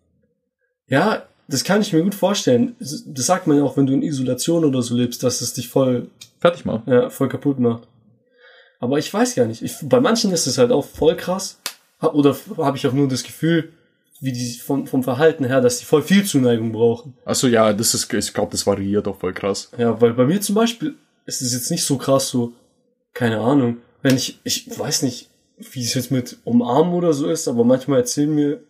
Ja, 0.89 1.23
das 1.49 1.65
kann 1.65 1.81
ich 1.81 1.93
mir 1.93 2.03
gut 2.03 2.15
vorstellen. 2.15 2.75
Das 2.79 3.27
sagt 3.27 3.47
man 3.47 3.57
ja 3.57 3.63
auch, 3.65 3.77
wenn 3.77 3.87
du 3.87 3.93
in 3.93 4.03
Isolation 4.03 4.65
oder 4.65 4.83
so 4.83 4.95
lebst, 4.95 5.23
dass 5.23 5.41
es 5.41 5.53
dich 5.53 5.69
voll 5.69 6.09
fertig 6.41 6.65
macht. 6.65 6.87
Ja, 6.87 7.11
voll 7.11 7.29
kaputt 7.29 7.59
macht. 7.59 7.87
Aber 8.81 8.99
ich 8.99 9.13
weiß 9.13 9.35
gar 9.35 9.47
nicht. 9.47 9.63
Ich, 9.63 9.77
bei 9.83 10.01
manchen 10.01 10.33
ist 10.33 10.47
es 10.47 10.59
halt 10.59 10.73
auch 10.73 10.85
voll 10.85 11.17
krass. 11.17 11.59
Oder 12.01 12.37
habe 12.59 12.77
ich 12.77 12.87
auch 12.87 12.93
nur 12.93 13.09
das 13.09 13.23
Gefühl, 13.23 13.73
wie 14.21 14.33
die 14.33 14.53
vom, 14.55 14.87
vom 14.87 15.03
Verhalten 15.03 15.45
her, 15.45 15.61
dass 15.61 15.79
die 15.79 15.85
voll 15.85 16.03
viel 16.03 16.25
Zuneigung 16.25 16.73
brauchen. 16.73 17.15
Achso, 17.25 17.47
ja, 17.47 17.73
das 17.73 17.95
ist, 17.95 18.13
ich 18.13 18.33
glaube, 18.33 18.53
das 18.53 18.67
variiert 18.67 19.07
auch 19.07 19.19
voll 19.19 19.33
krass. 19.33 19.71
Ja, 19.77 20.01
weil 20.01 20.15
bei 20.15 20.25
mir 20.25 20.41
zum 20.41 20.55
Beispiel 20.55 20.95
ist 21.27 21.43
es 21.43 21.53
jetzt 21.53 21.71
nicht 21.71 21.85
so 21.85 21.99
krass 21.99 22.29
so, 22.29 22.53
keine 23.13 23.41
Ahnung, 23.41 23.79
wenn 24.03 24.17
ich, 24.17 24.41
ich 24.45 24.79
weiß 24.79 25.03
nicht, 25.03 25.31
wie 25.57 25.83
es 25.83 25.95
jetzt 25.95 26.11
mit 26.11 26.39
Umarmen 26.45 26.95
oder 26.95 27.13
so 27.13 27.29
ist, 27.29 27.49
aber 27.49 27.65
manchmal 27.65 28.01
erzählen 28.01 28.35
mir 28.35 28.61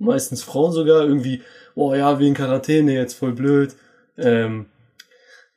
meistens 0.00 0.42
Frauen 0.42 0.72
sogar 0.72 1.02
irgendwie, 1.02 1.42
oh 1.74 1.94
ja, 1.94 2.18
wie 2.18 2.28
in 2.28 2.34
Quarantäne, 2.34 2.94
jetzt 2.94 3.14
voll 3.14 3.32
blöd. 3.32 3.74
Ähm, 4.16 4.66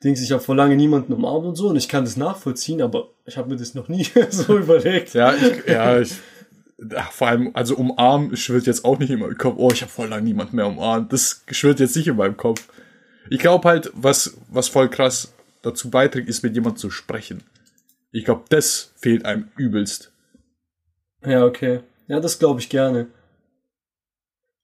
Dings, 0.02 0.20
ich 0.20 0.32
habe 0.32 0.42
vor 0.42 0.54
lange 0.54 0.76
niemanden 0.76 1.12
umarmt 1.12 1.46
und 1.46 1.56
so 1.56 1.68
und 1.68 1.76
ich 1.76 1.88
kann 1.88 2.04
das 2.04 2.16
nachvollziehen, 2.16 2.82
aber 2.82 3.08
ich 3.24 3.36
habe 3.36 3.48
mir 3.48 3.56
das 3.56 3.74
noch 3.74 3.88
nie 3.88 4.06
so 4.30 4.58
überlegt. 4.58 5.14
Ja, 5.14 5.34
ich, 5.34 5.66
ja, 5.66 5.98
ich, 5.98 6.12
ach, 6.94 7.10
vor 7.10 7.28
allem, 7.28 7.50
also 7.54 7.76
umarmen 7.76 8.36
schwirrt 8.36 8.66
jetzt 8.66 8.84
auch 8.84 8.98
nicht 8.98 9.10
in 9.10 9.20
meinem 9.20 9.38
Kopf, 9.38 9.56
oh, 9.58 9.70
ich 9.72 9.80
habe 9.80 9.90
voll 9.90 10.08
lange 10.08 10.24
niemanden 10.24 10.56
mehr 10.56 10.66
umarmt. 10.66 11.12
Das 11.12 11.42
schwirrt 11.50 11.80
jetzt 11.80 11.96
nicht 11.96 12.06
in 12.06 12.16
meinem 12.16 12.36
Kopf. 12.36 12.68
Ich 13.30 13.38
glaube 13.38 13.66
halt, 13.66 13.90
was, 13.94 14.36
was 14.50 14.68
voll 14.68 14.90
krass 14.90 15.32
dazu 15.62 15.88
beiträgt, 15.90 16.28
ist 16.28 16.42
mit 16.42 16.54
jemandem 16.54 16.76
zu 16.76 16.90
sprechen. 16.90 17.42
Ich 18.12 18.24
glaube, 18.24 18.44
das 18.50 18.92
fehlt 18.96 19.24
einem 19.24 19.48
übelst. 19.56 20.12
Ja, 21.24 21.44
okay. 21.44 21.80
Ja, 22.06 22.20
das 22.20 22.38
glaube 22.38 22.60
ich 22.60 22.68
gerne. 22.68 23.06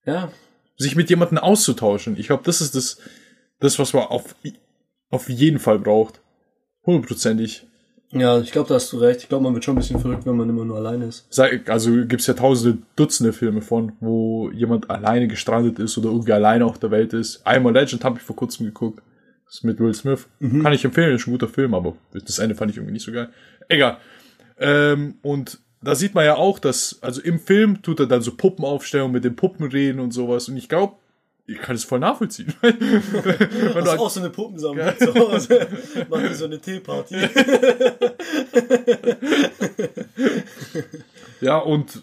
Ja. 0.04 0.30
Sich 0.76 0.96
mit 0.96 1.10
jemandem 1.10 1.38
auszutauschen. 1.38 2.16
Ich 2.18 2.26
glaube, 2.26 2.42
das 2.44 2.60
ist 2.60 2.74
das, 2.74 2.98
das, 3.58 3.78
was 3.78 3.92
man 3.92 4.04
auf, 4.04 4.34
auf 5.10 5.28
jeden 5.28 5.58
Fall 5.58 5.78
braucht. 5.78 6.20
Hundertprozentig. 6.84 7.66
Ja, 8.12 8.40
ich 8.40 8.50
glaube, 8.50 8.68
da 8.68 8.74
hast 8.74 8.92
du 8.92 8.98
recht. 8.98 9.22
Ich 9.22 9.28
glaube, 9.28 9.44
man 9.44 9.54
wird 9.54 9.64
schon 9.64 9.76
ein 9.76 9.80
bisschen 9.80 10.00
verrückt, 10.00 10.26
wenn 10.26 10.36
man 10.36 10.48
immer 10.48 10.64
nur 10.64 10.76
alleine 10.76 11.04
ist. 11.04 11.28
Also 11.68 12.06
gibt's 12.06 12.26
ja 12.26 12.34
tausende, 12.34 12.78
Dutzende 12.96 13.32
Filme 13.32 13.62
von, 13.62 13.92
wo 14.00 14.50
jemand 14.50 14.90
alleine 14.90 15.28
gestrandet 15.28 15.78
ist 15.78 15.96
oder 15.96 16.08
irgendwie 16.08 16.32
alleine 16.32 16.64
auf 16.64 16.78
der 16.78 16.90
Welt 16.90 17.12
ist. 17.12 17.46
Einmal 17.46 17.72
Legend 17.72 18.04
habe 18.04 18.18
ich 18.18 18.24
vor 18.24 18.34
kurzem 18.34 18.66
geguckt. 18.66 19.00
Das 19.44 19.56
ist 19.56 19.64
mit 19.64 19.78
Will 19.78 19.94
Smith. 19.94 20.28
Mhm. 20.40 20.62
Kann 20.62 20.72
ich 20.72 20.84
empfehlen, 20.84 21.14
ist 21.14 21.26
ein 21.26 21.32
guter 21.32 21.48
Film, 21.48 21.74
aber 21.74 21.96
das 22.12 22.38
Ende 22.38 22.54
fand 22.54 22.70
ich 22.70 22.78
irgendwie 22.78 22.94
nicht 22.94 23.04
so 23.04 23.12
geil. 23.12 23.28
Egal. 23.68 23.98
Ähm, 24.58 25.18
und 25.22 25.60
da 25.82 25.94
sieht 25.94 26.14
man 26.14 26.24
ja 26.24 26.36
auch, 26.36 26.58
dass, 26.58 26.98
also 27.00 27.20
im 27.20 27.40
Film 27.40 27.82
tut 27.82 28.00
er 28.00 28.06
dann 28.06 28.22
so 28.22 28.34
Puppen 28.34 28.64
aufstellen 28.64 29.06
und 29.06 29.12
mit 29.12 29.24
den 29.24 29.36
Puppen 29.36 29.66
reden 29.66 30.00
und 30.00 30.12
sowas. 30.12 30.48
Und 30.48 30.56
ich 30.56 30.68
glaube, 30.68 30.94
ich 31.46 31.58
kann 31.58 31.74
es 31.74 31.84
voll 31.84 31.98
nachvollziehen. 31.98 32.54
Wenn 32.60 32.78
du 32.78 33.90
hast 33.90 33.98
auch 33.98 34.10
so 34.10 34.20
eine 34.20 34.30
Puppensammlung 34.30 34.86
zu 34.98 35.14
Hause. 35.14 35.66
Machen 36.08 36.34
so 36.34 36.44
eine 36.44 36.60
Teeparty. 36.60 37.16
ja, 41.40 41.58
und 41.58 42.02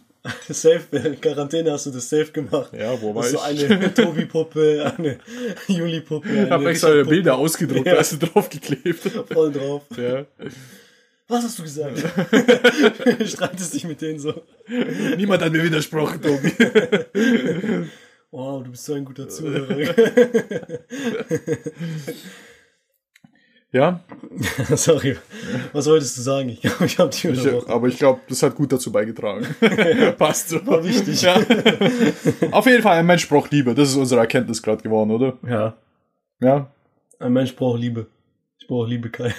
Safe, 0.50 0.82
in 0.92 1.22
Quarantäne 1.22 1.72
hast 1.72 1.86
du 1.86 1.92
das 1.92 2.10
safe 2.10 2.32
gemacht. 2.34 2.72
Ja, 2.78 3.02
wo 3.02 3.16
war 3.16 3.24
ich? 3.24 3.32
So 3.32 3.40
eine 3.40 3.94
Tobi-Puppe, 3.94 4.94
eine 4.98 5.20
Juli-Puppe. 5.68 6.28
Ich 6.28 6.50
habe 6.50 6.70
extra 6.70 7.04
Bilder 7.04 7.38
ausgedruckt, 7.38 7.88
ja. 7.88 7.96
hast 7.96 8.12
du 8.12 8.18
draufgeklebt. 8.18 9.10
Voll 9.32 9.54
drauf. 9.54 9.84
Ja. 9.96 10.26
Was 11.28 11.44
hast 11.44 11.60
du 11.60 11.64
gesagt? 11.64 11.98
Streitest 13.26 13.74
dich 13.74 13.86
mit 13.86 14.02
denen 14.02 14.20
so. 14.20 14.34
Niemand 15.18 15.44
hat 15.44 15.52
mir 15.52 15.64
widersprochen, 15.64 16.22
Tobi. 16.22 16.54
Wow, 18.30 18.62
du 18.62 18.72
bist 18.72 18.84
so 18.84 18.94
ein 18.94 19.06
guter 19.06 19.30
Zuhörer. 19.30 19.74
ja? 23.72 24.02
Sorry. 24.76 25.16
Was 25.72 25.88
wolltest 25.88 26.18
du 26.18 26.22
sagen? 26.22 26.50
Ich 26.50 26.60
glaube, 26.60 26.86
ich 26.86 27.00
habe 27.00 27.10
dich 27.10 27.26
unterbrochen. 27.26 27.72
aber 27.72 27.88
ich 27.88 27.98
glaube, 27.98 28.20
das 28.28 28.44
hat 28.44 28.56
gut 28.56 28.74
dazu 28.74 28.92
beigetragen. 28.92 29.48
Passt 30.18 30.50
so. 30.50 30.68
War 30.68 30.84
wichtig. 30.84 31.22
Ja. 31.22 31.40
Auf 32.52 32.66
jeden 32.66 32.84
Fall, 32.84 32.98
ein 32.98 33.06
Mensch 33.06 33.30
braucht 33.30 33.50
Liebe. 33.52 33.74
Das 33.74 33.90
ist 33.90 33.96
unsere 33.96 34.20
Erkenntnis 34.20 34.62
gerade 34.62 34.84
geworden, 34.84 35.12
oder? 35.12 35.38
Ja. 35.48 35.78
Ja? 36.42 36.70
Ein 37.20 37.32
Mensch 37.32 37.56
braucht 37.56 37.80
Liebe. 37.80 38.08
Brauche 38.68 38.90
Liebe, 38.90 39.10
Kai. 39.10 39.34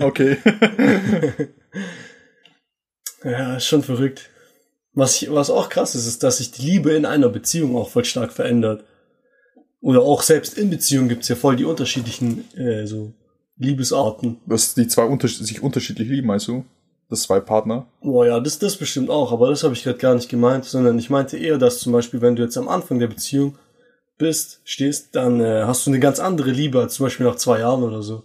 okay. 0.00 0.38
ja, 3.24 3.56
ist 3.56 3.66
schon 3.66 3.82
verrückt. 3.82 4.30
Was, 4.94 5.20
ich, 5.20 5.30
was 5.30 5.50
auch 5.50 5.68
krass 5.68 5.94
ist, 5.94 6.06
ist, 6.06 6.22
dass 6.22 6.38
sich 6.38 6.50
die 6.50 6.62
Liebe 6.62 6.92
in 6.92 7.04
einer 7.04 7.28
Beziehung 7.28 7.76
auch 7.76 7.90
voll 7.90 8.04
stark 8.04 8.32
verändert. 8.32 8.84
Oder 9.80 10.02
auch 10.02 10.22
selbst 10.22 10.56
in 10.58 10.70
Beziehungen 10.70 11.08
gibt's 11.08 11.28
ja 11.28 11.36
voll 11.36 11.56
die 11.56 11.64
unterschiedlichen 11.64 12.44
äh, 12.56 12.86
so 12.86 13.12
Liebesarten. 13.56 14.38
Dass 14.46 14.74
die 14.74 14.88
zwei 14.88 15.04
unter 15.04 15.28
sich 15.28 15.62
unterschiedlich 15.62 16.08
lieben, 16.08 16.26
meinst 16.26 16.48
du? 16.48 16.64
Das 17.08 17.22
zwei 17.22 17.40
Partner? 17.40 17.86
Boah, 18.02 18.26
ja, 18.26 18.40
das, 18.40 18.58
das 18.58 18.76
bestimmt 18.76 19.10
auch, 19.10 19.32
aber 19.32 19.50
das 19.50 19.64
habe 19.64 19.74
ich 19.74 19.82
gerade 19.82 19.98
gar 19.98 20.14
nicht 20.14 20.28
gemeint, 20.28 20.64
sondern 20.64 20.98
ich 20.98 21.10
meinte 21.10 21.36
eher, 21.36 21.58
dass 21.58 21.80
zum 21.80 21.92
Beispiel, 21.92 22.20
wenn 22.20 22.36
du 22.36 22.42
jetzt 22.42 22.56
am 22.56 22.68
Anfang 22.68 22.98
der 22.98 23.08
Beziehung 23.08 23.58
bist, 24.20 24.60
stehst, 24.64 25.16
dann 25.16 25.40
äh, 25.40 25.64
hast 25.64 25.86
du 25.86 25.90
eine 25.90 25.98
ganz 25.98 26.20
andere 26.20 26.50
Liebe 26.50 26.78
als 26.78 26.94
zum 26.94 27.06
Beispiel 27.06 27.26
nach 27.26 27.36
zwei 27.36 27.60
Jahren 27.60 27.82
oder 27.82 28.02
so. 28.02 28.22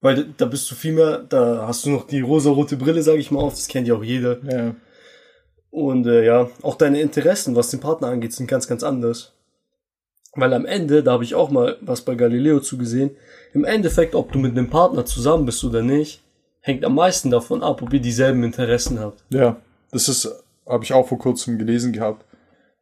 Weil 0.00 0.32
da 0.36 0.46
bist 0.46 0.70
du 0.70 0.74
viel 0.74 0.92
mehr, 0.92 1.18
da 1.18 1.66
hast 1.66 1.84
du 1.84 1.90
noch 1.90 2.06
die 2.06 2.20
rosa-rote 2.20 2.76
Brille, 2.76 3.02
sage 3.02 3.18
ich 3.18 3.30
mal 3.30 3.40
auf, 3.40 3.54
das 3.54 3.68
kennt 3.68 3.86
ja 3.86 3.94
auch 3.94 4.02
jeder. 4.02 4.38
Ja. 4.50 4.74
Und 5.70 6.06
äh, 6.06 6.24
ja, 6.24 6.48
auch 6.62 6.76
deine 6.76 7.00
Interessen, 7.00 7.54
was 7.56 7.70
den 7.70 7.80
Partner 7.80 8.08
angeht, 8.08 8.32
sind 8.32 8.46
ganz, 8.46 8.66
ganz 8.66 8.82
anders. 8.82 9.32
Weil 10.34 10.54
am 10.54 10.66
Ende, 10.66 11.02
da 11.02 11.12
habe 11.12 11.24
ich 11.24 11.34
auch 11.34 11.50
mal 11.50 11.76
was 11.80 12.02
bei 12.02 12.14
Galileo 12.14 12.60
zugesehen, 12.60 13.10
im 13.52 13.64
Endeffekt, 13.64 14.14
ob 14.14 14.32
du 14.32 14.38
mit 14.38 14.52
einem 14.52 14.70
Partner 14.70 15.04
zusammen 15.04 15.46
bist 15.46 15.62
oder 15.64 15.82
nicht, 15.82 16.22
hängt 16.60 16.84
am 16.84 16.94
meisten 16.94 17.30
davon 17.30 17.62
ab, 17.62 17.82
ob 17.82 17.92
ihr 17.92 18.00
dieselben 18.00 18.42
Interessen 18.44 18.98
habt. 18.98 19.22
Ja, 19.30 19.56
das 19.90 20.08
ist, 20.08 20.28
habe 20.66 20.84
ich 20.84 20.92
auch 20.92 21.06
vor 21.06 21.18
kurzem 21.18 21.58
gelesen 21.58 21.92
gehabt. 21.92 22.24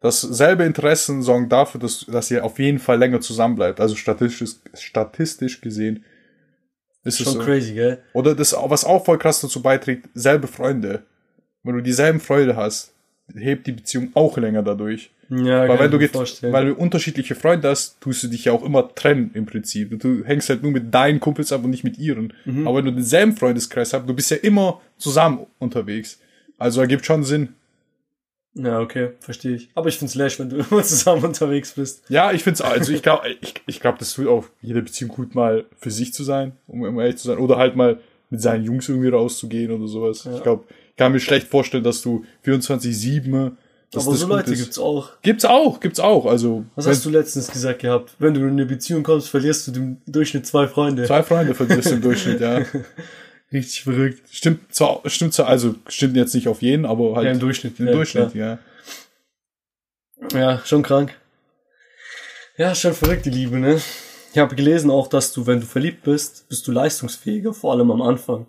Dass 0.01 0.21
selbe 0.23 0.65
Interessen 0.65 1.23
sorgen 1.23 1.49
dafür, 1.49 1.81
dass, 1.81 2.07
dass 2.07 2.31
ihr 2.31 2.45
auf 2.45 2.59
jeden 2.59 2.79
Fall 2.79 2.99
länger 2.99 3.21
zusammen 3.21 3.55
bleibt. 3.55 3.81
Also 3.81 3.97
statistisch, 3.97 4.57
statistisch 4.75 5.61
gesehen 5.61 6.05
ist 7.05 7.19
Schon 7.19 7.27
es 7.27 7.33
so. 7.35 7.41
crazy, 7.41 7.75
gell? 7.75 8.03
Oder 8.13 8.35
das, 8.35 8.55
was 8.55 8.85
auch 8.85 9.05
voll 9.05 9.19
krass 9.19 9.41
dazu 9.41 9.63
beiträgt, 9.63 10.09
selbe 10.15 10.47
Freunde 10.47 11.03
wenn 11.63 11.75
du 11.75 11.83
dieselben 11.83 12.21
Freude 12.21 12.57
hast, 12.57 12.93
hebt 13.35 13.67
die 13.67 13.73
Beziehung 13.73 14.11
auch 14.15 14.37
länger 14.39 14.63
dadurch. 14.63 15.11
Ja, 15.29 15.69
weil 15.69 15.79
wenn 15.79 15.91
du 15.93 15.99
get, 15.99 16.13
weil 16.15 16.67
du 16.67 16.75
unterschiedliche 16.75 17.37
Freunde 17.37 17.69
hast, 17.69 18.01
tust 18.01 18.25
du 18.25 18.29
dich 18.29 18.47
ja 18.47 18.53
auch 18.53 18.65
immer 18.65 18.93
trennen 18.93 19.31
im 19.35 19.47
Prinzip. 19.47 19.97
Du 20.01 20.25
hängst 20.25 20.49
halt 20.49 20.63
nur 20.63 20.73
mit 20.73 20.93
deinen 20.93 21.21
Kumpels 21.21 21.53
ab 21.53 21.63
und 21.63 21.71
nicht 21.71 21.85
mit 21.85 21.99
ihren. 21.99 22.33
Mhm. 22.45 22.67
Aber 22.67 22.79
wenn 22.79 22.87
du 22.87 22.93
denselben 22.93 23.37
Freundeskreis 23.37 23.93
hast, 23.93 24.09
du 24.09 24.15
bist 24.15 24.31
ja 24.33 24.39
immer 24.39 24.81
zusammen 24.99 25.47
unterwegs. 25.61 26.19
Also 26.59 26.81
ergibt 26.81 27.07
schon 27.07 27.23
Sinn. 27.23 27.51
Ja, 28.55 28.81
okay, 28.81 29.11
verstehe 29.21 29.55
ich. 29.55 29.71
Aber 29.75 29.89
ich 29.89 29.99
find's 29.99 30.15
läsch, 30.15 30.39
wenn 30.39 30.49
du 30.49 30.57
immer 30.71 30.83
zusammen 30.83 31.25
unterwegs 31.25 31.73
bist. 31.73 32.05
Ja, 32.09 32.33
ich 32.33 32.43
find's, 32.43 32.61
also 32.61 32.93
ich 32.93 33.03
glaube, 33.03 33.29
ich, 33.41 33.55
ich 33.67 33.81
glaube, 33.81 33.99
das 33.99 34.15
tut 34.15 34.27
auch 34.27 34.47
jede 34.61 34.83
Beziehung 34.83 35.11
gut, 35.11 35.35
mal 35.35 35.65
für 35.79 35.91
sich 35.91 36.13
zu 36.13 36.25
sein, 36.25 36.53
um 36.67 36.85
immer 36.85 37.03
ehrlich 37.03 37.19
zu 37.19 37.29
sein. 37.29 37.39
Oder 37.39 37.57
halt 37.57 37.77
mal 37.77 38.01
mit 38.29 38.41
seinen 38.41 38.65
Jungs 38.65 38.89
irgendwie 38.89 39.09
rauszugehen 39.09 39.73
oder 39.73 39.89
sowas. 39.89 40.25
Ja. 40.25 40.37
Ich 40.37 40.43
glaube, 40.43 40.65
kann 40.97 41.13
mir 41.13 41.21
schlecht 41.21 41.49
vorstellen, 41.49 41.85
dass 41.85 42.03
du 42.03 42.25
24-7 42.45 43.53
aber 43.93 44.15
so 44.15 44.27
Leute 44.29 44.55
gibt's 44.55 44.79
auch. 44.79 45.11
Gibt's 45.23 45.45
auch, 45.45 45.81
gibt's 45.81 45.99
auch. 45.99 46.27
Also. 46.27 46.65
Was 46.77 46.87
hast 46.87 47.05
du 47.05 47.11
letztens 47.11 47.51
gesagt 47.51 47.81
gehabt? 47.81 48.15
Wenn 48.21 48.35
du 48.35 48.41
in 48.43 48.51
eine 48.51 48.67
Beziehung 48.67 49.03
kommst, 49.03 49.29
verlierst 49.29 49.67
du 49.67 49.73
im 49.73 49.97
Durchschnitt 50.07 50.47
zwei 50.47 50.69
Freunde. 50.69 51.05
Zwei 51.05 51.25
Freunde 51.25 51.55
verlierst 51.55 51.91
du 51.91 51.95
im 51.97 52.03
Durchschnitt, 52.03 52.41
ja. 52.41 52.61
Richtig 53.53 53.83
verrückt. 53.83 54.23
Stimmt 54.31 54.73
zwar, 54.75 55.01
stimmt 55.07 55.35
zwar, 55.35 55.49
also 55.49 55.75
stimmt 55.89 56.17
jetzt 56.17 56.35
nicht 56.35 56.47
auf 56.47 56.63
jeden, 56.63 56.87
aber 56.87 57.17
halt. 57.17 57.27
Ja, 57.27 57.33
im 57.33 57.41
Durchschnitt. 57.41 57.81
Im 57.81 57.87
ja, 57.87 57.93
Durchschnitt, 57.93 58.33
klar. 58.33 58.59
ja. 60.33 60.39
Ja, 60.39 60.63
schon 60.65 60.83
krank. 60.83 61.17
Ja, 62.57 62.75
schon 62.75 62.93
verrückt, 62.93 63.27
die 63.27 63.31
Liebe, 63.31 63.59
ne? 63.59 63.81
Ich 64.33 64.39
habe 64.39 64.55
gelesen 64.55 64.91
auch, 64.91 65.09
dass 65.09 65.33
du, 65.33 65.47
wenn 65.47 65.61
du 65.61 65.67
verliebt 65.67 66.05
bist, 66.05 66.49
bist 66.49 66.67
du 66.69 66.73
leistungsfähiger, 66.73 67.53
vor 67.53 67.73
allem 67.73 67.91
am 67.91 68.03
Anfang. 68.03 68.47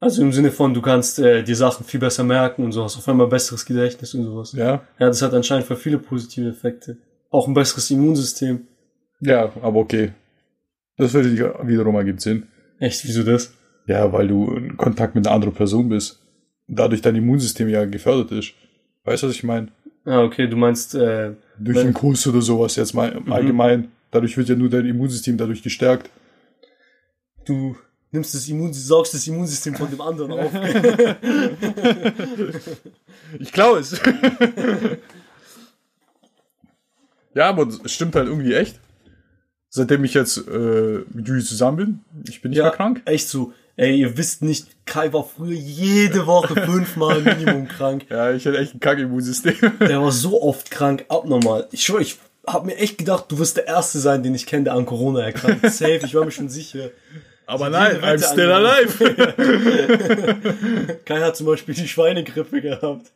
Also 0.00 0.22
im 0.22 0.32
Sinne 0.32 0.52
von, 0.52 0.72
du 0.72 0.80
kannst 0.80 1.18
äh, 1.18 1.42
die 1.42 1.54
Sachen 1.54 1.84
viel 1.84 2.00
besser 2.00 2.22
merken 2.22 2.62
und 2.64 2.72
so 2.72 2.84
hast 2.84 2.96
auf 2.96 3.08
einmal 3.08 3.26
besseres 3.26 3.66
Gedächtnis 3.66 4.14
und 4.14 4.24
sowas. 4.24 4.52
Ja. 4.52 4.86
Ja, 4.98 5.08
das 5.08 5.20
hat 5.20 5.34
anscheinend 5.34 5.66
für 5.66 5.76
viele 5.76 5.98
positive 5.98 6.48
Effekte. 6.48 6.98
Auch 7.30 7.48
ein 7.48 7.54
besseres 7.54 7.90
Immunsystem. 7.90 8.68
Ja, 9.20 9.52
aber 9.60 9.80
okay. 9.80 10.12
Das 10.96 11.12
würde 11.12 11.34
wiederum 11.64 11.96
ergibt 11.96 12.20
Sinn. 12.20 12.46
Echt, 12.78 13.04
wieso 13.04 13.24
das? 13.24 13.52
Ja, 13.88 14.12
weil 14.12 14.28
du 14.28 14.54
in 14.54 14.76
Kontakt 14.76 15.14
mit 15.14 15.26
einer 15.26 15.34
anderen 15.34 15.54
Person 15.54 15.88
bist. 15.88 16.20
Dadurch 16.68 17.00
dein 17.00 17.16
Immunsystem 17.16 17.68
ja 17.70 17.86
gefördert 17.86 18.30
ist. 18.32 18.52
Weißt 19.04 19.22
du, 19.22 19.28
was 19.28 19.34
ich 19.34 19.44
meine? 19.44 19.68
Ah, 20.04 20.22
okay, 20.22 20.46
du 20.46 20.56
meinst, 20.56 20.94
äh, 20.94 21.32
Durch 21.58 21.78
einen 21.78 21.94
Kuss 21.94 22.26
oder 22.26 22.42
sowas 22.42 22.76
jetzt 22.76 22.92
mal 22.92 23.08
im 23.10 23.32
allgemein. 23.32 23.88
Dadurch 24.10 24.36
wird 24.36 24.50
ja 24.50 24.56
nur 24.56 24.68
dein 24.68 24.84
Immunsystem 24.86 25.38
dadurch 25.38 25.62
gestärkt. 25.62 26.10
du 27.46 27.76
nimmst 28.10 28.34
das 28.34 28.46
Immunsystem, 28.48 28.88
saugst 28.88 29.14
das 29.14 29.26
Immunsystem 29.26 29.74
von 29.74 29.90
dem 29.90 30.00
anderen 30.00 30.32
auf. 30.32 30.52
Ich 33.38 33.52
glaube 33.52 33.80
es. 33.80 34.00
ja, 37.34 37.48
aber 37.50 37.68
es 37.84 37.92
stimmt 37.92 38.14
halt 38.14 38.28
irgendwie 38.28 38.54
echt. 38.54 38.80
Seitdem 39.68 40.04
ich 40.04 40.14
jetzt 40.14 40.38
äh, 40.48 41.04
mit 41.12 41.28
Julie 41.28 41.44
zusammen 41.44 41.76
bin, 41.76 42.00
ich 42.26 42.40
bin 42.40 42.50
nicht 42.50 42.60
mehr 42.62 42.70
krank. 42.70 43.02
Echt 43.04 43.28
so. 43.28 43.52
Ey, 43.78 43.94
ihr 44.00 44.16
wisst 44.18 44.42
nicht, 44.42 44.66
Kai 44.86 45.12
war 45.12 45.22
früher 45.24 45.54
jede 45.54 46.26
Woche 46.26 46.60
fünfmal 46.60 47.22
Minimum 47.22 47.68
krank. 47.76 48.06
Ja, 48.10 48.32
ich 48.32 48.44
hätte 48.44 48.58
echt 48.58 48.74
ein 48.74 48.80
Kack-Immunsystem. 48.80 49.54
Der 49.78 50.02
war 50.02 50.10
so 50.10 50.42
oft 50.42 50.72
krank, 50.72 51.04
abnormal. 51.08 51.68
Ich 51.70 51.84
schwör, 51.84 52.00
ich 52.00 52.18
hab 52.44 52.66
mir 52.66 52.76
echt 52.76 52.98
gedacht, 52.98 53.26
du 53.28 53.38
wirst 53.38 53.56
der 53.56 53.68
Erste 53.68 54.00
sein, 54.00 54.24
den 54.24 54.34
ich 54.34 54.46
kenne, 54.46 54.64
der 54.64 54.72
an 54.72 54.84
Corona 54.84 55.22
erkrankt. 55.22 55.70
Safe, 55.72 56.00
ich 56.04 56.12
war 56.16 56.24
mir 56.24 56.32
schon 56.32 56.48
sicher. 56.48 56.90
Aber 57.46 57.70
nein, 57.70 57.98
nein, 58.00 58.18
I'm 58.18 58.32
still 58.32 58.50
alive. 58.50 59.14
Kai 61.04 61.20
hat 61.20 61.36
zum 61.36 61.46
Beispiel 61.46 61.76
die 61.76 61.86
Schweinegrippe 61.86 62.60
gehabt. 62.60 63.12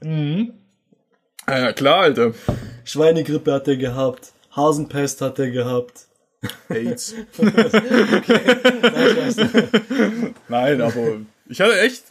ja, 1.48 1.72
klar, 1.72 2.02
Alter. 2.02 2.34
Schweinegrippe 2.84 3.52
hat 3.52 3.66
er 3.66 3.76
gehabt. 3.76 4.30
Hasenpest 4.54 5.22
hat 5.22 5.40
er 5.40 5.50
gehabt. 5.50 6.06
AIDS. 6.68 7.14
Nein, 10.48 10.80
aber 10.80 11.20
ich 11.48 11.60
hatte 11.60 11.80
echt, 11.80 12.04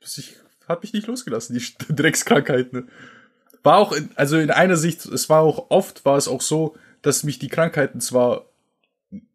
ich, 0.00 0.36
hat 0.68 0.82
mich 0.82 0.92
nicht 0.92 1.06
losgelassen, 1.06 1.56
die 1.58 1.94
Dreckskrankheit. 1.94 2.72
Ne? 2.72 2.86
War 3.62 3.76
auch, 3.76 3.92
in, 3.92 4.10
also 4.14 4.38
in 4.38 4.50
einer 4.50 4.76
Sicht, 4.76 5.06
es 5.06 5.28
war 5.28 5.40
auch 5.40 5.66
oft, 5.70 6.04
war 6.04 6.16
es 6.16 6.28
auch 6.28 6.40
so, 6.40 6.76
dass 7.02 7.24
mich 7.24 7.38
die 7.38 7.48
Krankheiten 7.48 8.00
zwar, 8.00 8.46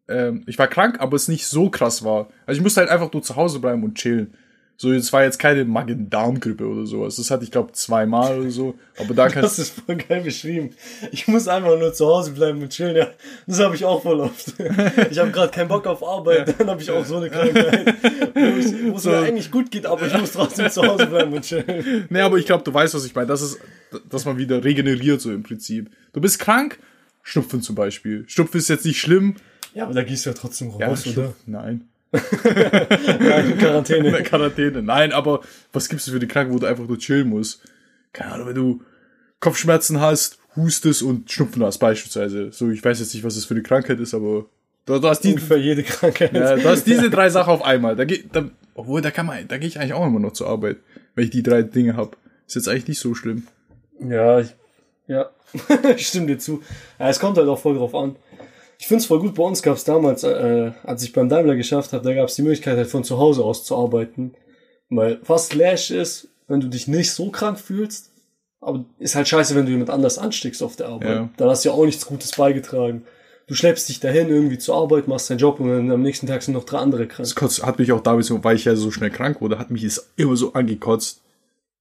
ähm, 0.08 0.44
ich 0.46 0.58
war 0.58 0.68
krank, 0.68 1.00
aber 1.00 1.16
es 1.16 1.28
nicht 1.28 1.46
so 1.46 1.70
krass 1.70 2.04
war. 2.04 2.28
Also 2.46 2.58
ich 2.58 2.62
musste 2.62 2.80
halt 2.80 2.90
einfach 2.90 3.12
nur 3.12 3.22
zu 3.22 3.36
Hause 3.36 3.58
bleiben 3.60 3.82
und 3.84 3.96
chillen. 3.96 4.34
So, 4.78 4.92
es 4.92 5.10
war 5.12 5.24
jetzt 5.24 5.38
keine 5.38 5.64
Magen-Darm-Grippe 5.64 6.66
oder 6.66 6.84
sowas. 6.86 7.16
Das 7.16 7.30
hatte 7.30 7.44
ich, 7.44 7.50
glaube 7.50 7.72
zweimal 7.72 8.40
oder 8.40 8.50
so. 8.50 8.74
Aber 8.98 9.14
da 9.14 9.24
Das 9.24 9.32
kannst 9.32 9.58
ist 9.58 9.80
voll 9.80 9.96
geil 9.96 10.20
beschrieben. 10.20 10.70
Ich 11.12 11.26
muss 11.28 11.48
einfach 11.48 11.78
nur 11.78 11.94
zu 11.94 12.06
Hause 12.06 12.32
bleiben 12.32 12.60
und 12.60 12.68
chillen. 12.70 12.94
Ja, 12.96 13.08
das 13.46 13.58
habe 13.60 13.74
ich 13.74 13.84
auch 13.86 14.02
voll 14.02 14.20
oft. 14.20 14.52
Ich 15.10 15.18
habe 15.18 15.30
gerade 15.30 15.50
keinen 15.50 15.68
Bock 15.68 15.86
auf 15.86 16.02
Arbeit, 16.06 16.54
dann 16.58 16.68
habe 16.68 16.82
ich 16.82 16.90
auch 16.90 17.04
so 17.04 17.16
eine 17.16 17.30
Krankheit, 17.30 17.94
wo 18.34 18.96
es 18.96 19.02
So. 19.02 19.10
mir 19.10 19.18
eigentlich 19.18 19.50
gut 19.50 19.70
geht, 19.70 19.86
aber 19.86 20.06
ich 20.06 20.18
muss 20.18 20.32
trotzdem 20.32 20.68
zu 20.70 20.82
Hause 20.82 21.06
bleiben 21.06 21.32
und 21.32 21.42
chillen. 21.42 22.06
Nee, 22.10 22.20
aber 22.20 22.36
ich 22.36 22.44
glaube, 22.46 22.62
du 22.64 22.72
weißt, 22.74 22.94
was 22.94 23.04
ich 23.06 23.14
meine. 23.14 23.28
Das 23.28 23.40
ist, 23.40 23.58
dass 24.10 24.24
man 24.26 24.36
wieder 24.36 24.62
regeneriert, 24.62 25.20
so 25.22 25.32
im 25.32 25.42
Prinzip. 25.42 25.90
Du 26.12 26.20
bist 26.20 26.38
krank, 26.38 26.78
Schnupfen 27.22 27.62
zum 27.62 27.74
Beispiel. 27.74 28.24
Schnupfen 28.28 28.58
ist 28.58 28.68
jetzt 28.68 28.84
nicht 28.84 29.00
schlimm. 29.00 29.36
Ja, 29.74 29.84
aber 29.84 29.94
da 29.94 30.02
gehst 30.02 30.26
du 30.26 30.30
ja 30.30 30.34
trotzdem 30.34 30.68
raus, 30.70 30.80
Ja, 30.80 30.88
oder? 31.12 31.34
Schnupfen, 31.44 31.86
nein. 33.20 33.58
Quarantäne. 33.58 34.10
der 34.10 34.22
Quarantäne. 34.22 34.82
Nein, 34.82 35.12
aber 35.12 35.40
was 35.72 35.88
gibt's 35.88 36.08
für 36.08 36.18
die 36.18 36.28
Kranken, 36.28 36.54
wo 36.54 36.58
du 36.58 36.66
einfach 36.66 36.86
nur 36.86 36.98
chillen 36.98 37.28
musst? 37.28 37.60
Keine 38.12 38.32
Ahnung, 38.32 38.48
wenn 38.48 38.54
du 38.54 38.82
Kopfschmerzen 39.40 40.00
hast, 40.00 40.38
hustest 40.56 41.02
und 41.02 41.30
Schnupfen 41.30 41.62
hast, 41.62 41.78
beispielsweise. 41.78 42.50
So, 42.52 42.70
ich 42.70 42.84
weiß 42.84 43.00
jetzt 43.00 43.14
nicht, 43.14 43.24
was 43.24 43.34
das 43.34 43.44
für 43.44 43.54
eine 43.54 43.62
Krankheit 43.62 44.00
ist, 44.00 44.14
aber 44.14 44.46
du, 44.86 44.98
du 44.98 45.08
hast 45.08 45.20
die, 45.20 45.30
Ungefähr 45.30 45.58
jede 45.58 45.82
Krankheit. 45.82 46.32
ja, 46.34 46.56
du 46.56 46.68
hast 46.68 46.86
diese 46.86 47.10
drei 47.10 47.28
Sachen 47.28 47.52
auf 47.52 47.62
einmal. 47.62 47.96
Da 47.96 48.04
geht, 48.04 48.34
da, 48.34 48.48
obwohl, 48.74 49.02
da 49.02 49.10
kann 49.10 49.26
man, 49.26 49.46
da 49.48 49.58
gehe 49.58 49.68
ich 49.68 49.78
eigentlich 49.78 49.92
auch 49.92 50.06
immer 50.06 50.20
noch 50.20 50.32
zur 50.32 50.48
Arbeit, 50.48 50.78
wenn 51.14 51.24
ich 51.24 51.30
die 51.30 51.42
drei 51.42 51.62
Dinge 51.62 51.96
hab. 51.96 52.16
Ist 52.46 52.54
jetzt 52.54 52.68
eigentlich 52.68 52.88
nicht 52.88 53.00
so 53.00 53.14
schlimm. 53.14 53.46
Ja, 54.00 54.40
ich, 54.40 54.54
ja, 55.08 55.30
ich 55.96 56.06
stimme 56.08 56.26
dir 56.26 56.38
zu. 56.38 56.62
Ja, 56.98 57.08
es 57.08 57.20
kommt 57.20 57.36
halt 57.38 57.48
auch 57.48 57.58
voll 57.58 57.76
drauf 57.76 57.94
an. 57.94 58.16
Ich 58.78 58.86
find's 58.86 59.06
voll 59.06 59.20
gut, 59.20 59.34
bei 59.34 59.42
uns 59.42 59.62
gab's 59.62 59.84
damals, 59.84 60.22
äh, 60.22 60.72
als 60.84 61.02
ich 61.02 61.12
beim 61.12 61.28
Daimler 61.28 61.56
geschafft 61.56 61.92
habe, 61.92 62.04
da 62.04 62.14
gab's 62.14 62.34
die 62.34 62.42
Möglichkeit 62.42 62.76
halt 62.76 62.88
von 62.88 63.04
zu 63.04 63.18
Hause 63.18 63.42
aus 63.42 63.64
zu 63.64 63.76
arbeiten. 63.76 64.34
Weil 64.90 65.20
was 65.26 65.48
Slash 65.48 65.90
ist, 65.90 66.28
wenn 66.46 66.60
du 66.60 66.68
dich 66.68 66.86
nicht 66.86 67.12
so 67.12 67.30
krank 67.30 67.58
fühlst, 67.58 68.10
aber 68.60 68.84
ist 68.98 69.14
halt 69.14 69.28
scheiße, 69.28 69.54
wenn 69.54 69.66
du 69.66 69.72
jemand 69.72 69.90
anders 69.90 70.18
ansteckst 70.18 70.62
auf 70.62 70.76
der 70.76 70.88
Arbeit. 70.88 71.08
Ja. 71.08 71.28
Dann 71.36 71.48
hast 71.48 71.64
du 71.64 71.70
ja 71.70 71.74
auch 71.74 71.84
nichts 71.84 72.06
Gutes 72.06 72.32
beigetragen. 72.32 73.04
Du 73.46 73.54
schleppst 73.54 73.88
dich 73.88 74.00
dahin 74.00 74.28
irgendwie 74.28 74.58
zur 74.58 74.74
Arbeit, 74.74 75.06
machst 75.06 75.30
deinen 75.30 75.38
Job 75.38 75.60
und 75.60 75.68
dann 75.68 75.90
am 75.90 76.02
nächsten 76.02 76.26
Tag 76.26 76.42
sind 76.42 76.54
noch 76.54 76.64
drei 76.64 76.78
andere 76.78 77.06
krank. 77.06 77.32
Das 77.38 77.62
hat 77.62 77.78
mich 77.78 77.92
auch 77.92 78.00
damals, 78.00 78.30
weil 78.42 78.56
ich 78.56 78.64
ja 78.64 78.74
so 78.74 78.90
schnell 78.90 79.10
krank 79.10 79.40
wurde, 79.40 79.58
hat 79.58 79.70
mich 79.70 79.84
es 79.84 80.10
immer 80.16 80.36
so 80.36 80.52
angekotzt, 80.54 81.22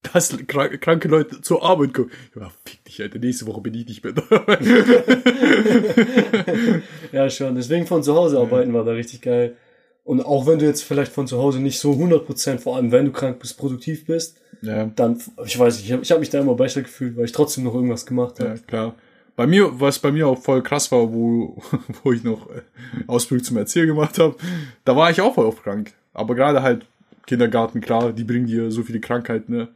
dass 0.02 0.36
krank, 0.48 0.82
kranke 0.82 1.08
Leute 1.08 1.42
zur 1.42 1.64
Arbeit 1.64 1.94
kommen. 1.94 2.12
Ja, 2.40 2.52
fick 2.66 2.84
dich, 2.86 3.02
Alter, 3.02 3.20
nächste 3.20 3.48
Woche 3.48 3.62
bin 3.62 3.74
ich 3.74 3.88
nicht 3.88 4.04
mehr 4.04 4.14
da. 4.14 4.24
Ja, 7.12 7.30
schon. 7.30 7.56
Deswegen 7.56 7.88
von 7.88 8.04
zu 8.04 8.16
Hause 8.16 8.40
arbeiten 8.40 8.74
war 8.74 8.84
da 8.84 8.92
richtig 8.92 9.22
geil. 9.22 9.56
Und 10.04 10.22
auch 10.22 10.46
wenn 10.46 10.60
du 10.60 10.66
jetzt 10.66 10.84
vielleicht 10.84 11.12
von 11.12 11.28
zu 11.28 11.40
Hause 11.40 11.60
nicht 11.60 11.80
so 11.80 11.94
100%, 11.94 12.60
vor 12.60 12.76
allem 12.76 12.92
wenn 12.92 13.06
du 13.06 13.12
krank 13.12 13.40
bist, 13.40 13.58
produktiv 13.58 14.06
bist, 14.06 14.40
ja, 14.62 14.86
dann, 14.96 15.20
ich 15.46 15.58
weiß 15.58 15.78
nicht, 15.78 15.86
ich 15.86 15.94
habe 15.94 16.04
ich 16.04 16.12
hab 16.12 16.20
mich 16.20 16.30
da 16.30 16.40
immer 16.40 16.56
besser 16.56 16.82
gefühlt, 16.82 17.18
weil 17.18 17.26
ich 17.26 17.32
trotzdem 17.32 17.64
noch 17.64 17.74
irgendwas 17.74 18.06
gemacht 18.06 18.40
habe. 18.40 18.52
ja, 18.52 18.58
klar. 18.58 18.96
Bei 19.36 19.48
mir, 19.48 19.80
was 19.80 20.00
bei 20.00 20.12
mir 20.12 20.28
auch 20.28 20.42
voll 20.42 20.64
krass 20.64 20.92
war, 20.92 21.12
wo, 21.12 21.62
wo 22.04 22.14
ich 22.14 22.24
noch 22.24 22.50
äh, 22.50 22.62
Ausbildung 23.08 23.44
zum 23.44 23.58
Erzieher 23.58 23.86
gemacht 23.86 24.18
habe, 24.20 24.36
da 24.86 24.96
war 24.96 25.10
ich 25.10 25.22
auch 25.22 25.34
voll 25.34 25.46
oft 25.46 25.64
krank. 25.64 25.94
Aber 26.14 26.36
gerade 26.36 26.62
halt 26.62 26.86
Kindergarten, 27.26 27.82
klar, 27.82 28.14
die 28.14 28.24
bringen 28.24 28.46
dir 28.46 28.72
so 28.72 28.84
viele 28.84 29.00
Krankheiten, 29.00 29.52
ne? 29.52 29.68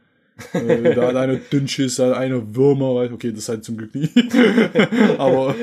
Äh, 0.52 0.94
da 0.94 1.08
hat 1.08 1.16
einer 1.16 1.36
Dünnschiss, 1.36 1.96
da 1.96 2.10
hat 2.10 2.16
einer 2.16 2.54
Würmer, 2.54 3.10
okay, 3.12 3.32
das 3.32 3.48
halt 3.48 3.64
zum 3.64 3.76
Glück 3.76 3.94
nicht. 3.94 4.16
Aber 5.18 5.54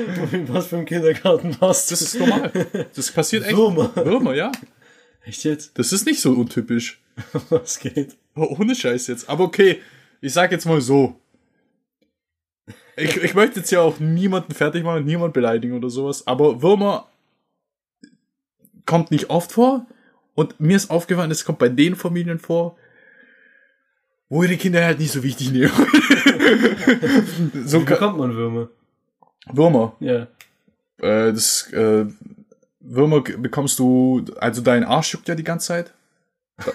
was 0.46 0.68
für 0.68 0.76
einem 0.76 0.84
Kindergarten 0.84 1.56
warst 1.60 1.90
du? 1.90 1.92
das 1.94 2.02
ist 2.02 2.18
normal. 2.18 2.52
Das 2.94 3.10
passiert 3.10 3.44
echt. 3.44 3.56
Würmer. 3.56 3.94
Würmer, 3.94 4.34
ja. 4.34 4.52
Echt 5.24 5.44
jetzt? 5.44 5.78
Das 5.78 5.92
ist 5.92 6.06
nicht 6.06 6.20
so 6.20 6.32
untypisch. 6.32 7.00
Was 7.50 7.78
geht? 7.80 8.16
Oh, 8.34 8.56
ohne 8.58 8.74
Scheiß 8.74 9.08
jetzt. 9.08 9.28
Aber 9.28 9.44
okay, 9.44 9.80
ich 10.20 10.32
sag 10.32 10.52
jetzt 10.52 10.64
mal 10.64 10.80
so. 10.80 11.20
Ich, 12.96 13.16
ich 13.16 13.34
möchte 13.34 13.60
jetzt 13.60 13.70
ja 13.70 13.80
auch 13.80 14.00
niemanden 14.00 14.54
fertig 14.54 14.84
machen, 14.84 15.04
niemand 15.04 15.34
beleidigen 15.34 15.74
oder 15.74 15.90
sowas. 15.90 16.26
Aber 16.26 16.62
Würmer 16.62 17.08
kommt 18.86 19.10
nicht 19.10 19.30
oft 19.30 19.52
vor. 19.52 19.86
Und 20.34 20.58
mir 20.60 20.76
ist 20.76 20.90
aufgefallen, 20.90 21.30
es 21.30 21.44
kommt 21.44 21.58
bei 21.58 21.68
den 21.68 21.96
Familien 21.96 22.38
vor, 22.38 22.76
wo 24.28 24.42
ihre 24.42 24.56
Kinder 24.56 24.84
halt 24.84 24.98
nicht 24.98 25.12
so 25.12 25.22
wichtig 25.22 25.50
nehmen. 25.52 25.70
so 27.64 27.80
Wie 27.80 27.84
bekommt 27.84 28.18
man 28.18 28.34
Würmer? 28.34 28.68
Würmer. 29.52 29.96
Ja. 30.00 30.26
Äh, 30.98 31.32
das, 31.32 31.72
äh, 31.72 32.06
Würmer 32.80 33.20
bekommst 33.20 33.78
du, 33.78 34.24
also 34.38 34.62
dein 34.62 34.84
Arsch 34.84 35.12
juckt 35.12 35.28
ja 35.28 35.34
die 35.34 35.44
ganze 35.44 35.68
Zeit. 35.68 35.92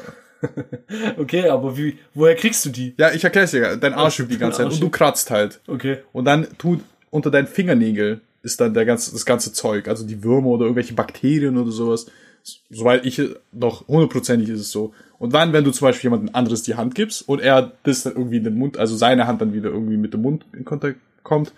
Okay, 1.18 1.47
aber 1.47 1.78
wie, 1.78 1.97
woher 2.14 2.36
kriegst 2.36 2.66
du 2.66 2.70
die? 2.70 2.93
Ja, 2.97 3.12
ich 3.12 3.24
erklär's 3.24 3.51
dir. 3.51 3.78
Dein 3.78 3.93
Arsch 3.93 4.20
juckt 4.20 4.30
die 4.30 4.38
ganze 4.38 4.58
Zeit 4.58 4.74
und 4.74 4.82
du 4.82 4.89
kratzt 4.89 5.32
halt. 5.32 5.62
Okay. 5.68 5.99
Und 6.12 6.26
dann 6.26 6.58
tut 6.58 6.82
unter 7.10 7.32
deinen 7.32 7.47
Fingernägel 7.47 8.20
ist 8.41 8.60
dann 8.60 8.74
der 8.74 8.86
ganze, 8.86 9.12
das 9.14 9.26
ganze 9.26 9.54
Zeug, 9.54 9.88
also 9.88 10.06
die 10.06 10.22
Würmer 10.22 10.47
oder 10.47 10.64
irgendwelche 10.64 10.93
Bakterien 10.93 11.58
oder 11.58 11.72
sowas. 11.72 12.08
Soweit 12.70 13.06
ich 13.06 13.22
noch 13.52 13.88
hundertprozentig 13.88 14.50
ist 14.50 14.60
es 14.60 14.72
so. 14.72 14.94
Und 15.18 15.34
dann, 15.34 15.54
wenn 15.54 15.64
du 15.64 15.72
zum 15.72 15.88
Beispiel 15.88 16.10
jemandem 16.10 16.36
anderes 16.36 16.64
die 16.64 16.76
Hand 16.76 16.96
gibst 16.96 17.28
und 17.28 17.39
er 17.39 17.72
das 17.84 18.04
dann 18.04 18.14
irgendwie 18.14 18.38
in 18.38 18.44
den 18.44 18.56
Mund, 18.56 18.78
also 18.78 18.96
seine 18.96 19.28
Hand 19.28 19.41
dann 19.41 19.54
wieder 19.54 19.70
irgendwie 19.70 19.98
mit 19.98 20.14
dem 20.14 20.22
Mund 20.22 20.46
in 20.52 20.66
Kontakt 20.66 21.00
kommt, 21.24 21.54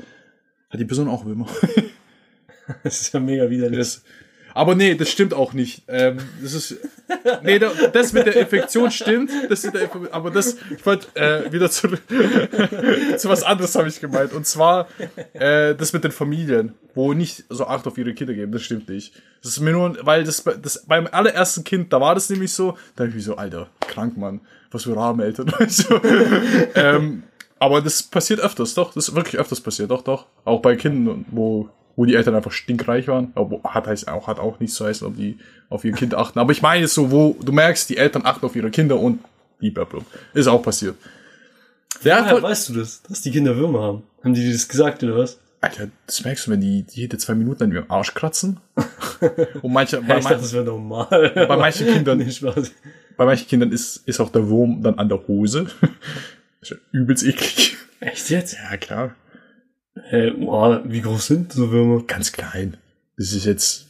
hat 0.70 0.80
die 0.80 0.86
Person 0.86 1.08
auch 1.08 1.26
Würmer. 1.26 1.48
Das 2.84 3.00
ist 3.00 3.14
ja 3.14 3.20
mega 3.20 3.48
widerlich. 3.52 3.78
Das, 3.78 4.04
aber 4.56 4.74
nee, 4.74 4.96
das 4.96 5.10
stimmt 5.10 5.34
auch 5.34 5.54
nicht. 5.54 5.84
Ähm, 5.88 6.18
das 6.42 6.54
ist, 6.54 6.78
nee, 7.44 7.60
da- 7.60 7.72
das 7.94 8.14
mit 8.14 8.26
der 8.26 8.36
Infektion 8.38 8.90
stimmt, 8.90 9.30
das 9.50 9.64
mit 9.64 9.76
der, 9.76 9.90
aber 10.12 10.32
das, 10.32 10.56
ich 10.76 10.84
wollte 10.86 11.08
äh, 11.16 11.52
wieder 11.52 11.70
zu, 11.70 11.90
zu 13.18 13.30
was 13.30 13.44
anderes 13.44 13.76
habe 13.76 13.88
ich 13.90 14.00
gemeint. 14.00 14.34
Und 14.34 14.48
zwar 14.48 14.88
äh, 15.34 15.76
das 15.76 15.94
mit 15.94 16.04
den 16.04 16.12
Familien, 16.12 16.74
wo 16.94 17.14
nicht 17.14 17.44
so 17.50 17.68
Acht 17.68 17.86
auf 17.86 17.98
ihre 17.98 18.14
Kinder 18.14 18.34
geben, 18.34 18.52
das 18.52 18.64
stimmt 18.64 18.90
nicht. 18.90 19.14
Das 19.44 19.52
ist 19.52 19.60
mir 19.60 19.72
nur, 19.74 19.98
weil 20.02 20.24
das, 20.24 20.44
das 20.62 20.86
beim 20.88 21.08
allerersten 21.12 21.64
Kind, 21.64 21.92
da 21.94 22.00
war 22.02 22.16
das 22.16 22.30
nämlich 22.30 22.54
so, 22.54 22.78
da 22.96 23.04
hab 23.06 23.14
ich 23.14 23.24
so, 23.24 23.36
Alter, 23.36 23.70
krank, 23.82 24.16
Mann, 24.18 24.40
was 24.72 24.84
für 24.84 24.98
arme 24.98 25.26
Eltern. 25.26 25.52
Also, 25.60 26.00
ähm, 26.76 27.24
aber 27.60 27.82
das 27.82 28.04
passiert 28.04 28.40
öfters, 28.40 28.74
doch, 28.74 28.94
das 28.94 29.10
ist 29.10 29.16
wirklich 29.16 29.38
öfters 29.40 29.60
passiert, 29.62 29.92
doch, 29.92 30.02
doch. 30.02 30.26
Auch 30.46 30.62
bei 30.62 30.76
Kindern, 30.76 31.26
wo, 31.30 31.70
wo 31.96 32.06
die 32.06 32.16
Eltern 32.16 32.36
einfach 32.36 32.52
stinkreich 32.52 33.08
waren. 33.08 33.32
Aber 33.36 33.62
hat 33.64 33.88
heißt 33.88 34.08
auch, 34.08 34.28
hat 34.28 34.40
auch 34.40 34.60
nicht 34.60 34.74
so 34.74 34.86
heißen, 34.86 35.08
ob 35.08 35.16
die 35.18 35.38
auf 35.70 35.84
ihr 35.86 35.94
Kind 35.94 36.14
achten. 36.16 36.40
Aber 36.40 36.52
ich 36.52 36.62
meine 36.62 36.88
so, 36.88 37.12
wo 37.12 37.36
du 37.42 37.52
merkst, 37.52 37.90
die 37.90 37.98
Eltern 37.98 38.24
achten 38.26 38.46
auf 38.46 38.56
ihre 38.56 38.70
Kinder 38.72 39.00
und 39.00 39.20
blablabla. 39.60 40.02
Ist 40.34 40.48
auch 40.48 40.62
passiert. 40.62 40.96
Der 42.04 42.24
Woher 42.24 42.44
weißt 42.44 42.70
du 42.70 42.74
das, 42.74 43.02
dass 43.04 43.22
die 43.22 43.32
Kinder 43.32 43.56
Würmer 43.56 43.82
haben? 43.82 44.04
Haben 44.24 44.34
die 44.34 44.42
dir 44.42 44.52
das 44.54 44.68
gesagt 44.68 45.04
oder 45.04 45.18
was? 45.18 45.40
Alter, 45.62 45.88
das 46.06 46.24
merkst 46.24 46.46
du, 46.46 46.52
wenn 46.52 46.62
die 46.62 46.86
jede 46.92 47.18
zwei 47.18 47.34
Minuten 47.34 47.64
an 47.64 47.72
ihrem 47.72 47.90
Arsch 47.90 48.14
kratzen. 48.14 48.60
Und 49.62 49.74
manche, 49.74 49.96
Ja, 49.98 50.02
bei, 50.02 50.20
ich 50.20 50.26
dachte, 50.26 50.64
normal. 50.64 51.32
bei 51.34 51.58
manchen 51.58 51.88
Kindern, 51.88 52.18
Nee, 52.20 52.32
bei 53.18 53.26
manchen 53.26 53.48
Kindern 53.48 53.72
ist, 53.72 53.98
ist 54.06 54.20
auch 54.20 54.30
der 54.30 54.48
Wurm 54.50 54.84
dann 54.84 55.00
an 55.00 55.10
der 55.10 55.26
Hose. 55.28 55.68
Schon 56.62 56.78
übelst 56.92 57.24
eklig. 57.24 57.78
Echt 58.00 58.30
jetzt? 58.30 58.58
Ja, 58.70 58.78
klar. 58.78 59.16
Äh, 60.10 60.32
boah, 60.32 60.82
wie 60.86 61.02
groß 61.02 61.28
sind 61.28 61.54
so 61.54 61.72
Würmer? 61.72 62.04
Ganz 62.04 62.32
klein. 62.32 62.78
Das 63.18 63.32
ist 63.32 63.46
jetzt. 63.46 63.88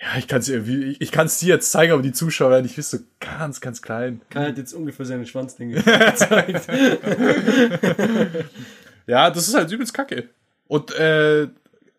Ja, 0.00 0.18
ich 0.18 0.28
kann 0.28 0.40
es 0.40 0.48
ich 0.48 1.10
kann's 1.10 1.38
dir 1.38 1.54
jetzt 1.54 1.70
zeigen, 1.72 1.92
aber 1.92 2.02
die 2.02 2.12
Zuschauer 2.12 2.50
werden 2.50 2.64
nicht 2.64 2.76
wissen, 2.76 2.98
so 2.98 3.04
ganz, 3.18 3.60
ganz 3.60 3.80
klein. 3.80 4.20
Kai 4.28 4.48
hat 4.48 4.58
jetzt 4.58 4.74
ungefähr 4.74 5.06
seine 5.06 5.26
Schwanzdinge 5.26 5.82
gezeigt. 5.82 6.68
Ja, 9.06 9.30
das 9.30 9.46
ist 9.48 9.54
halt 9.54 9.70
übelst 9.70 9.94
kacke. 9.94 10.28
Und 10.66 10.92
äh, 10.94 11.46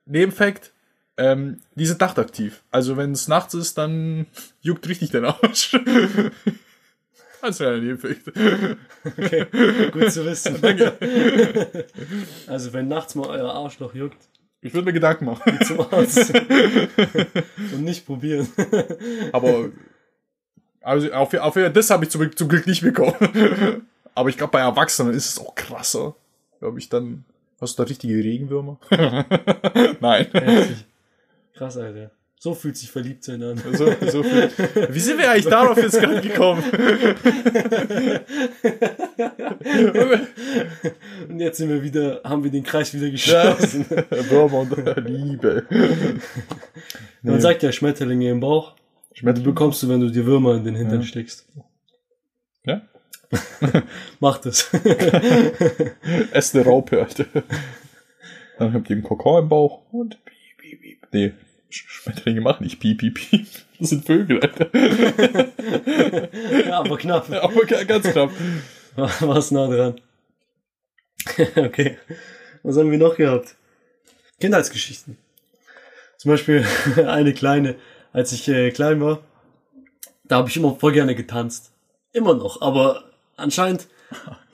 Nebenfakt, 0.06 0.74
ähm, 1.18 1.60
die 1.76 1.86
sind 1.86 2.02
nachtaktiv. 2.02 2.64
Also 2.70 2.98
wenn 2.98 3.12
es 3.12 3.28
nachts 3.28 3.54
ist, 3.54 3.78
dann 3.78 4.26
juckt 4.62 4.88
richtig 4.88 5.12
dein 5.12 5.26
Arsch. 5.26 5.78
Ein 7.42 7.84
Nebenfakt. 7.84 8.28
Okay, 9.06 9.46
gut 9.92 10.12
zu 10.12 10.26
wissen. 10.26 10.56
Also 12.48 12.74
wenn 12.74 12.88
nachts 12.88 13.16
mal 13.16 13.28
euer 13.28 13.54
Arschloch 13.54 13.94
juckt, 13.94 14.18
Ich 14.62 14.74
würde 14.74 14.86
mir 14.86 14.94
Gedanken 14.94 15.26
machen. 15.26 15.60
zum 15.66 15.80
Arzt. 15.82 16.34
Und 17.74 17.84
nicht 17.84 18.06
probieren. 18.06 18.48
Aber 19.32 19.70
also 20.82 21.12
auf, 21.12 21.34
auf 21.34 21.54
das 21.74 21.90
habe 21.90 22.06
ich 22.06 22.12
zum, 22.12 22.36
zum 22.36 22.48
Glück 22.48 22.66
nicht 22.66 22.82
bekommen. 22.82 23.86
Aber 24.16 24.30
ich 24.30 24.38
glaube, 24.38 24.52
bei 24.52 24.62
Erwachsenen 24.62 25.14
ist 25.14 25.30
es 25.30 25.40
auch 25.40 25.54
krasser. 25.54 26.16
Glaube 26.60 26.80
ich 26.80 26.90
dann. 26.90 27.24
Hast 27.60 27.78
du 27.78 27.84
da 27.84 27.88
richtige 27.88 28.16
Regenwürmer? 28.16 28.78
Nein. 30.00 30.28
Heftig. 30.32 30.86
Krass, 31.56 31.76
Alter. 31.78 32.12
So 32.40 32.54
fühlt 32.54 32.78
sich 32.78 32.92
verliebt 32.92 33.24
sein 33.24 33.42
an. 33.42 33.58
So, 33.74 33.92
so 34.12 34.22
viel. 34.22 34.52
Wie 34.90 35.00
sind 35.00 35.18
wir 35.18 35.32
eigentlich 35.32 35.48
darauf 35.48 35.76
jetzt 35.76 36.00
gerade 36.00 36.22
gekommen? 36.22 36.64
Und 41.28 41.40
jetzt 41.40 41.58
sind 41.58 41.70
wir 41.70 41.82
wieder, 41.82 42.22
haben 42.24 42.44
wir 42.44 42.52
den 42.52 42.64
Kreis 42.64 42.94
wieder 42.94 43.10
geschlossen. 43.12 43.86
Und 43.88 45.08
Liebe. 45.08 45.66
Man 47.24 47.42
sagt 47.42 47.64
ja 47.64 47.72
Schmetterlinge 47.72 48.30
im 48.30 48.40
Bauch. 48.40 48.76
Die 49.20 49.24
bekommst 49.24 49.82
du, 49.82 49.90
wenn 49.90 50.02
du 50.02 50.12
dir 50.12 50.28
Würmer 50.28 50.58
in 50.58 50.64
den 50.64 50.76
Hintern 50.76 51.02
steckst. 51.02 51.48
Ja? 52.66 52.84
Mach 54.20 54.38
das. 54.38 54.70
Ess 56.32 56.54
eine 56.54 56.66
Raupe, 56.66 57.00
Alter. 57.02 57.26
Dann 58.60 58.74
habt 58.74 58.92
ihr 58.92 58.96
einen 58.96 59.04
Kokon 59.04 59.44
im 59.44 59.50
Bauch 59.50 59.92
und. 59.92 60.20
Nee, 61.12 61.34
Schmetterlinge 61.70 62.42
machen 62.42 62.64
nicht 62.64 62.80
piep, 62.80 63.00
piep, 63.00 63.16
piep. 63.16 63.48
Das 63.80 63.90
sind 63.90 64.06
Vögel, 64.06 64.40
Alter. 64.42 64.70
ja, 66.68 66.80
aber 66.80 66.98
knapp. 66.98 67.30
Aber 67.32 67.66
ga- 67.66 67.84
ganz 67.84 68.10
knapp. 68.10 68.32
War's 68.96 69.52
nah 69.52 69.68
dran. 69.68 70.02
okay. 71.56 71.98
Was 72.64 72.78
haben 72.78 72.90
wir 72.92 72.98
noch 72.98 73.16
gehabt? 73.16 73.56
Kindheitsgeschichten. 74.40 75.18
Zum 76.18 76.32
Beispiel 76.32 76.66
eine 77.08 77.34
kleine, 77.34 77.76
als 78.14 78.32
ich 78.32 78.48
äh, 78.48 78.72
klein 78.72 79.00
war, 79.02 79.20
da 80.26 80.38
habe 80.38 80.50
ich 80.50 80.58
immer 80.58 80.76
voll 80.76 80.94
gerne 80.94 81.16
getanzt. 81.16 81.72
Immer 82.14 82.34
noch, 82.34 82.62
aber 82.62 83.12
anscheinend 83.36 83.88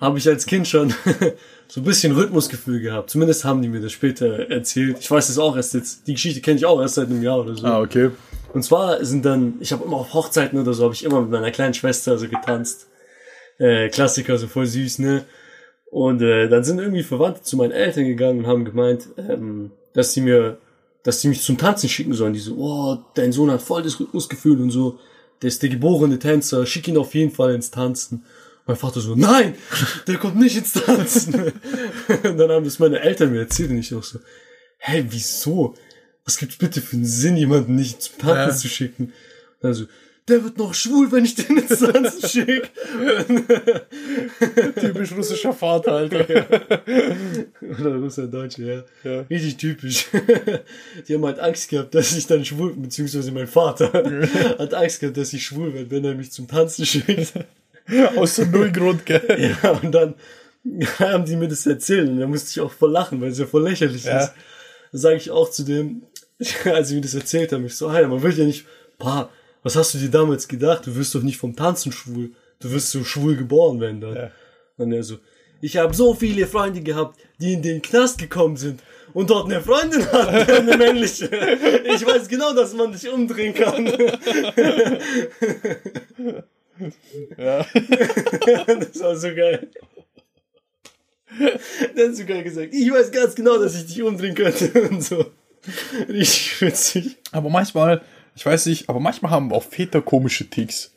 habe 0.02 0.18
ich 0.18 0.28
als 0.28 0.46
Kind 0.46 0.68
schon 0.68 0.94
so 1.74 1.82
ein 1.82 1.86
bisschen 1.86 2.14
Rhythmusgefühl 2.14 2.82
gehabt. 2.82 3.10
Zumindest 3.10 3.46
haben 3.46 3.64
die 3.64 3.68
mir 3.68 3.82
das 3.82 3.92
später 3.92 4.48
erzählt. 4.52 4.98
Ich 5.00 5.10
weiß 5.10 5.26
das 5.26 5.40
auch 5.40 5.56
erst 5.56 5.74
jetzt. 5.74 6.06
Die 6.06 6.14
Geschichte 6.14 6.40
kenne 6.40 6.58
ich 6.58 6.68
auch 6.68 6.80
erst 6.80 6.94
seit 6.94 7.08
einem 7.08 7.24
Jahr 7.24 7.40
oder 7.40 7.56
so. 7.56 7.66
Ah, 7.66 7.82
okay. 7.82 8.12
Und 8.54 8.62
zwar 8.62 9.04
sind 9.04 9.26
dann, 9.26 9.56
ich 9.60 9.72
habe 9.72 9.84
immer 9.84 9.98
auf 9.98 10.14
Hochzeiten 10.14 10.60
oder 10.60 10.76
so, 10.76 10.84
habe 10.84 10.94
ich 10.94 11.04
immer 11.04 11.22
mit 11.22 11.32
meiner 11.32 11.50
kleinen 11.50 11.74
Schwester 11.74 12.20
so 12.20 12.28
getanzt. 12.28 12.86
Äh, 13.58 13.90
Klassiker, 13.90 14.38
so 14.38 14.46
voll 14.46 14.68
süß, 14.68 15.00
ne? 15.00 15.26
Und 15.90 16.22
äh, 16.22 16.48
dann 16.48 16.64
sind 16.64 16.78
irgendwie 16.78 17.02
Verwandte 17.02 17.42
zu 17.42 17.58
meinen 17.58 17.72
Eltern 17.72 18.06
gegangen 18.06 18.42
und 18.42 18.48
haben 18.48 18.66
gemeint, 18.66 19.08
ähm, 19.18 19.72
dass 19.94 20.14
sie 20.14 20.22
mir, 20.22 20.60
dass 21.02 21.22
sie 21.22 21.28
mich 21.28 21.42
zum 21.42 21.58
Tanzen 21.58 21.90
schicken 21.90 22.14
sollen. 22.14 22.34
Die 22.34 22.40
so, 22.40 22.54
oh, 22.56 22.98
dein 23.16 23.32
Sohn 23.32 23.50
hat 23.50 23.64
voll 23.64 23.82
das 23.82 24.00
Rhythmusgefühl 24.00 24.62
und 24.62 24.70
so. 24.70 25.00
Der 25.42 25.48
ist 25.48 25.64
der 25.64 25.70
geborene 25.70 26.20
Tänzer, 26.20 26.68
schick 26.68 26.88
ihn 26.88 26.98
auf 26.98 27.16
jeden 27.16 27.32
Fall 27.32 27.56
ins 27.56 27.72
Tanzen. 27.72 28.26
Mein 28.66 28.78
Vater 28.78 29.02
so, 29.02 29.16
nein, 29.16 29.56
der 30.08 30.18
kommt 30.18 30.38
nicht 30.38 30.56
ins 30.58 30.74
Tanzen. 30.74 31.34
und 32.24 32.38
dann 32.38 32.50
haben 32.50 32.64
das 32.64 32.80
meine 32.80 33.00
Eltern 33.02 33.32
mir 33.32 33.40
erzählt 33.42 33.72
und 33.72 33.78
ich 33.78 33.94
auch 33.94 34.04
so, 34.04 34.20
hey, 34.78 35.06
wieso? 35.10 35.76
Was 36.26 36.38
gibt's 36.38 36.56
bitte 36.58 36.80
für 36.80 36.96
einen 36.96 37.06
Sinn, 37.06 37.36
jemanden 37.36 37.76
nicht 37.76 38.02
zum 38.02 38.18
Tanzen 38.20 38.50
Ja. 38.50 38.56
zu 38.56 38.68
schicken? 38.70 39.12
Und 39.60 39.68
also, 39.68 39.86
der 40.30 40.42
wird 40.46 40.58
noch 40.58 40.74
schwul, 40.74 41.12
wenn 41.12 41.26
ich 41.26 41.36
den 41.36 41.58
ins 41.58 41.80
Tanzen 41.80 42.30
schicke. 42.30 42.64
Typisch 44.80 45.12
russischer 45.12 45.52
Vater, 45.52 45.92
Alter. 45.92 46.26
Oder 47.80 47.96
Russer, 47.98 48.28
Deutsche, 48.28 48.64
ja. 48.64 48.84
Ja. 49.12 49.22
Richtig 49.30 49.58
typisch. 49.58 50.08
Die 51.08 51.14
haben 51.16 51.26
halt 51.26 51.40
Angst 51.40 51.68
gehabt, 51.70 51.94
dass 51.94 52.16
ich 52.16 52.26
dann 52.26 52.46
schwul, 52.46 52.74
beziehungsweise 52.76 53.34
mein 53.34 53.48
Vater 53.48 53.92
hat 54.58 54.74
Angst 54.74 55.02
gehabt, 55.02 55.18
dass 55.18 55.34
ich 55.34 55.46
schwul 55.46 55.74
werde, 55.74 55.92
wenn 55.92 56.06
er 56.06 56.16
mich 56.16 56.32
zum 56.32 56.48
Tanzen 56.48 56.86
schickt. 56.86 57.34
Aus 58.16 58.36
dem 58.36 58.52
Nullgrund, 58.52 59.06
gell? 59.06 59.56
Ja, 59.64 59.72
und 59.72 59.92
dann 59.92 60.14
haben 61.00 61.26
die 61.26 61.36
mir 61.36 61.48
das 61.48 61.66
erzählt 61.66 62.08
und 62.10 62.20
da 62.20 62.28
musste 62.28 62.50
ich 62.52 62.60
auch 62.62 62.72
voll 62.72 62.92
lachen, 62.92 63.20
weil 63.22 63.30
es 63.32 63.40
ja 63.40 63.46
voll 63.46 63.64
lächerlich 63.64 64.04
Ja. 64.06 64.20
ist. 64.24 64.34
Da 64.92 64.98
sage 64.98 65.16
ich 65.18 65.32
auch 65.32 65.50
zu 65.50 65.64
dem, 65.64 66.04
als 66.66 66.90
sie 66.90 66.96
mir 66.96 67.02
das 67.02 67.14
erzählt 67.16 67.52
haben, 67.52 67.66
ich 67.66 67.76
so, 67.76 67.88
Alter, 67.88 68.08
man 68.08 68.22
will 68.24 68.34
ja 68.38 68.46
nicht, 68.46 68.66
pa, 68.98 69.30
was 69.64 69.76
hast 69.76 69.94
du 69.94 69.98
dir 69.98 70.10
damals 70.10 70.48
gedacht? 70.48 70.86
Du 70.86 70.96
wirst 70.96 71.14
doch 71.16 71.22
nicht 71.22 71.38
vom 71.38 71.56
Tanzen 71.56 71.92
schwul. 71.92 72.32
Du 72.60 72.72
wirst 72.72 72.92
so 72.92 73.04
schwul 73.04 73.36
geboren 73.36 73.80
werden 73.82 74.02
dann. 74.02 74.16
Ja. 74.16 74.32
Und 74.78 74.92
er 74.92 75.04
so, 75.04 75.18
ich 75.62 75.78
habe 75.78 75.94
so 75.94 76.14
viele 76.14 76.48
Freunde 76.48 76.82
gehabt, 76.82 77.20
die 77.40 77.54
in 77.54 77.62
den 77.62 77.82
Knast 77.82 78.18
gekommen 78.18 78.58
sind 78.58 78.82
und 79.14 79.30
dort 79.30 79.46
eine 79.46 79.62
Freundin 79.62 80.06
hatten, 80.12 80.52
eine 80.52 80.78
männliche. 80.78 81.26
Ich 81.86 82.06
weiß 82.06 82.28
genau, 82.28 82.54
dass 82.54 82.74
man 82.74 82.92
dich 82.92 83.08
umdrehen 83.10 83.54
kann. 83.54 83.86
Ja. 87.38 87.66
Das 88.68 89.00
war 89.00 89.16
so 89.16 89.28
geil. 89.36 89.70
Der 91.98 92.08
hat 92.10 92.16
so 92.16 92.26
geil 92.26 92.44
gesagt, 92.44 92.74
ich 92.74 92.92
weiß 92.92 93.12
ganz 93.12 93.34
genau, 93.36 93.58
dass 93.58 93.76
ich 93.76 93.88
dich 93.88 94.02
umdrehen 94.04 94.36
könnte 94.36 94.72
und 94.90 95.02
so. 95.04 95.26
Richtig 96.08 96.62
witzig. 96.62 97.18
Aber 97.32 97.50
manchmal, 97.50 98.02
ich 98.36 98.46
weiß 98.46 98.66
nicht, 98.68 98.90
aber 98.90 99.00
manchmal 99.00 99.32
haben 99.32 99.52
auch 99.52 99.64
Väter 99.64 100.02
komische 100.02 100.50
Ticks. 100.50 100.94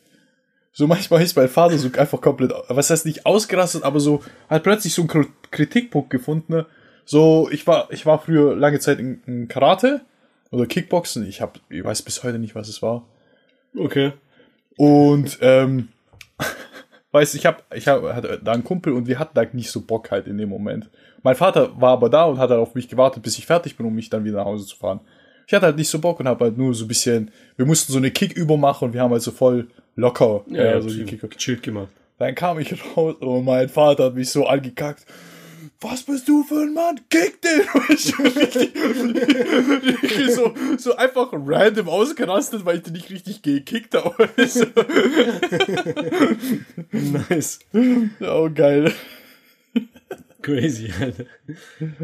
So 0.73 0.87
manchmal 0.87 1.23
ist 1.23 1.37
mein 1.37 1.49
Vater 1.49 1.79
so 1.79 1.89
einfach 1.97 2.21
komplett, 2.21 2.53
was 2.69 2.91
heißt 2.91 3.07
nicht 3.07 3.25
ausgerastet, 3.25 3.83
aber 3.83 3.99
so, 3.99 4.23
hat 4.51 4.63
plötzlich 4.63 4.93
so 4.93 5.03
einen 5.03 5.09
Kri- 5.11 5.31
Kritikpunkt 5.51 6.11
gefunden. 6.11 6.53
Ne? 6.53 6.67
So, 7.07 7.49
ich 7.51 7.67
war, 7.67 7.91
ich 7.91 8.05
war 8.05 8.21
früher 8.21 8.55
lange 8.55 8.79
Zeit 8.79 8.99
in, 8.99 9.23
in 9.27 9.49
Karate 9.49 10.03
oder 10.51 10.67
Kickboxen. 10.67 11.27
Ich 11.27 11.41
hab, 11.41 11.61
ich 11.71 11.83
weiß 11.83 12.03
bis 12.03 12.23
heute 12.25 12.39
nicht, 12.39 12.55
was 12.55 12.69
es 12.69 12.83
war. 12.83 13.09
Okay. 13.75 14.13
Und 14.77 15.39
ähm, 15.41 15.89
weißt 17.13 17.35
du, 17.35 17.39
ich 17.39 17.47
hab, 17.47 17.65
ich 17.75 17.89
hab, 17.89 18.03
hatte 18.03 18.41
da 18.43 18.53
einen 18.53 18.65
Kumpel 18.65 18.93
und 18.93 19.07
wir 19.07 19.19
hatten 19.19 19.35
da 19.35 19.45
nicht 19.53 19.71
so 19.71 19.81
Bock 19.81 20.11
halt 20.11 20.27
in 20.27 20.39
dem 20.39 20.49
Moment. 20.49 20.91
Mein 21.23 21.35
Vater 21.35 21.81
war 21.81 21.93
aber 21.93 22.11
da 22.11 22.25
und 22.25 22.39
hat 22.39 22.51
halt 22.51 22.61
auf 22.61 22.75
mich 22.75 22.89
gewartet, 22.89 23.23
bis 23.23 23.39
ich 23.39 23.47
fertig 23.47 23.77
bin, 23.77 23.87
um 23.87 23.95
mich 23.95 24.11
dann 24.11 24.25
wieder 24.25 24.39
nach 24.39 24.45
Hause 24.45 24.67
zu 24.67 24.77
fahren. 24.77 25.01
Ich 25.47 25.55
hatte 25.55 25.67
halt 25.67 25.77
nicht 25.77 25.89
so 25.89 25.99
Bock 25.99 26.21
und 26.21 26.29
hab 26.29 26.41
halt 26.41 26.59
nur 26.59 26.75
so 26.75 26.85
ein 26.85 26.89
bisschen, 26.89 27.31
wir 27.57 27.67
mussten 27.67 27.93
so 27.93 27.99
eine 27.99 28.11
Kickübung 28.11 28.61
machen 28.61 28.87
und 28.87 28.95
wir 28.95 29.01
haben 29.01 29.13
halt 29.13 29.23
so 29.23 29.31
voll 29.31 29.69
locker 29.95 30.45
Ja, 30.49 30.75
äh, 30.75 30.83
so 30.83 30.89
die 30.89 31.05
Kick. 31.05 31.29
gechillt 31.31 31.63
gemacht. 31.63 31.89
Dann 32.19 32.35
kam 32.35 32.59
ich 32.59 32.75
raus 32.97 33.17
und 33.21 33.45
mein 33.45 33.69
Vater 33.69 34.05
hat 34.05 34.15
mich 34.15 34.31
so 34.31 34.47
angekackt. 34.47 35.07
Was 35.81 36.03
bist 36.05 36.27
du 36.27 36.43
für 36.43 36.63
ein 36.63 36.73
Mann? 36.73 37.01
Kick 37.11 37.41
den! 37.43 37.61
Ich 40.03 40.35
so, 40.35 40.55
so 40.79 40.97
einfach 40.97 41.29
random 41.33 41.89
ausgerastet, 41.89 42.65
weil 42.65 42.79
ich 42.79 42.83
den 42.83 42.95
nicht 42.95 43.11
richtig 43.11 43.43
gekickt 43.43 43.95
habe. 43.95 44.29
So. 44.49 44.65
Nice. 46.93 47.59
Oh, 48.21 48.49
geil. 48.53 48.93
Crazy, 50.43 50.91
Alter. 51.01 51.25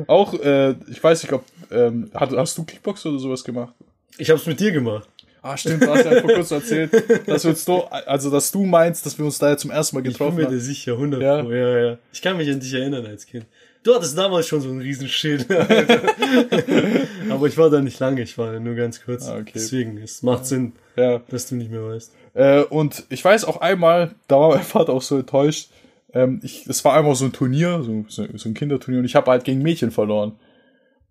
Auch, 0.07 0.35
äh, 0.35 0.75
ich 0.91 1.03
weiß 1.03 1.23
nicht, 1.23 1.33
ob, 1.33 1.45
ähm, 1.71 2.11
hast, 2.15 2.33
hast 2.37 2.59
du 2.59 2.65
Kickbox 2.65 3.07
oder 3.07 3.19
sowas 3.19 3.45
gemacht? 3.45 3.75
Ich 4.19 4.31
hab's 4.31 4.47
mit 4.47 4.61
dir 4.61 4.73
gemacht. 4.73 5.09
Ah, 5.45 5.57
stimmt, 5.57 5.83
du 5.83 5.89
hast 5.91 6.05
ja 6.05 6.21
vor 6.21 6.33
kurzem 6.35 6.59
erzählt, 6.59 6.93
dass 7.27 7.43
wir 7.45 7.51
uns 7.51 7.65
do, 7.65 7.81
also, 7.81 8.31
dass 8.31 8.53
du 8.53 8.65
meinst, 8.65 9.05
dass 9.05 9.19
wir 9.19 9.25
uns 9.25 9.39
da 9.39 9.49
ja 9.51 9.57
zum 9.57 9.73
ersten 9.73 9.97
Mal 9.97 10.01
Ich 10.01 10.05
bin 10.05 10.13
getroffen 10.13 10.37
mir 10.37 10.45
haben. 10.47 10.61
sicher, 10.61 10.93
100 10.93 11.21
Ja. 11.23 11.43
Pro. 11.43 11.51
Ja, 11.51 11.79
ja. 11.79 11.99
Ich 12.13 12.23
kann 12.23 12.37
mich 12.37 12.49
an 12.49 12.61
dich 12.61 12.73
erinnern 12.75 13.07
als 13.07 13.27
Kind. 13.27 13.47
Du 13.83 13.95
hattest 13.95 14.17
damals 14.17 14.47
schon 14.47 14.61
so 14.61 14.69
ein 14.71 14.81
Riesenschild. 14.81 15.47
Aber 17.31 17.47
ich 17.47 17.59
war 17.59 17.69
da 17.71 17.81
nicht 17.81 17.99
lange, 17.99 18.23
ich 18.23 18.39
war 18.39 18.53
da 18.53 18.61
nur 18.61 18.75
ganz 18.75 19.05
kurz. 19.05 19.27
Ah, 19.29 19.39
okay. 19.39 19.53
Deswegen, 19.55 19.99
es 19.99 20.23
macht 20.23 20.47
Sinn, 20.47 20.73
Ja. 20.97 21.21
dass 21.29 21.49
du 21.49 21.57
nicht 21.57 21.71
mehr 21.71 21.85
weißt. 21.85 22.13
Äh, 22.35 22.61
und 22.63 23.05
ich 23.09 23.25
weiß 23.25 23.45
auch 23.45 23.61
einmal, 23.61 24.15
da 24.29 24.37
war 24.39 24.51
mein 24.51 24.63
Vater 24.63 24.93
auch 24.93 25.03
so 25.03 25.19
enttäuscht. 25.19 25.71
Ähm, 26.15 26.41
ich, 26.43 26.67
es 26.67 26.85
war 26.85 26.95
einmal 26.95 27.15
so 27.15 27.25
ein 27.25 27.33
Turnier, 27.33 27.83
so, 27.83 28.05
so, 28.09 28.27
so 28.37 28.49
ein 28.49 28.55
Kinderturnier, 28.55 29.01
und 29.01 29.05
ich 29.07 29.17
habe 29.17 29.31
halt 29.31 29.45
gegen 29.45 29.63
Mädchen 29.63 29.91
verloren. 29.91 30.33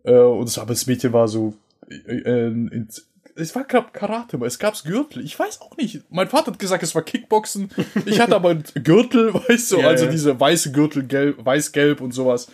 Äh, 0.03 0.13
und 0.13 0.45
das, 0.47 0.57
aber 0.57 0.69
das 0.73 0.87
Mädchen 0.87 1.11
war 1.13 1.27
so, 1.27 1.53
äh, 1.89 1.95
äh, 1.95 2.47
in, 2.47 2.87
es 3.35 3.55
war 3.55 3.63
glaub, 3.63 3.93
Karate, 3.93 4.37
aber 4.37 4.45
es 4.47 4.59
gab's 4.59 4.83
Gürtel. 4.83 5.23
Ich 5.23 5.37
weiß 5.37 5.61
auch 5.61 5.77
nicht. 5.77 6.01
Mein 6.09 6.27
Vater 6.27 6.51
hat 6.51 6.59
gesagt, 6.59 6.83
es 6.83 6.95
war 6.95 7.01
Kickboxen. 7.01 7.69
Ich 8.05 8.19
hatte 8.19 8.35
aber 8.35 8.49
einen 8.49 8.63
Gürtel, 8.83 9.33
weißt 9.47 9.71
du, 9.71 9.79
Ja, 9.79 9.87
also 9.87 10.05
ja. 10.05 10.11
diese 10.11 10.39
weiße 10.39 10.71
Gürtel, 10.71 11.03
gelb, 11.03 11.43
weiß-gelb 11.45 12.01
und 12.01 12.11
sowas. 12.13 12.47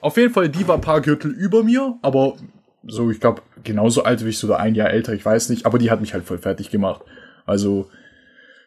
Auf 0.00 0.16
jeden 0.16 0.32
Fall, 0.32 0.48
die 0.48 0.66
war 0.66 0.76
ein 0.76 0.80
paar 0.80 1.00
Gürtel 1.00 1.30
über 1.30 1.62
mir, 1.62 1.98
aber 2.02 2.36
so, 2.84 3.10
ich 3.10 3.20
glaube, 3.20 3.42
genauso 3.62 4.04
alt 4.04 4.24
wie 4.24 4.30
ich, 4.30 4.38
so 4.38 4.46
oder 4.46 4.58
ein 4.58 4.74
Jahr 4.74 4.90
älter, 4.90 5.12
ich 5.12 5.24
weiß 5.24 5.50
nicht, 5.50 5.66
aber 5.66 5.78
die 5.78 5.90
hat 5.90 6.00
mich 6.00 6.14
halt 6.14 6.24
voll 6.24 6.38
fertig 6.38 6.70
gemacht. 6.70 7.02
Also, 7.44 7.90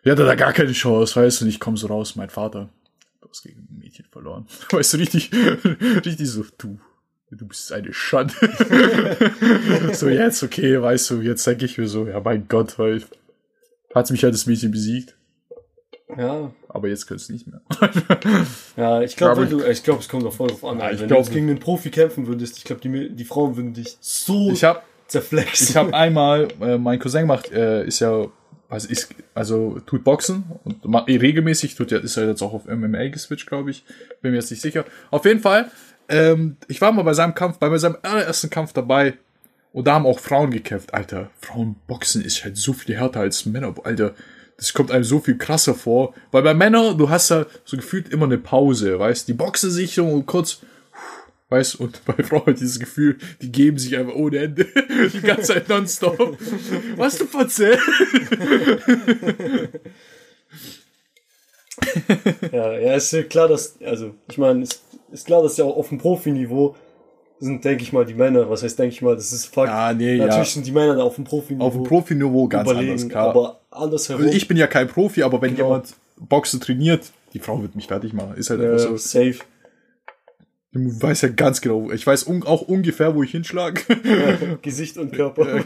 die 0.06 0.12
hatte 0.12 0.26
da 0.26 0.36
gar 0.36 0.54
keine 0.54 0.72
Chance, 0.72 1.20
weißt 1.20 1.42
du, 1.42 1.46
und 1.46 1.50
ich 1.50 1.60
komme 1.60 1.78
so 1.78 1.88
raus, 1.88 2.16
mein 2.16 2.30
Vater, 2.30 2.70
du 3.22 3.30
hast 3.30 3.44
gegen 3.44 3.62
ein 3.62 3.80
Mädchen 3.80 4.06
verloren. 4.12 4.46
Weißt 4.72 4.94
du, 4.94 4.98
richtig, 4.98 5.32
richtig 6.06 6.30
so, 6.30 6.46
du, 6.58 6.80
du 7.36 7.48
bist 7.48 7.72
eine 7.72 7.94
Schande. 7.94 8.34
so, 9.94 10.10
jetzt, 10.10 10.44
okay, 10.44 10.82
weißt 10.82 11.10
du, 11.12 11.22
jetzt 11.22 11.46
denke 11.46 11.66
ich 11.66 11.78
mir 11.78 11.88
so, 11.88 12.08
ja, 12.08 12.20
mein 12.20 12.48
Gott, 12.48 12.78
weil 12.80 13.04
hat 13.94 14.10
mich 14.12 14.24
halt 14.24 14.34
das 14.34 14.46
Mädchen 14.48 14.72
besiegt, 14.72 15.16
Ja, 16.18 16.52
aber 16.68 16.88
jetzt 16.88 17.06
kannst 17.08 17.30
du 17.30 17.34
nicht 17.34 17.46
mehr. 17.48 17.62
ja, 18.78 19.02
ich 19.02 19.16
glaube, 19.16 19.46
du, 19.46 19.64
ich 19.64 19.84
glaube, 19.84 20.00
es 20.02 20.10
kommt 20.10 20.26
auch 20.26 20.34
voll 20.34 20.50
drauf 20.50 20.64
an. 20.66 20.80
Ja, 20.80 20.92
ich 20.92 21.00
wenn 21.00 21.08
glaub- 21.08 21.20
du 21.20 21.24
jetzt 21.26 21.34
gegen 21.34 21.50
einen 21.50 21.60
Profi 21.60 21.90
kämpfen 21.92 22.26
würdest, 22.28 22.58
ich 22.58 22.64
glaube, 22.64 22.82
die, 22.82 23.10
die 23.10 23.26
Frauen 23.26 23.56
würden 23.56 23.74
dich 23.74 23.98
so 24.02 24.50
Ich 24.52 24.64
habe 24.64 24.82
zerflexen. 25.08 25.68
Ich 25.70 25.76
habe 25.76 25.94
einmal, 25.94 26.48
äh, 26.62 26.78
mein 26.78 26.98
Cousin 27.00 27.28
macht, 27.28 27.52
äh, 27.52 27.86
ist 27.86 28.00
ja, 28.00 28.26
also 28.70 28.90
ist, 28.90 29.10
also 29.36 29.80
tut 29.86 30.04
Boxen 30.04 30.44
und 30.64 30.84
ma- 30.86 31.04
eh, 31.08 31.18
regelmäßig 31.18 31.76
tut 31.76 31.92
ja, 31.92 32.00
ist 32.00 32.18
er 32.18 32.28
jetzt 32.30 32.42
auch 32.42 32.54
auf 32.54 32.66
MMA 32.66 33.10
geswitcht, 33.10 33.46
glaube 33.46 33.70
ich. 33.70 33.84
Bin 34.24 34.32
mir 34.32 34.38
jetzt 34.38 34.50
nicht 34.50 34.62
sicher. 34.62 34.86
Auf 35.12 35.26
jeden 35.26 35.42
Fall, 35.42 35.70
ähm, 36.10 36.58
ich 36.68 36.82
war 36.82 36.92
mal 36.92 37.04
bei 37.04 37.14
seinem 37.14 37.36
Kampf, 37.36 37.58
bei 37.58 37.78
seinem 37.78 37.98
allerersten 38.02 38.50
Kampf 38.50 38.74
dabei 38.74 39.14
und 39.72 39.88
da 39.88 39.96
haben 39.96 40.06
auch 40.06 40.20
Frauen 40.20 40.52
gekämpft. 40.52 40.94
Alter, 40.94 41.30
Frauenboxen 41.42 42.24
ist 42.24 42.44
halt 42.44 42.58
so 42.58 42.74
viel 42.74 42.96
härter 42.96 43.22
als 43.22 43.46
Männer, 43.46 43.74
Alter. 43.84 44.14
Das 44.58 44.74
kommt 44.74 44.92
einem 44.92 45.04
so 45.04 45.20
viel 45.20 45.38
krasser 45.38 45.74
vor. 45.74 46.14
Weil 46.32 46.44
bei 46.44 46.54
Männern, 46.54 46.98
du 46.98 47.10
hast 47.10 47.30
ja 47.30 47.46
so 47.66 47.76
gefühlt 47.76 48.10
immer 48.10 48.26
eine 48.26 48.38
Pause, 48.38 49.00
weißt? 49.00 49.28
Die 49.28 49.34
boxen 49.34 49.72
sich 49.72 50.00
und 50.00 50.26
kurz, 50.28 50.62
Weißt 51.54 51.80
und 51.80 52.04
bei 52.06 52.24
Frauen 52.24 52.56
dieses 52.56 52.80
Gefühl, 52.80 53.20
die 53.42 53.52
geben 53.52 53.78
sich 53.78 53.96
einfach 53.96 54.16
ohne 54.16 54.40
Ende. 54.40 54.66
Die 55.14 55.22
ganze 55.22 55.54
Zeit 55.54 55.70
nonstop. 55.70 56.36
Was 56.96 57.20
du 57.20 57.26
Fotze? 57.26 57.78
Ja, 62.52 62.78
ja, 62.78 62.96
ist 62.96 63.30
klar, 63.30 63.48
dass, 63.48 63.82
also, 63.82 64.14
ich 64.30 64.38
meine, 64.38 64.64
ist, 64.64 64.82
ist 65.14 65.26
klar, 65.26 65.42
dass 65.44 65.58
ja 65.58 65.66
auch 65.66 65.78
auf 65.78 65.90
dem 65.90 65.98
Profiniveau 66.00 66.76
sind, 67.40 67.64
denke 67.64 67.84
ich 67.84 67.94
mal, 67.94 68.06
die 68.06 68.14
Männer, 68.14 68.50
was 68.50 68.64
heißt, 68.64 68.78
denke 68.80 68.94
ich 68.96 69.02
mal, 69.02 69.16
das 69.16 69.32
ist 69.32 69.46
Fakt. 69.48 69.70
Ja, 69.70 69.94
nee, 69.94 70.18
Natürlich 70.18 70.38
ja. 70.38 70.54
sind 70.54 70.66
die 70.66 70.72
Männer 70.72 70.96
da 70.96 71.04
auf 71.04 71.16
dem 71.16 71.24
Profiniveau 71.24 71.66
Auf 71.66 71.74
dem 71.74 71.84
Profiniveau 71.84 72.48
ganz 72.48 72.70
anders, 72.70 73.08
klar. 73.10 73.30
aber 73.30 73.60
andersherum. 73.72 74.24
Also 74.24 74.36
ich 74.36 74.48
bin 74.48 74.58
ja 74.58 74.68
kein 74.68 74.88
Profi, 74.88 75.24
aber 75.24 75.42
wenn 75.42 75.56
Genau. 75.56 75.70
jemand 75.70 75.94
Boxen 76.18 76.60
trainiert, 76.62 77.12
die 77.34 77.40
Frau 77.40 77.62
wird 77.62 77.76
mich 77.76 77.88
fertig 77.88 78.14
machen. 78.14 78.36
Ist 78.36 78.50
halt 78.50 78.62
äh, 78.62 78.72
einfach 78.72 78.90
so. 78.90 78.98
safe. 78.98 79.40
Du 80.72 81.02
weißt 81.02 81.24
ja 81.24 81.30
ganz 81.30 81.62
genau. 81.62 81.92
Ich 81.92 82.06
weiß 82.08 82.24
un 82.24 82.44
auch 82.44 82.62
ungefähr, 82.64 83.14
wo 83.16 83.22
ich 83.22 83.32
hinschlage. 83.32 83.82
Gesicht 84.62 84.98
und 84.98 85.14
Körper. 85.14 85.46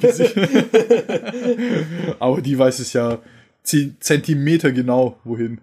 aber 2.20 2.42
die 2.42 2.58
weiß 2.60 2.80
es 2.80 2.92
ja 2.94 3.20
10 3.64 3.98
Zentimeter 4.00 4.72
genau, 4.72 5.18
wohin. 5.24 5.60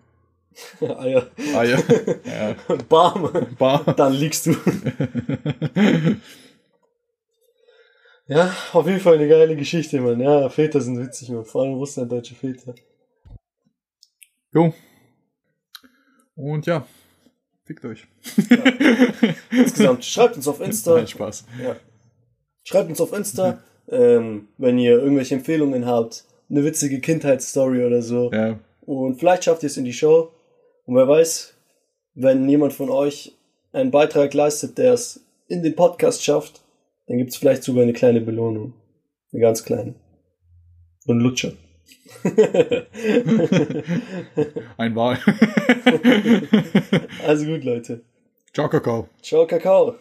Eier. 0.81 1.27
Ah 1.55 1.65
ja. 1.65 1.79
ja. 2.25 2.57
Bam. 2.89 3.31
Bar. 3.59 3.95
Dann 3.97 4.13
liegst 4.13 4.47
du. 4.47 4.57
ja, 8.27 8.55
auf 8.73 8.87
jeden 8.87 9.01
Fall 9.01 9.15
eine 9.15 9.29
geile 9.29 9.57
Geschichte, 9.57 10.01
Mann. 10.01 10.21
Ja, 10.21 10.49
Väter 10.49 10.81
sind 10.81 10.99
witzig, 10.99 11.31
man. 11.31 11.45
Vor 11.45 11.63
allem 11.63 11.75
russlanddeutsche 11.75 12.35
Väter. 12.35 12.75
Jo. 14.53 14.73
Und 16.37 16.67
ja. 16.67 16.87
Fickt 17.65 17.85
euch. 17.87 18.07
Insgesamt, 19.51 20.05
schreibt 20.05 20.37
uns 20.37 20.47
auf 20.47 20.61
Insta. 20.61 20.97
Nein, 20.97 21.09
Spaß. 21.09 21.47
Ja. 21.63 21.77
Schreibt 22.63 22.91
uns 22.91 23.01
auf 23.01 23.13
Insta, 23.15 23.63
ähm, 23.89 24.49
wenn 24.59 24.79
ihr 24.79 24.99
irgendwelche 24.99 25.35
Empfehlungen 25.35 25.87
habt, 25.87 26.25
eine 26.51 26.63
witzige 26.63 27.01
Kindheitsstory 27.01 27.85
oder 27.85 28.03
so. 28.03 28.31
Ja. 28.33 28.59
Und 28.83 29.19
vielleicht 29.19 29.45
schafft 29.45 29.63
ihr 29.63 29.69
es 29.69 29.79
in 29.79 29.85
die 29.85 29.95
Show. 29.95 30.31
Und 30.87 30.97
wer 30.97 31.09
weiß, 31.09 31.55
wenn 32.15 32.49
jemand 32.49 32.73
von 32.73 32.91
euch 32.91 33.35
einen 33.73 33.91
Beitrag 33.91 34.35
leistet, 34.35 34.79
der 34.79 34.93
es 34.93 35.25
in 35.49 35.63
den 35.63 35.75
Podcast 35.75 36.23
schafft, 36.25 36.63
dann 37.07 37.19
gibt 37.19 37.31
es 37.31 37.37
vielleicht 37.37 37.63
sogar 37.63 37.83
eine 37.83 37.93
kleine 37.93 38.21
Belohnung. 38.21 38.73
Eine 39.33 39.43
ganz 39.43 39.65
kleine. 39.65 39.95
Ein 41.07 41.19
Lutscher. 41.19 41.53
Ein 44.77 44.97
Wahl. 44.97 45.19
also 47.27 47.45
gut, 47.45 47.65
Leute. 47.65 48.01
Ciao, 48.53 48.69
Kakao. 48.69 49.09
Ciao, 49.21 49.47
Kakao. 49.47 49.97